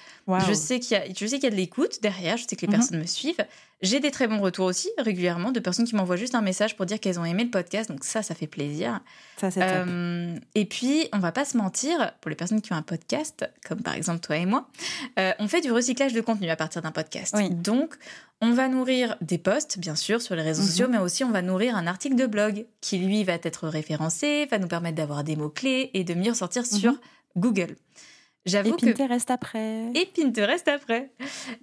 je 0.49 0.55
sais 0.55 0.81
qu'il 0.81 0.97
y 0.97 1.01
a, 1.01 1.05
je 1.07 1.27
sais 1.27 1.37
qu'il 1.37 1.45
y 1.45 1.47
a 1.49 1.51
de 1.51 1.57
l'écoute 1.57 2.01
derrière, 2.01 2.39
je 2.39 2.45
sais 2.49 2.57
que 2.57 2.63
les 2.63 2.69
Mhm. 2.69 2.75
personnes 2.79 2.99
me 3.01 3.07
suivent. 3.07 3.45
J'ai 3.83 4.01
des 4.01 4.11
très 4.11 4.27
bons 4.27 4.41
retours 4.41 4.65
aussi 4.65 4.89
régulièrement 4.97 5.53
de 5.53 5.61
personnes 5.61 5.85
qui 5.87 5.95
m'envoient 5.95 6.17
juste 6.17 6.35
un 6.35 6.41
message 6.41 6.77
pour 6.77 6.87
dire 6.87 6.99
qu'elles 6.99 7.21
ont 7.21 7.25
aimé 7.27 7.45
le 7.45 7.51
podcast, 7.51 7.91
donc 7.91 8.05
ça, 8.05 8.23
ça 8.23 8.35
fait 8.35 8.47
plaisir. 8.47 9.01
Ça, 9.37 9.51
c'est 9.51 9.61
top. 9.61 9.87
Euh, 9.89 10.39
et 10.55 10.65
puis, 10.65 11.09
on 11.13 11.19
va 11.19 11.31
pas 11.31 11.45
se 11.45 11.59
mentir, 11.59 12.13
pour 12.23 12.31
les 12.31 12.37
personnes 12.37 12.63
qui 12.63 12.73
ont 12.73 12.77
un 12.77 12.83
podcast, 12.83 13.45
comme 13.69 13.83
par 13.83 13.95
exemple 13.95 14.21
toi 14.21 14.37
et 14.39 14.47
moi, 14.47 14.67
euh, 15.19 15.33
on 15.39 15.47
fait 15.47 15.61
du 15.61 15.71
recyclage 15.71 16.15
de 16.15 16.23
contenu 16.23 16.49
à 16.49 16.57
partir 16.57 16.81
d'un 16.81 16.91
podcast. 16.91 17.35
Oui. 17.37 17.51
Donc, 17.51 17.95
on 18.41 18.53
va 18.53 18.69
nourrir 18.69 19.17
des 19.21 19.39
posts, 19.39 19.79
bien 19.79 19.95
sûr, 19.95 20.23
sur 20.23 20.35
les 20.37 20.43
réseaux 20.43 20.63
Mhm. 20.63 20.69
sociaux, 20.69 20.89
mais 20.91 20.99
aussi 20.99 21.23
on 21.25 21.31
va 21.31 21.43
nourrir 21.43 21.77
un 21.77 21.87
article 21.87 22.17
de 22.17 22.27
blog 22.27 22.65
qui, 22.81 22.97
lui, 22.99 23.25
va 23.25 23.35
être 23.35 23.69
référencé, 23.69 24.47
va 24.51 24.59
nous 24.59 24.69
permettre 24.69 24.97
d'avoir 24.97 25.23
des 25.23 25.37
mots-clés 25.37 25.91
et 25.93 26.03
de 26.05 26.15
mieux 26.15 26.33
sortir 26.35 26.65
sur 26.65 26.93
Mhm. 26.93 26.99
Google. 28.47 28.49
Et 28.49 28.51
J'avoue 28.51 28.77
que 28.77 28.87
Pinterest 28.87 29.31
après. 29.31 29.93
et 29.95 30.07
Pinterest 30.07 30.69
après. 30.69 31.11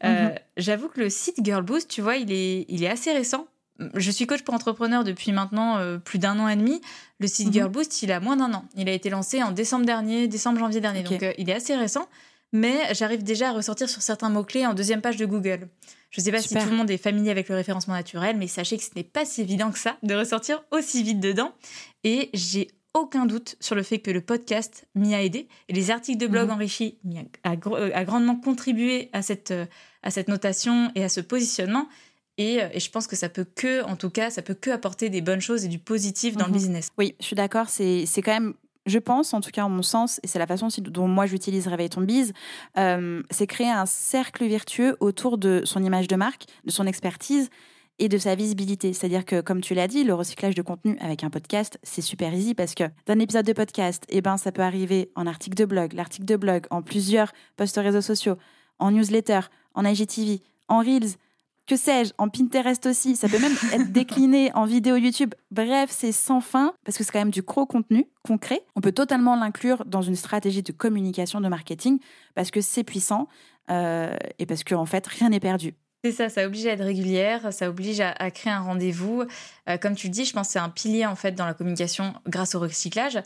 Euh, 0.03 0.29
Mhm. 0.29 0.35
J'avoue 0.57 0.89
que 0.89 0.99
le 1.01 1.09
site 1.09 1.37
Girl 1.43 1.63
Boost, 1.63 1.89
tu 1.89 2.01
vois, 2.01 2.17
il 2.17 2.31
est, 2.31 2.65
il 2.69 2.83
est 2.83 2.89
assez 2.89 3.11
récent. 3.13 3.47
Je 3.95 4.11
suis 4.11 4.27
coach 4.27 4.43
pour 4.43 4.53
entrepreneurs 4.53 5.03
depuis 5.03 5.31
maintenant 5.31 5.77
euh, 5.77 5.97
plus 5.97 6.19
d'un 6.19 6.37
an 6.39 6.47
et 6.47 6.55
demi. 6.55 6.79
Le 7.19 7.27
site 7.27 7.47
Mhm. 7.47 7.53
Girl 7.53 7.69
Boost, 7.71 8.03
il 8.03 8.11
a 8.11 8.19
moins 8.19 8.35
d'un 8.37 8.53
an. 8.53 8.65
Il 8.75 8.87
a 8.87 8.91
été 8.93 9.09
lancé 9.09 9.41
en 9.41 9.51
décembre 9.51 9.85
dernier, 9.85 10.27
décembre-janvier 10.27 10.79
dernier. 10.81 11.01
Donc, 11.03 11.23
euh, 11.23 11.33
il 11.37 11.49
est 11.49 11.53
assez 11.53 11.75
récent. 11.75 12.07
Mais 12.55 12.93
j'arrive 12.93 13.23
déjà 13.23 13.49
à 13.49 13.51
ressortir 13.53 13.89
sur 13.89 14.03
certains 14.03 14.29
mots-clés 14.29 14.67
en 14.67 14.75
deuxième 14.75 15.01
page 15.01 15.17
de 15.17 15.25
Google. 15.25 15.69
Je 16.11 16.21
ne 16.21 16.25
sais 16.25 16.31
pas 16.31 16.39
Super. 16.39 16.61
si 16.61 16.67
tout 16.67 16.71
le 16.71 16.77
monde 16.77 16.91
est 16.91 16.99
familier 16.99 17.31
avec 17.31 17.49
le 17.49 17.55
référencement 17.55 17.95
naturel, 17.95 18.37
mais 18.37 18.45
sachez 18.45 18.77
que 18.77 18.83
ce 18.83 18.91
n'est 18.95 19.03
pas 19.03 19.25
si 19.25 19.41
évident 19.41 19.71
que 19.71 19.79
ça 19.79 19.97
de 20.03 20.13
ressortir 20.13 20.63
aussi 20.69 21.01
vite 21.01 21.19
dedans. 21.19 21.51
Et 22.03 22.29
j'ai 22.35 22.67
aucun 22.93 23.25
doute 23.25 23.55
sur 23.59 23.75
le 23.75 23.83
fait 23.83 23.99
que 23.99 24.11
le 24.11 24.21
podcast 24.21 24.85
m'y 24.95 25.15
a 25.15 25.21
aidé 25.23 25.47
et 25.67 25.73
les 25.73 25.89
articles 25.91 26.19
de 26.19 26.27
blog 26.27 26.47
Mhm. 26.47 26.53
enrichis 26.55 26.97
m'y 27.03 27.17
a, 27.17 27.23
a 27.43 27.55
gro- 27.55 27.75
euh, 27.75 27.89
a 27.93 28.03
grandement 28.03 28.35
contribué 28.35 29.09
à 29.13 29.21
cette, 29.21 29.51
euh, 29.51 29.65
à 30.03 30.11
cette 30.11 30.27
notation 30.27 30.91
et 30.95 31.03
à 31.03 31.09
ce 31.09 31.19
positionnement. 31.21 31.87
Et, 32.37 32.61
euh, 32.61 32.67
et 32.73 32.79
je 32.79 32.89
pense 32.91 33.07
que 33.07 33.15
ça 33.15 33.29
peut 33.29 33.45
que, 33.45 33.83
en 33.83 33.95
tout 33.95 34.09
cas, 34.09 34.29
ça 34.29 34.41
peut 34.41 34.53
que 34.53 34.69
apporter 34.69 35.09
des 35.09 35.21
bonnes 35.21 35.41
choses 35.41 35.65
et 35.65 35.67
du 35.67 35.79
positif 35.79 36.35
dans 36.35 36.45
Mhm. 36.45 36.51
le 36.53 36.57
business. 36.57 36.89
Oui, 36.97 37.15
je 37.19 37.25
suis 37.25 37.35
d'accord. 37.35 37.69
C'est 37.69 38.05
c'est 38.05 38.21
quand 38.21 38.33
même, 38.33 38.53
je 38.85 38.99
pense, 38.99 39.33
en 39.33 39.41
tout 39.41 39.51
cas 39.51 39.63
en 39.63 39.69
mon 39.69 39.83
sens, 39.83 40.19
et 40.23 40.27
c'est 40.27 40.39
la 40.39 40.47
façon 40.47 40.67
aussi 40.67 40.81
dont 40.81 41.07
moi 41.07 41.25
j'utilise 41.25 41.67
Réveille 41.67 41.89
ton 41.89 42.01
bise, 42.01 42.33
euh, 42.77 43.23
c'est 43.31 43.47
créer 43.47 43.69
un 43.71 43.85
cercle 43.87 44.45
vertueux 44.47 44.97
autour 44.99 45.37
de 45.39 45.61
son 45.65 45.83
image 45.83 46.07
de 46.07 46.15
marque, 46.15 46.45
de 46.65 46.71
son 46.71 46.85
expertise 46.85 47.49
et 47.99 48.09
de 48.09 48.17
sa 48.17 48.35
visibilité. 48.35 48.93
C'est-à-dire 48.93 49.25
que, 49.25 49.41
comme 49.41 49.61
tu 49.61 49.73
l'as 49.73 49.87
dit, 49.87 50.03
le 50.03 50.13
recyclage 50.13 50.55
de 50.55 50.61
contenu 50.61 50.97
avec 50.99 51.23
un 51.23 51.29
podcast, 51.29 51.79
c'est 51.83 52.01
super 52.01 52.33
easy 52.33 52.53
parce 52.55 52.73
que 52.75 52.85
d'un 53.05 53.19
épisode 53.19 53.45
de 53.45 53.53
podcast, 53.53 54.03
eh 54.09 54.21
ben, 54.21 54.37
ça 54.37 54.51
peut 54.51 54.61
arriver 54.61 55.11
en 55.15 55.27
article 55.27 55.55
de 55.55 55.65
blog, 55.65 55.93
l'article 55.93 56.25
de 56.25 56.35
blog, 56.35 56.65
en 56.69 56.81
plusieurs 56.81 57.31
posts 57.55 57.77
réseaux 57.77 58.01
sociaux, 58.01 58.37
en 58.79 58.91
newsletter, 58.91 59.41
en 59.75 59.85
IGTV, 59.85 60.41
en 60.67 60.79
Reels, 60.79 61.17
que 61.65 61.77
sais-je, 61.77 62.11
en 62.17 62.27
Pinterest 62.27 62.85
aussi. 62.85 63.15
Ça 63.15 63.29
peut 63.29 63.39
même 63.39 63.55
être 63.71 63.91
décliné 63.91 64.51
en 64.53 64.65
vidéo 64.65 64.97
YouTube. 64.97 65.33
Bref, 65.51 65.89
c'est 65.91 66.11
sans 66.11 66.41
fin 66.41 66.73
parce 66.83 66.97
que 66.97 67.03
c'est 67.03 67.11
quand 67.11 67.19
même 67.19 67.31
du 67.31 67.41
gros 67.41 67.65
contenu 67.65 68.05
concret. 68.23 68.63
On 68.75 68.81
peut 68.81 68.91
totalement 68.91 69.35
l'inclure 69.35 69.85
dans 69.85 70.01
une 70.01 70.15
stratégie 70.15 70.63
de 70.63 70.71
communication, 70.71 71.39
de 71.39 71.47
marketing 71.47 71.99
parce 72.35 72.51
que 72.51 72.59
c'est 72.59 72.83
puissant 72.83 73.27
euh, 73.69 74.15
et 74.39 74.45
parce 74.45 74.63
qu'en 74.63 74.81
en 74.81 74.85
fait, 74.85 75.07
rien 75.07 75.29
n'est 75.29 75.39
perdu. 75.39 75.73
C'est 76.03 76.11
ça, 76.11 76.27
ça 76.29 76.45
oblige 76.45 76.65
à 76.65 76.71
être 76.71 76.83
régulière, 76.83 77.53
ça 77.53 77.69
oblige 77.69 78.01
à, 78.01 78.11
à 78.11 78.29
créer 78.29 78.51
un 78.51 78.59
rendez-vous. 78.59 79.23
Euh, 79.69 79.77
comme 79.77 79.95
tu 79.95 80.07
le 80.07 80.11
dis, 80.13 80.25
je 80.25 80.33
pense 80.33 80.47
que 80.47 80.53
c'est 80.53 80.59
un 80.59 80.67
pilier 80.69 81.05
en 81.05 81.15
fait 81.15 81.31
dans 81.31 81.45
la 81.45 81.53
communication 81.53 82.13
grâce 82.27 82.55
au 82.55 82.59
recyclage. 82.59 83.19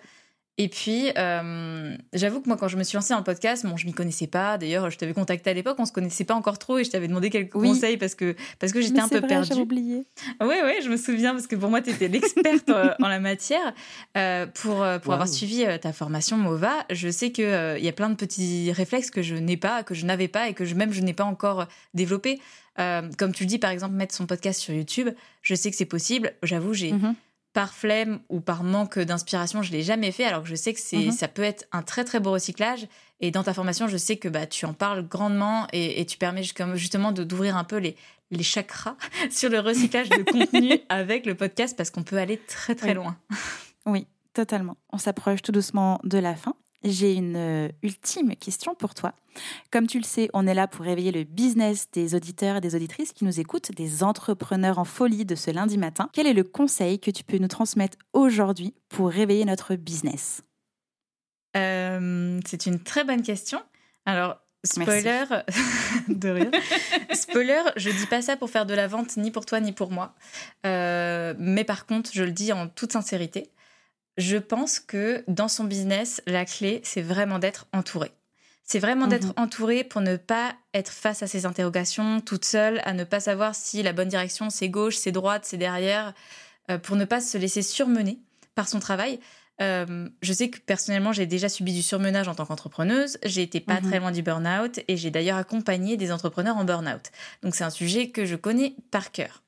Et 0.60 0.70
puis, 0.70 1.12
euh, 1.20 1.96
j'avoue 2.14 2.42
que 2.42 2.48
moi, 2.48 2.58
quand 2.58 2.68
je 2.68 2.78
me 2.78 2.84
suis 2.84 2.96
lancée 2.96 3.14
dans 3.14 3.20
le 3.20 3.24
podcast, 3.24 3.64
bon, 3.64 3.78
je 3.78 3.86
m'y 3.86 3.94
connaissais 3.94 4.26
pas. 4.26 4.58
D'ailleurs, 4.58 4.90
je 4.90 4.98
t'avais 4.98 5.14
contacté 5.14 5.52
à 5.52 5.54
l'époque, 5.54 5.76
on 5.78 5.86
se 5.86 5.92
connaissait 5.92 6.24
pas 6.24 6.34
encore 6.34 6.58
trop, 6.58 6.80
et 6.80 6.84
je 6.84 6.90
t'avais 6.90 7.08
demandé 7.08 7.30
quelques 7.30 7.54
Oui. 7.54 7.68
conseils 7.70 7.98
parce 7.98 8.16
que 8.16 8.36
parce 8.58 8.74
que 8.74 8.82
j'étais 8.82 9.00
un 9.00 9.08
peu 9.08 9.20
vrai, 9.20 9.28
J'avais 9.30 9.46
perdue. 9.50 9.62
oublié. 9.62 10.04
Oui, 10.42 10.56
oui, 10.64 10.72
je 10.84 10.90
me 10.90 10.98
souviens 10.98 11.34
parce 11.34 11.46
que 11.46 11.56
pour 11.56 11.70
moi, 11.70 11.82
tu 11.84 11.92
étais 11.92 12.08
l'experte 12.08 12.70
euh, 12.70 12.92
en 13.04 13.08
la 13.08 13.20
matière. 13.20 13.72
Euh, 14.18 14.48
pour 14.48 14.82
euh, 14.82 14.98
pour 14.98 15.10
Wow. 15.10 15.14
avoir 15.14 15.28
suivi 15.28 15.64
euh, 15.64 15.78
ta 15.78 15.94
formation 15.94 16.38
MOVA, 16.38 16.74
je 16.90 17.10
sais 17.10 17.32
qu'il 17.32 17.46
il 17.78 17.84
y 17.86 17.90
a 17.90 17.94
plein 17.94 18.10
de 18.10 18.16
petits 18.16 18.72
réflexes 18.72 19.12
que 19.12 19.22
je 19.22 19.36
n'ai 19.36 19.58
pas, 19.58 19.84
que 19.84 19.94
je 19.94 20.08
n'avais 20.08 20.28
pas 20.28 20.50
et 20.50 20.54
que 20.56 20.66
je, 20.66 20.74
même 20.74 20.92
je 20.92 21.02
n'ai 21.02 21.14
pas 21.14 21.24
encore 21.26 21.62
euh, 21.62 21.66
développé. 21.94 22.40
Euh, 22.80 23.10
comme 23.18 23.34
tu 23.34 23.44
le 23.44 23.48
dis, 23.50 23.60
par 23.60 23.72
exemple, 23.72 23.96
mettre 23.96 24.14
son 24.16 24.26
podcast 24.28 24.60
sur 24.62 24.74
YouTube, 24.74 25.10
je 25.42 25.56
sais 25.56 25.72
que 25.72 25.78
c'est 25.78 25.86
possible. 25.86 26.34
J'avoue, 26.44 26.74
j'ai 26.74 26.92
Mhm. 26.94 27.16
par 27.54 27.74
flemme 27.74 28.20
ou 28.30 28.40
par 28.40 28.64
manque 28.64 29.00
d'inspiration, 29.00 29.64
je 29.64 29.72
l'ai 29.72 29.82
jamais 29.82 30.12
fait, 30.12 30.26
alors 30.26 30.44
que 30.44 30.50
je 30.50 30.56
sais 30.56 30.74
que 30.74 30.80
c'est, 30.80 31.06
Mhm. 31.08 31.12
ça 31.12 31.28
peut 31.28 31.42
être 31.44 31.66
un 31.72 31.82
très 31.82 32.04
très 32.04 32.20
beau 32.20 32.32
recyclage. 32.32 32.88
Et 33.20 33.32
dans 33.32 33.42
ta 33.44 33.54
formation, 33.56 33.88
je 33.88 33.98
sais 33.98 34.18
que 34.18 34.28
bah, 34.28 34.46
tu 34.46 34.66
en 34.68 34.74
parles 34.74 35.08
grandement 35.08 35.66
et, 35.74 36.00
et 36.02 36.06
tu 36.06 36.18
permets 36.20 36.44
justement- 36.44 37.12
d'ouvrir 37.12 37.58
un 37.58 37.64
peu 37.64 37.78
les, 37.78 37.96
les 38.30 38.44
chakras 38.44 38.96
sur 39.32 39.50
le 39.50 39.60
recyclage 39.60 40.10
de 40.10 40.22
contenu 40.22 40.78
avec 40.90 41.26
le 41.26 41.34
podcast 41.34 41.76
parce 41.76 41.90
qu'on 41.90 42.04
peut 42.04 42.18
aller 42.18 42.38
très 42.38 42.76
très 42.76 42.90
Oui. 42.90 42.94
loin. 42.96 43.18
Oui, 43.88 44.06
totalement. 44.34 44.78
On 44.94 45.00
s'approche 45.00 45.42
tout 45.42 45.52
doucement 45.52 46.00
de 46.04 46.20
la 46.20 46.36
fin. 46.36 46.54
J'ai 46.84 47.14
une 47.14 47.36
euh, 47.36 47.70
ultime 47.84 48.36
question 48.36 48.76
pour 48.76 48.94
toi. 48.94 49.14
Comme 49.72 49.88
tu 49.88 49.98
le 49.98 50.04
sais, 50.04 50.30
on 50.34 50.48
est 50.48 50.54
là 50.54 50.68
pour 50.68 50.86
réveiller 50.86 51.12
le 51.12 51.24
business 51.24 51.90
des 51.92 52.16
auditeurs 52.16 52.58
et 52.58 52.62
des 52.62 52.76
auditrices 52.76 53.14
qui 53.14 53.26
nous 53.26 53.40
écoutent, 53.40 53.72
des 53.72 54.04
entrepreneurs 54.04 54.80
en 54.80 54.86
folie 54.86 55.26
de 55.26 55.36
ce 55.36 55.52
lundi 55.52 55.78
matin. 55.78 56.10
Quel 56.14 56.28
est 56.28 56.34
le 56.34 56.44
conseil 56.44 57.00
que 57.00 57.12
tu 57.12 57.24
peux 57.24 57.38
nous 57.38 57.48
transmettre 57.48 57.98
aujourd'hui 58.14 58.74
pour 58.90 59.10
réveiller 59.10 59.46
notre 59.46 59.76
business? 59.76 60.44
Euh, 61.56 62.40
c'est 62.46 62.66
une 62.66 62.82
très 62.82 63.04
bonne 63.04 63.24
question. 63.24 63.60
Alors, 64.06 64.38
spoiler, 64.64 65.24
de 66.08 66.30
rien. 66.30 66.52
spoiler, 67.14 67.62
je 67.76 67.90
dis 67.90 68.06
pas 68.06 68.22
ça 68.22 68.38
pour 68.38 68.50
faire 68.50 68.66
de 68.66 68.74
la 68.74 68.88
vente 68.88 69.18
ni 69.18 69.32
pour 69.32 69.46
toi 69.46 69.60
ni 69.60 69.72
pour 69.72 69.92
moi. 69.92 70.14
Euh, 70.66 71.34
mais 71.38 71.64
par 71.64 71.86
contre, 71.86 72.12
je 72.14 72.24
le 72.24 72.32
dis 72.32 72.54
en 72.54 72.68
toute 72.68 72.92
sincérité, 72.94 73.50
je 74.18 74.38
pense 74.38 74.80
que 74.80 75.24
dans 75.28 75.48
son 75.48 75.64
business, 75.64 76.22
la 76.26 76.46
clé, 76.46 76.82
c'est 76.84 77.02
vraiment 77.02 77.40
d'être 77.40 77.68
entouré. 77.74 78.12
C'est 78.64 78.80
vraiment 78.80 79.08
d'être 79.08 79.28
mhm. 79.28 79.44
entouré 79.44 79.84
pour 79.86 80.02
ne 80.02 80.18
pas 80.18 80.54
être 80.74 80.92
face 80.92 81.24
à 81.24 81.28
ces 81.28 81.46
interrogations 81.46 82.20
toute 82.20 82.44
seule, 82.44 82.82
à 82.84 82.94
ne 82.94 83.06
pas 83.06 83.22
savoir 83.22 83.56
si 83.56 83.82
la 83.82 83.94
bonne 83.94 84.10
direction 84.10 84.50
c'est 84.50 84.68
gauche, 84.68 84.98
c'est 84.98 85.14
droite, 85.14 85.46
c'est 85.46 85.58
derrière, 85.58 86.14
euh, 86.70 86.78
pour 86.78 86.98
ne 86.98 87.06
pas 87.06 87.22
se 87.22 87.38
laisser 87.38 87.62
surmener 87.62 88.20
par 88.56 88.68
son 88.68 88.80
travail. 88.80 89.20
Euh, 89.62 90.10
je 90.22 90.34
sais 90.34 90.50
que 90.50 90.60
personnellement, 90.60 91.14
j'ai 91.14 91.26
déjà 91.26 91.48
subi 91.48 91.74
du 91.74 91.82
surmenage 91.82 92.28
en 92.28 92.36
tant 92.36 92.46
qu'entrepreneuse. 92.46 93.18
J'ai 93.24 93.42
été 93.42 93.62
pas 93.62 93.80
mhm. 93.80 93.88
très 93.88 94.00
loin 94.00 94.12
du 94.12 94.22
burn-out 94.22 94.82
et 94.88 94.98
j'ai 94.98 95.12
d'ailleurs 95.12 95.38
accompagné 95.38 95.96
des 95.96 96.12
entrepreneurs 96.12 96.58
en 96.58 96.66
burn-out. 96.66 97.12
Donc 97.44 97.56
c'est 97.56 97.64
un 97.64 97.70
sujet 97.70 98.10
que 98.10 98.26
je 98.26 98.36
connais 98.36 98.76
par 98.92 99.12
cœur. 99.12 99.44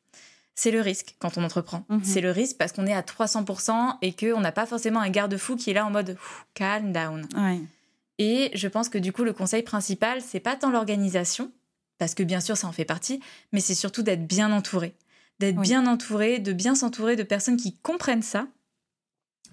C'est 0.59 0.71
le 0.71 0.81
risque 0.81 1.15
quand 1.19 1.37
on 1.37 1.43
entreprend. 1.45 1.85
Mhm. 1.87 2.01
C'est 2.03 2.19
le 2.19 2.31
risque 2.31 2.57
parce 2.57 2.73
qu'on 2.73 2.85
est 2.85 2.93
à 2.93 3.01
300% 3.01 3.97
et 4.01 4.11
qu'on 4.11 4.41
n'a 4.41 4.51
pas 4.51 4.65
forcément 4.65 4.99
un 4.99 5.09
garde-fou 5.09 5.55
qui 5.55 5.69
est 5.69 5.73
là 5.73 5.85
en 5.85 5.89
mode 5.89 6.17
calm 6.53 6.91
down. 6.91 7.25
Et 8.17 8.51
je 8.53 8.67
pense 8.67 8.89
que 8.89 8.97
du 8.97 9.13
coup, 9.13 9.23
le 9.23 9.31
conseil 9.31 9.63
principal, 9.63 10.19
c'est 10.21 10.41
pas 10.41 10.57
tant 10.57 10.69
l'organisation, 10.69 11.49
parce 11.97 12.13
que 12.13 12.23
bien 12.23 12.41
sûr, 12.41 12.57
ça 12.57 12.67
en 12.67 12.73
fait 12.73 12.83
partie, 12.83 13.21
mais 13.53 13.61
c'est 13.61 13.73
surtout 13.73 14.03
d'être 14.03 14.27
bien 14.27 14.51
entouré. 14.51 14.95
D'être 15.39 15.61
bien 15.61 15.87
entouré, 15.87 16.39
de 16.39 16.51
bien 16.51 16.75
s'entourer 16.75 17.15
de 17.15 17.23
personnes 17.23 17.55
qui 17.55 17.77
comprennent 17.77 18.21
ça 18.21 18.45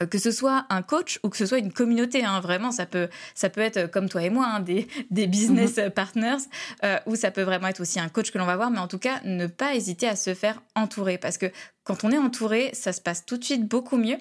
que 0.04 0.18
ce 0.18 0.30
soit 0.30 0.66
un 0.70 0.82
coach 0.82 1.18
ou 1.22 1.28
que 1.28 1.36
ce 1.36 1.46
soit 1.46 1.58
une 1.58 1.72
communauté, 1.72 2.24
hein, 2.24 2.40
vraiment, 2.40 2.70
ça 2.70 2.86
peut, 2.86 3.08
ça 3.34 3.48
peut 3.48 3.60
être 3.60 3.90
comme 3.90 4.08
toi 4.08 4.22
et 4.22 4.30
moi, 4.30 4.46
hein, 4.46 4.60
des, 4.60 4.86
des, 5.10 5.26
business 5.26 5.78
mhm. 5.78 5.90
partners, 5.90 6.44
euh, 6.84 6.98
ou 7.06 7.16
ça 7.16 7.30
peut 7.30 7.42
vraiment 7.42 7.68
être 7.68 7.80
aussi 7.80 8.00
un 8.00 8.08
coach 8.08 8.30
que 8.30 8.38
l'on 8.38 8.46
va 8.46 8.56
voir, 8.56 8.70
mais 8.70 8.78
en 8.78 8.88
tout 8.88 8.98
cas, 8.98 9.20
ne 9.24 9.46
pas 9.46 9.74
hésiter 9.74 10.08
à 10.08 10.16
se 10.16 10.34
faire 10.34 10.62
entourer, 10.74 11.18
parce 11.18 11.38
que 11.38 11.46
quand 11.84 12.04
on 12.04 12.10
est 12.10 12.18
entouré, 12.18 12.70
ça 12.72 12.92
se 12.92 13.00
passe 13.00 13.24
tout 13.24 13.36
de 13.36 13.44
suite 13.44 13.66
beaucoup 13.66 13.96
mieux. 13.96 14.18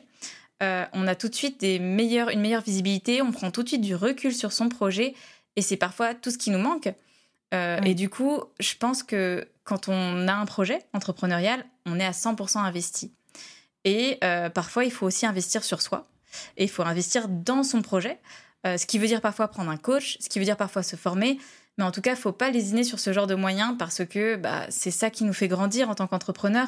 Euh, 0.64 0.86
on 0.94 1.08
a 1.08 1.16
tout 1.16 1.28
de 1.28 1.36
suite 1.36 1.60
des 1.60 1.80
meilleures, 1.80 2.30
une 2.30 2.40
meilleure 2.40 2.64
visibilité, 2.64 3.22
on 3.22 3.32
prend 3.32 3.52
tout 3.52 3.64
de 3.64 3.68
suite 3.68 3.82
du 3.82 3.96
recul 3.96 4.34
sur 4.34 4.54
son 4.54 4.70
projet, 4.70 5.14
et 5.56 5.62
c'est 5.62 5.78
parfois 5.78 6.14
tout 6.14 6.32
ce 6.32 6.38
qui 6.38 6.52
nous 6.52 6.60
manque. 6.60 6.90
Et 7.86 7.94
du 7.94 8.10
coup, 8.10 8.42
je 8.60 8.76
pense 8.78 9.02
que 9.02 9.48
quand 9.64 9.88
on 9.88 10.28
a 10.28 10.34
un 10.34 10.46
projet 10.46 10.80
entrepreneurial, 10.92 11.64
on 11.86 12.00
est 12.00 12.06
à 12.06 12.12
100% 12.12 12.58
investi. 12.58 13.14
Et 13.86 14.18
euh, 14.24 14.50
parfois, 14.50 14.84
il 14.84 14.92
faut 14.92 15.06
aussi 15.06 15.26
investir 15.26 15.64
sur 15.64 15.82
soi. 15.82 16.08
Et 16.58 16.66
il 16.66 16.70
faut 16.70 16.84
investir 16.84 17.30
dans 17.30 17.64
son 17.64 17.82
projet. 17.82 18.20
Euh, 18.66 18.78
ce 18.78 18.86
qui 18.86 18.98
veut 18.98 19.08
dire 19.08 19.22
parfois 19.22 19.48
prendre 19.48 19.70
un 19.72 19.78
coach, 19.78 20.18
ce 20.20 20.28
qui 20.28 20.40
veut 20.40 20.46
dire 20.46 20.58
parfois 20.58 20.84
se 20.84 20.96
former. 20.96 21.38
Mais 21.78 21.84
en 21.84 21.92
tout 21.92 22.02
cas, 22.02 22.16
faut 22.16 22.32
pas 22.32 22.50
lésiner 22.50 22.84
sur 22.84 23.00
ce 23.00 23.14
genre 23.14 23.28
de 23.28 23.36
moyens 23.36 23.76
parce 23.78 24.04
que 24.06 24.36
bah, 24.36 24.66
c'est 24.70 24.92
ça 24.92 25.10
qui 25.10 25.24
nous 25.24 25.34
fait 25.34 25.48
grandir 25.48 25.90
en 25.90 25.96
tant 25.96 26.08
qu'entrepreneur. 26.08 26.68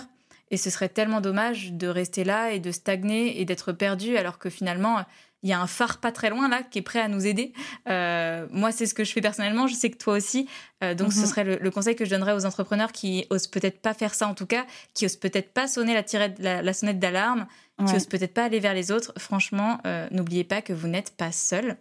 Et 0.49 0.57
ce 0.57 0.69
serait 0.69 0.89
tellement 0.89 1.19
dommage 1.19 1.73
de 1.73 1.87
rester 1.87 2.23
là 2.23 2.51
et 2.51 2.59
de 2.59 2.71
stagner 2.71 3.41
et 3.41 3.45
d'être 3.45 3.73
perdu 3.73 4.15
alors 4.15 4.37
que 4.37 4.49
finalement, 4.49 5.03
il 5.43 5.49
y 5.49 5.53
a 5.53 5.59
un 5.59 5.67
phare 5.67 5.99
pas 5.99 6.11
très 6.11 6.29
loin 6.29 6.49
là 6.49 6.63
qui 6.63 6.79
est 6.79 6.83
prêt 6.83 6.99
à 6.99 7.07
nous 7.07 7.25
aider. 7.25 7.53
Euh, 7.87 8.47
moi, 8.51 8.71
c'est 8.71 8.85
ce 8.85 8.93
que 8.93 9.03
je 9.03 9.11
fais 9.11 9.21
personnellement. 9.21 9.67
Je 9.67 9.75
sais 9.75 9.89
que 9.89 9.97
toi 9.97 10.15
aussi. 10.15 10.47
Euh, 10.83 10.95
donc, 10.95 11.13
ce 11.13 11.19
mhm. 11.19 11.25
serait 11.25 11.43
le, 11.43 11.71
conseil 11.71 11.95
que 11.95 12.05
je 12.05 12.09
donnerais 12.09 12.33
aux 12.33 12.45
entrepreneurs 12.45 12.91
qui 12.91 13.25
osent 13.29 13.47
peut-être 13.47 13.79
pas 13.81 13.93
faire 13.93 14.13
ça 14.13 14.27
en 14.27 14.33
tout 14.33 14.47
cas, 14.47 14.65
qui 14.93 15.05
osent 15.05 15.15
peut-être 15.15 15.53
pas 15.53 15.67
sonner 15.67 15.93
la, 15.93 16.61
la, 16.61 16.73
sonnette 16.73 16.99
d'alarme, 16.99 17.47
qui 17.85 17.95
osent 17.95 18.07
peut-être 18.07 18.33
pas 18.33 18.45
aller 18.45 18.59
vers 18.59 18.73
les 18.73 18.91
autres. 18.91 19.13
Franchement, 19.17 19.79
euh, 19.85 20.07
n'oubliez 20.11 20.43
pas 20.43 20.61
que 20.61 20.73
vous 20.73 20.87
n'êtes 20.87 21.15
pas 21.15 21.31
seul. 21.31 21.77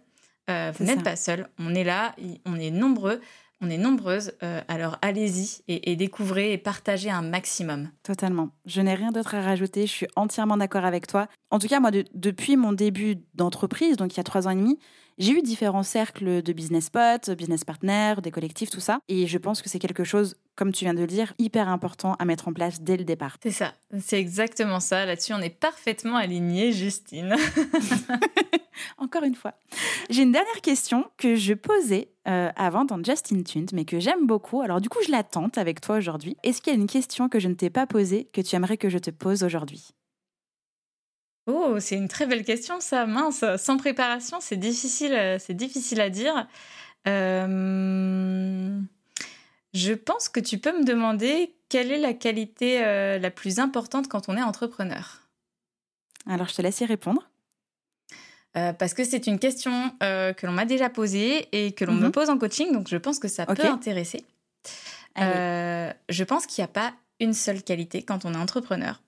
vous 0.47 0.83
n'êtes 0.85 1.03
pas 1.03 1.15
seul. 1.15 1.47
On 1.57 1.73
est 1.73 1.83
là, 1.83 2.15
on 2.45 2.59
est 2.59 2.71
nombreux. 2.71 3.21
On 3.59 3.69
est 3.71 3.77
nombreuses, 3.77 4.33
euh, 4.43 4.61
alors 4.67 4.97
allez-y 5.01 5.63
et, 5.67 5.95
découvrez 5.95 6.53
et 6.53 6.57
partagez 6.59 7.09
un 7.09 7.23
maximum. 7.23 7.89
Totalement. 8.03 8.49
Je 8.65 8.81
n'ai 8.81 8.93
rien 8.93 9.11
d'autre 9.11 9.33
à 9.33 9.41
rajouter, 9.41 9.87
je 9.87 9.91
suis 9.91 10.07
entièrement 10.15 10.57
d'accord 10.57 10.85
avec 10.85 11.07
toi. 11.07 11.27
En 11.49 11.57
tout 11.57 11.67
cas, 11.67 11.79
moi, 11.79 11.89
depuis 12.13 12.55
mon 12.55 12.71
début 12.71 13.17
d'entreprise, 13.33 13.97
donc 13.97 14.13
il 14.13 14.17
y 14.17 14.19
a 14.19 14.23
trois 14.23 14.47
ans 14.47 14.51
et 14.51 14.55
demi, 14.55 14.77
j'ai 15.17 15.31
eu 15.31 15.41
différents 15.41 15.81
cercles 15.81 16.43
de 16.43 16.53
business 16.53 16.91
potes, 16.91 17.31
business 17.31 17.63
partners, 17.63 18.15
des 18.21 18.29
collectifs, 18.29 18.69
tout 18.69 18.79
ça. 18.79 18.99
Et 19.07 19.25
je 19.25 19.37
pense 19.39 19.63
que 19.63 19.69
c'est 19.69 19.79
quelque 19.79 20.03
chose, 20.03 20.35
comme 20.55 20.71
tu 20.71 20.85
viens 20.85 20.93
de 20.93 20.99
le 20.99 21.07
dire, 21.07 21.33
hyper 21.39 21.69
important 21.69 22.13
à 22.19 22.25
mettre 22.25 22.47
en 22.47 22.53
place 22.53 22.81
dès 22.81 22.97
le 22.97 23.03
départ. 23.03 23.37
C'est 23.41 23.49
ça, 23.49 23.73
c'est 23.99 24.19
exactement 24.19 24.79
ça. 24.79 25.07
Là-dessus, 25.07 25.33
on 25.33 25.41
est 25.41 25.49
parfaitement 25.49 26.17
alignés, 26.17 26.71
Justine. 26.71 27.35
Encore 28.97 29.23
une 29.23 29.35
fois. 29.35 29.53
J'ai 30.09 30.23
une 30.23 30.31
dernière 30.31 30.61
question 30.61 31.05
que 31.17 31.35
je 31.35 31.53
posais 31.53 32.09
euh, 32.27 32.49
avant 32.55 32.85
dans 32.85 33.03
Justin 33.03 33.43
Tunes, 33.43 33.67
mais 33.73 33.85
que 33.85 33.99
j'aime 33.99 34.25
beaucoup. 34.25 34.61
Alors 34.61 34.81
du 34.81 34.89
coup, 34.89 34.99
je 35.05 35.11
la 35.11 35.23
tente 35.23 35.57
avec 35.57 35.81
toi 35.81 35.97
aujourd'hui. 35.97 36.37
Est-ce 36.43 36.61
qu'il 36.61 36.73
y 36.73 36.75
a 36.75 36.79
une 36.79 36.87
question 36.87 37.29
que 37.29 37.39
je 37.39 37.47
ne 37.47 37.53
t'ai 37.53 37.69
pas 37.69 37.87
posée 37.87 38.29
que 38.33 38.41
tu 38.41 38.55
aimerais 38.55 38.77
que 38.77 38.89
je 38.89 38.97
te 38.97 39.11
pose 39.11 39.43
aujourd'hui? 39.43 39.93
Oh, 41.47 41.79
c'est 41.79 41.95
une 41.95 42.09
très 42.09 42.27
belle 42.27 42.43
question, 42.43 42.81
ça. 42.81 43.05
Mince, 43.05 43.45
sans 43.57 43.77
préparation, 43.77 44.39
c'est 44.41 44.57
difficile, 44.57 45.13
euh, 45.13 45.37
c'est 45.39 45.53
difficile 45.53 46.01
à 46.01 46.09
dire. 46.09 46.45
Euh, 47.07 48.77
je 49.73 49.93
pense 49.93 50.27
que 50.27 50.41
tu 50.41 50.57
peux 50.57 50.77
me 50.77 50.83
demander 50.83 51.55
quelle 51.69 51.91
est 51.91 51.99
la 51.99 52.13
qualité 52.13 52.83
euh, 52.83 53.17
la 53.17 53.31
plus 53.31 53.59
importante 53.59 54.09
quand 54.09 54.27
on 54.27 54.35
est 54.35 54.43
entrepreneur. 54.43 55.21
Alors, 56.25 56.49
je 56.49 56.55
te 56.55 56.61
laisse 56.61 56.81
y 56.81 56.85
répondre. 56.85 57.29
Parce 58.53 58.93
que 58.93 59.03
c'est 59.03 59.27
une 59.27 59.37
question 59.39 59.91
que 59.99 60.45
l'on 60.45 60.51
m'a 60.51 60.65
déjà 60.65 60.89
posée 60.89 61.47
et 61.51 61.73
que 61.73 61.85
l'on 61.85 61.93
me 61.93 62.07
mhm. 62.07 62.11
pose 62.11 62.29
en 62.29 62.37
coaching, 62.37 62.73
donc 62.73 62.87
je 62.89 62.97
pense 62.97 63.19
que 63.19 63.27
ça 63.27 63.45
peut 63.45 63.65
intéresser. 63.65 64.25
je 65.15 66.23
pense 66.23 66.45
qu'il 66.47 66.63
n'y 66.63 66.65
a 66.65 66.73
pas 66.73 66.93
une 67.19 67.33
seule 67.33 67.63
qualité 67.63 68.03
quand 68.03 68.25
on 68.25 68.33
est 68.33 68.37
entrepreneur, 68.37 69.01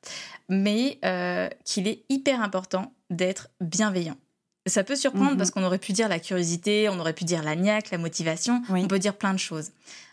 mais 0.48 0.98
euh, 1.06 1.48
qu'il 1.66 1.88
est 1.88 2.04
hyper 2.10 2.42
important 2.42 2.94
d'être 3.10 3.50
bienveillant. 3.62 4.18
Ça 4.66 4.84
peut 4.84 4.96
surprendre 4.96 5.32
mhm. 5.32 5.38
parce 5.38 5.52
qu'on 5.52 5.64
aurait 5.64 5.80
pu 5.80 5.94
dire 5.94 6.10
la 6.10 6.20
curiosité, 6.20 6.90
on 6.90 7.00
aurait 7.00 7.14
pu 7.14 7.24
dire 7.24 7.44
la 7.44 7.56
niaque, 7.56 7.92
la 7.92 7.98
motivation, 7.98 8.62
on 8.70 8.88
peut 8.88 9.00
dire 9.00 9.16
plein 9.16 9.34
de 9.34 9.40
choses. 9.40 9.72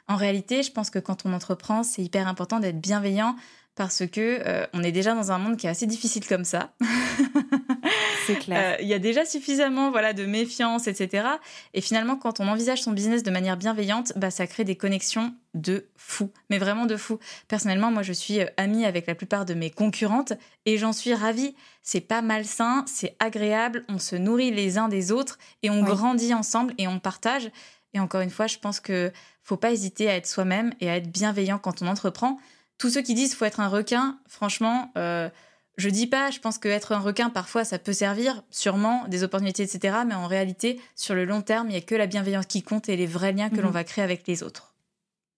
En 0.09 0.17
réalité, 0.17 0.63
je 0.63 0.71
pense 0.71 0.91
que 0.91 0.99
quand 0.99 1.27
on 1.27 1.33
entreprend, 1.33 1.83
c'est 1.83 2.03
hyper 2.03 2.29
important 2.29 2.61
d'être 2.61 2.81
bienveillant 2.81 3.37
parce 3.77 4.07
que 4.07 4.41
euh, 4.47 4.67
on 4.73 4.83
est 4.83 4.91
déjà 4.91 5.15
dans 5.15 5.31
un 5.31 5.39
monde 5.39 5.57
qui 5.59 5.67
est 5.67 5.71
assez 5.71 5.87
difficile 5.87 6.27
comme 6.27 6.45
ça. 6.45 6.73
C'est 8.27 8.37
clair. 8.37 8.75
Euh, 8.75 8.83
il 8.83 8.89
y 8.89 8.95
a 8.95 8.99
déjà 8.99 9.25
suffisamment 9.25 9.91
voilà 9.91 10.13
de 10.13 10.25
méfiance, 10.25 10.89
etc. 10.89 11.29
Et 11.75 11.81
finalement, 11.81 12.17
quand 12.17 12.41
on 12.41 12.49
envisage 12.49 12.83
son 12.83 12.93
business 12.93 13.23
de 13.23 13.31
manière 13.31 13.57
bienveillante, 13.57 14.15
bah 14.17 14.31
ça 14.31 14.47
crée 14.47 14.65
des 14.65 14.77
connexions 14.77 15.35
de 15.55 15.87
fou, 15.95 16.31
mais 16.51 16.59
vraiment 16.59 16.87
de 16.87 16.97
fou. 16.97 17.19
Personnellement, 17.47 17.93
moi, 17.93 18.03
je 18.03 18.13
suis 18.13 18.41
euh, 18.41 18.47
amie 18.57 18.87
avec 18.87 19.07
la 19.07 19.15
plupart 19.15 19.45
de 19.45 19.55
mes 19.55 19.71
concurrentes 19.71 20.33
et 20.65 20.79
j'en 20.79 20.93
suis 20.93 21.15
ravie. 21.15 21.55
C'est 21.83 22.01
pas 22.01 22.23
malsain, 22.23 22.85
c'est 22.87 23.15
agréable, 23.21 23.85
on 23.89 23.99
se 23.99 24.17
nourrit 24.17 24.51
les 24.51 24.79
uns 24.79 24.89
des 24.89 25.13
autres 25.13 25.39
et 25.63 25.71
on 25.71 25.83
grandit 25.85 26.35
ensemble 26.35 26.75
et 26.79 26.89
on 26.89 26.99
partage. 26.99 27.51
Et 27.95 28.01
encore 28.01 28.23
une 28.23 28.31
fois, 28.31 28.47
je 28.47 28.59
pense 28.59 28.81
que 28.81 29.13
faut 29.47 29.57
pas 29.57 29.73
hésiter 29.73 30.11
à 30.11 30.17
être 30.17 30.27
soi-même 30.27 30.73
et 30.81 30.91
à 30.91 30.97
être 30.97 31.11
bienveillant 31.11 31.59
quand 31.59 31.81
on 31.83 31.87
entreprend 31.87 32.39
tous 32.79 32.91
ceux 32.91 33.03
qui 33.03 33.15
disent 33.15 33.35
faut 33.35 33.45
être 33.45 33.61
un 33.61 33.69
requin, 33.69 34.19
franchement, 34.29 34.93
euh, 34.97 35.29
je 35.77 35.89
dis 35.89 36.07
pas, 36.07 36.31
je 36.31 36.41
pense 36.41 36.59
qu'être 36.59 36.93
un 36.93 36.99
requin, 36.99 37.31
parfois, 37.31 37.65
ça 37.65 37.79
peut 37.79 37.93
servir, 37.93 38.43
sûrement, 38.51 39.07
des 39.09 39.23
opportunités, 39.25 39.63
etc. 39.63 39.99
Mais 40.07 40.15
en 40.15 40.27
réalité, 40.27 40.81
sur 40.95 41.15
le 41.15 41.25
long 41.25 41.43
terme, 41.43 41.69
il 41.69 41.73
n'y 41.73 41.79
a 41.79 41.83
que 41.83 41.95
la 41.95 42.07
bienveillance 42.07 42.47
qui 42.47 42.63
compte 42.63 42.89
et 42.89 42.97
les 42.97 43.07
vrais 43.07 43.33
liens 43.33 43.51
que 43.51 43.61
l'on 43.61 43.69
mhm. 43.69 43.75
va 43.75 43.85
créer 43.85 44.05
avec 44.05 44.27
les 44.27 44.43
autres. 44.43 44.75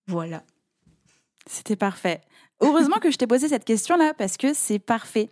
Voilà. 0.06 0.42
C'était 1.46 1.76
parfait. 1.76 2.20
Heureusement 2.60 2.98
que 2.98 3.10
je 3.10 3.16
t'ai 3.16 3.26
posé 3.26 3.48
cette 3.48 3.64
question-là 3.64 4.14
parce 4.18 4.36
que 4.36 4.52
c'est 4.52 4.80
parfait. 4.80 5.30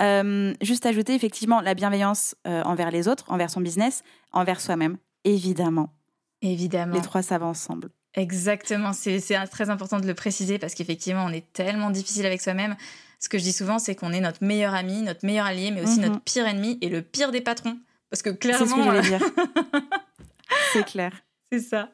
Euh, 0.00 0.54
juste 0.60 0.86
ajouter 0.86 1.14
effectivement 1.14 1.60
la 1.60 1.74
bienveillance 1.74 2.36
euh, 2.46 2.62
envers 2.62 2.92
les 2.92 3.08
autres, 3.08 3.24
envers 3.28 3.50
son 3.50 3.60
business, 3.60 4.02
envers 4.32 4.60
soi-même, 4.60 4.96
évidemment. 5.24 5.92
Évidemment. 6.40 6.94
Les 6.94 7.02
trois, 7.02 7.22
ça 7.22 7.38
va 7.38 7.46
ensemble. 7.46 7.90
Exactement, 8.14 8.92
c'est 8.92 9.20
très 9.50 9.70
important 9.70 10.00
de 10.00 10.06
le 10.06 10.14
préciser 10.14 10.58
parce 10.58 10.74
qu'effectivement, 10.74 11.24
on 11.24 11.32
est 11.32 11.52
tellement 11.52 11.90
difficile 11.90 12.26
avec 12.26 12.40
soi-même. 12.40 12.76
Ce 13.20 13.28
que 13.28 13.38
je 13.38 13.42
dis 13.42 13.52
souvent, 13.52 13.78
c'est 13.78 13.94
qu'on 13.94 14.12
est 14.12 14.20
notre 14.20 14.44
meilleur 14.44 14.74
ami, 14.74 15.02
notre 15.02 15.26
meilleur 15.26 15.46
allié, 15.46 15.70
mais 15.70 15.82
aussi 15.82 16.00
mhm. 16.00 16.06
notre 16.06 16.20
pire 16.20 16.46
ennemi 16.46 16.78
et 16.80 16.88
le 16.88 17.02
pire 17.02 17.32
des 17.32 17.40
patrons. 17.40 17.78
Parce 18.10 18.22
que 18.22 18.30
clairement. 18.30 18.66
C'est 18.66 18.72
ce 18.72 18.76
que 18.76 18.84
j'allais 18.84 19.08
dire. 19.08 19.20
c'est 20.72 20.84
clair. 20.84 21.12
C'est 21.52 21.60
ça. 21.60 21.90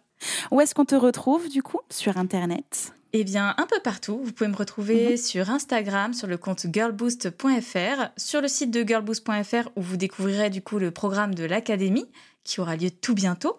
Où 0.50 0.60
est-ce 0.60 0.74
qu'on 0.74 0.84
te 0.84 0.94
retrouve 0.94 1.48
du 1.48 1.62
coup 1.62 1.80
Sur 1.90 2.16
Internet? 2.18 2.94
Eh 3.12 3.24
bien, 3.24 3.54
un 3.58 3.66
peu 3.66 3.80
partout. 3.80 4.20
Vous 4.22 4.32
pouvez 4.32 4.48
me 4.48 4.56
retrouver 4.56 5.10
mhm. 5.10 5.16
sur 5.16 5.50
Instagram, 5.50 6.14
sur 6.14 6.26
le 6.26 6.36
compte 6.36 6.66
girlboost.fr, 6.72 8.08
sur 8.16 8.40
le 8.40 8.48
site 8.48 8.70
de 8.70 8.82
girlboost.fr 8.86 9.70
où 9.76 9.82
vous 9.82 9.96
découvrirez 9.96 10.50
du 10.50 10.62
coup 10.62 10.78
le 10.78 10.90
programme 10.90 11.34
de 11.34 11.44
l'académie 11.44 12.06
qui 12.44 12.60
aura 12.60 12.76
lieu 12.76 12.90
tout 12.90 13.14
bientôt. 13.14 13.58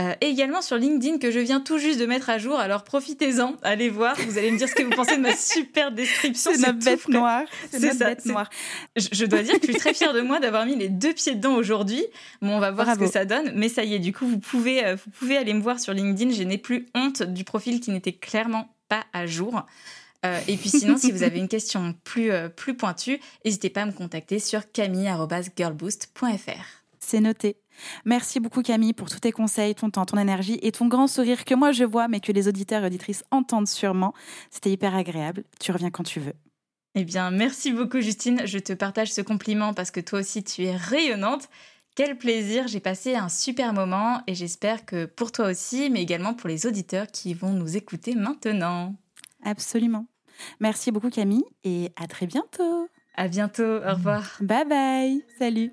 Euh, 0.00 0.14
et 0.20 0.26
également 0.26 0.62
sur 0.62 0.76
LinkedIn 0.76 1.18
que 1.18 1.30
je 1.30 1.38
viens 1.38 1.60
tout 1.60 1.78
juste 1.78 2.00
de 2.00 2.06
mettre 2.06 2.30
à 2.30 2.38
jour. 2.38 2.58
Alors 2.58 2.84
profitez-en, 2.84 3.56
allez 3.62 3.90
voir. 3.90 4.16
Vous 4.26 4.38
allez 4.38 4.50
me 4.50 4.56
dire 4.56 4.68
ce 4.68 4.74
que 4.74 4.82
vous 4.82 4.90
pensez 4.90 5.16
de 5.16 5.22
ma 5.22 5.36
super 5.36 5.92
description. 5.92 6.52
C'est 6.54 6.60
notre 6.60 6.78
bête 6.78 7.06
noire. 7.08 7.44
C'est 7.70 7.92
ça. 7.92 8.06
Bête 8.06 8.24
noire. 8.24 8.48
Je, 8.96 9.26
dois 9.26 9.42
dire 9.42 9.60
que 9.60 9.66
je 9.66 9.72
suis 9.72 9.80
très 9.80 9.92
fière 9.92 10.14
de 10.14 10.22
moi 10.22 10.40
d'avoir 10.40 10.64
mis 10.64 10.76
les 10.76 10.88
deux 10.88 11.12
pieds 11.12 11.34
dedans 11.34 11.54
aujourd'hui. 11.54 12.02
Bon, 12.40 12.56
on 12.56 12.60
va 12.60 12.70
voir 12.70 12.94
ce 12.94 12.98
que 12.98 13.08
ça 13.08 13.26
donne. 13.26 13.52
Mais 13.54 13.68
ça 13.68 13.84
y 13.84 13.94
est, 13.94 13.98
du 13.98 14.14
coup, 14.14 14.26
vous 14.26 14.38
pouvez, 14.38 14.84
euh, 14.84 14.94
vous 14.94 15.10
pouvez 15.10 15.36
aller 15.36 15.52
me 15.52 15.60
voir 15.60 15.78
sur 15.78 15.92
LinkedIn. 15.92 16.32
Je 16.32 16.44
n'ai 16.44 16.58
plus 16.58 16.86
honte 16.94 17.22
du 17.22 17.44
profil 17.44 17.80
qui 17.80 17.90
n'était 17.90 18.14
clairement 18.14 18.74
pas 18.88 19.04
à 19.12 19.26
jour. 19.26 19.66
Euh, 20.24 20.40
et 20.48 20.56
puis 20.56 20.70
sinon, 20.70 20.96
si 20.96 21.12
vous 21.12 21.24
avez 21.24 21.38
une 21.38 21.48
question 21.48 21.94
plus, 22.04 22.30
plus 22.56 22.74
pointue, 22.74 23.20
n'hésitez 23.44 23.68
pas 23.68 23.82
à 23.82 23.86
me 23.86 23.92
contacter 23.92 24.38
sur 24.38 24.72
camille.girlboost.fr. 24.72 26.80
C'est 27.00 27.20
noté. 27.20 27.56
Merci 28.04 28.40
beaucoup 28.40 28.62
Camille 28.62 28.92
pour 28.92 29.08
tous 29.08 29.20
tes 29.20 29.32
conseils, 29.32 29.74
ton 29.74 29.90
temps, 29.90 30.06
ton 30.06 30.18
énergie 30.18 30.58
et 30.62 30.72
ton 30.72 30.86
grand 30.86 31.06
sourire 31.06 31.44
que 31.44 31.54
moi 31.54 31.72
je 31.72 31.84
vois 31.84 32.08
mais 32.08 32.20
que 32.20 32.32
les 32.32 32.48
auditeurs 32.48 32.82
et 32.82 32.86
auditrices 32.86 33.24
entendent 33.30 33.68
sûrement. 33.68 34.14
C'était 34.50 34.70
hyper 34.70 34.94
agréable. 34.94 35.44
Tu 35.58 35.72
reviens 35.72 35.90
quand 35.90 36.04
tu 36.04 36.20
veux. 36.20 36.34
Eh 36.94 37.04
bien, 37.04 37.30
merci 37.30 37.72
beaucoup 37.72 38.00
Justine. 38.00 38.42
Je 38.44 38.58
te 38.58 38.72
partage 38.72 39.12
ce 39.12 39.20
compliment 39.20 39.74
parce 39.74 39.90
que 39.90 40.00
toi 40.00 40.20
aussi 40.20 40.42
tu 40.42 40.64
es 40.64 40.74
rayonnante. 40.74 41.48
Quel 41.96 42.16
plaisir, 42.16 42.68
j'ai 42.68 42.80
passé 42.80 43.14
un 43.14 43.28
super 43.28 43.72
moment 43.72 44.22
et 44.26 44.34
j'espère 44.34 44.86
que 44.86 45.06
pour 45.06 45.32
toi 45.32 45.50
aussi, 45.50 45.90
mais 45.90 46.02
également 46.02 46.34
pour 46.34 46.48
les 46.48 46.66
auditeurs 46.66 47.08
qui 47.08 47.34
vont 47.34 47.52
nous 47.52 47.76
écouter 47.76 48.14
maintenant. 48.14 48.94
Absolument. 49.44 50.06
Merci 50.60 50.90
beaucoup 50.90 51.10
Camille 51.10 51.44
et 51.64 51.90
à 51.96 52.06
très 52.06 52.26
bientôt. 52.26 52.88
À 53.16 53.28
bientôt, 53.28 53.62
au 53.62 53.94
revoir. 53.94 54.38
Bye 54.40 54.64
bye, 54.66 55.24
salut. 55.38 55.72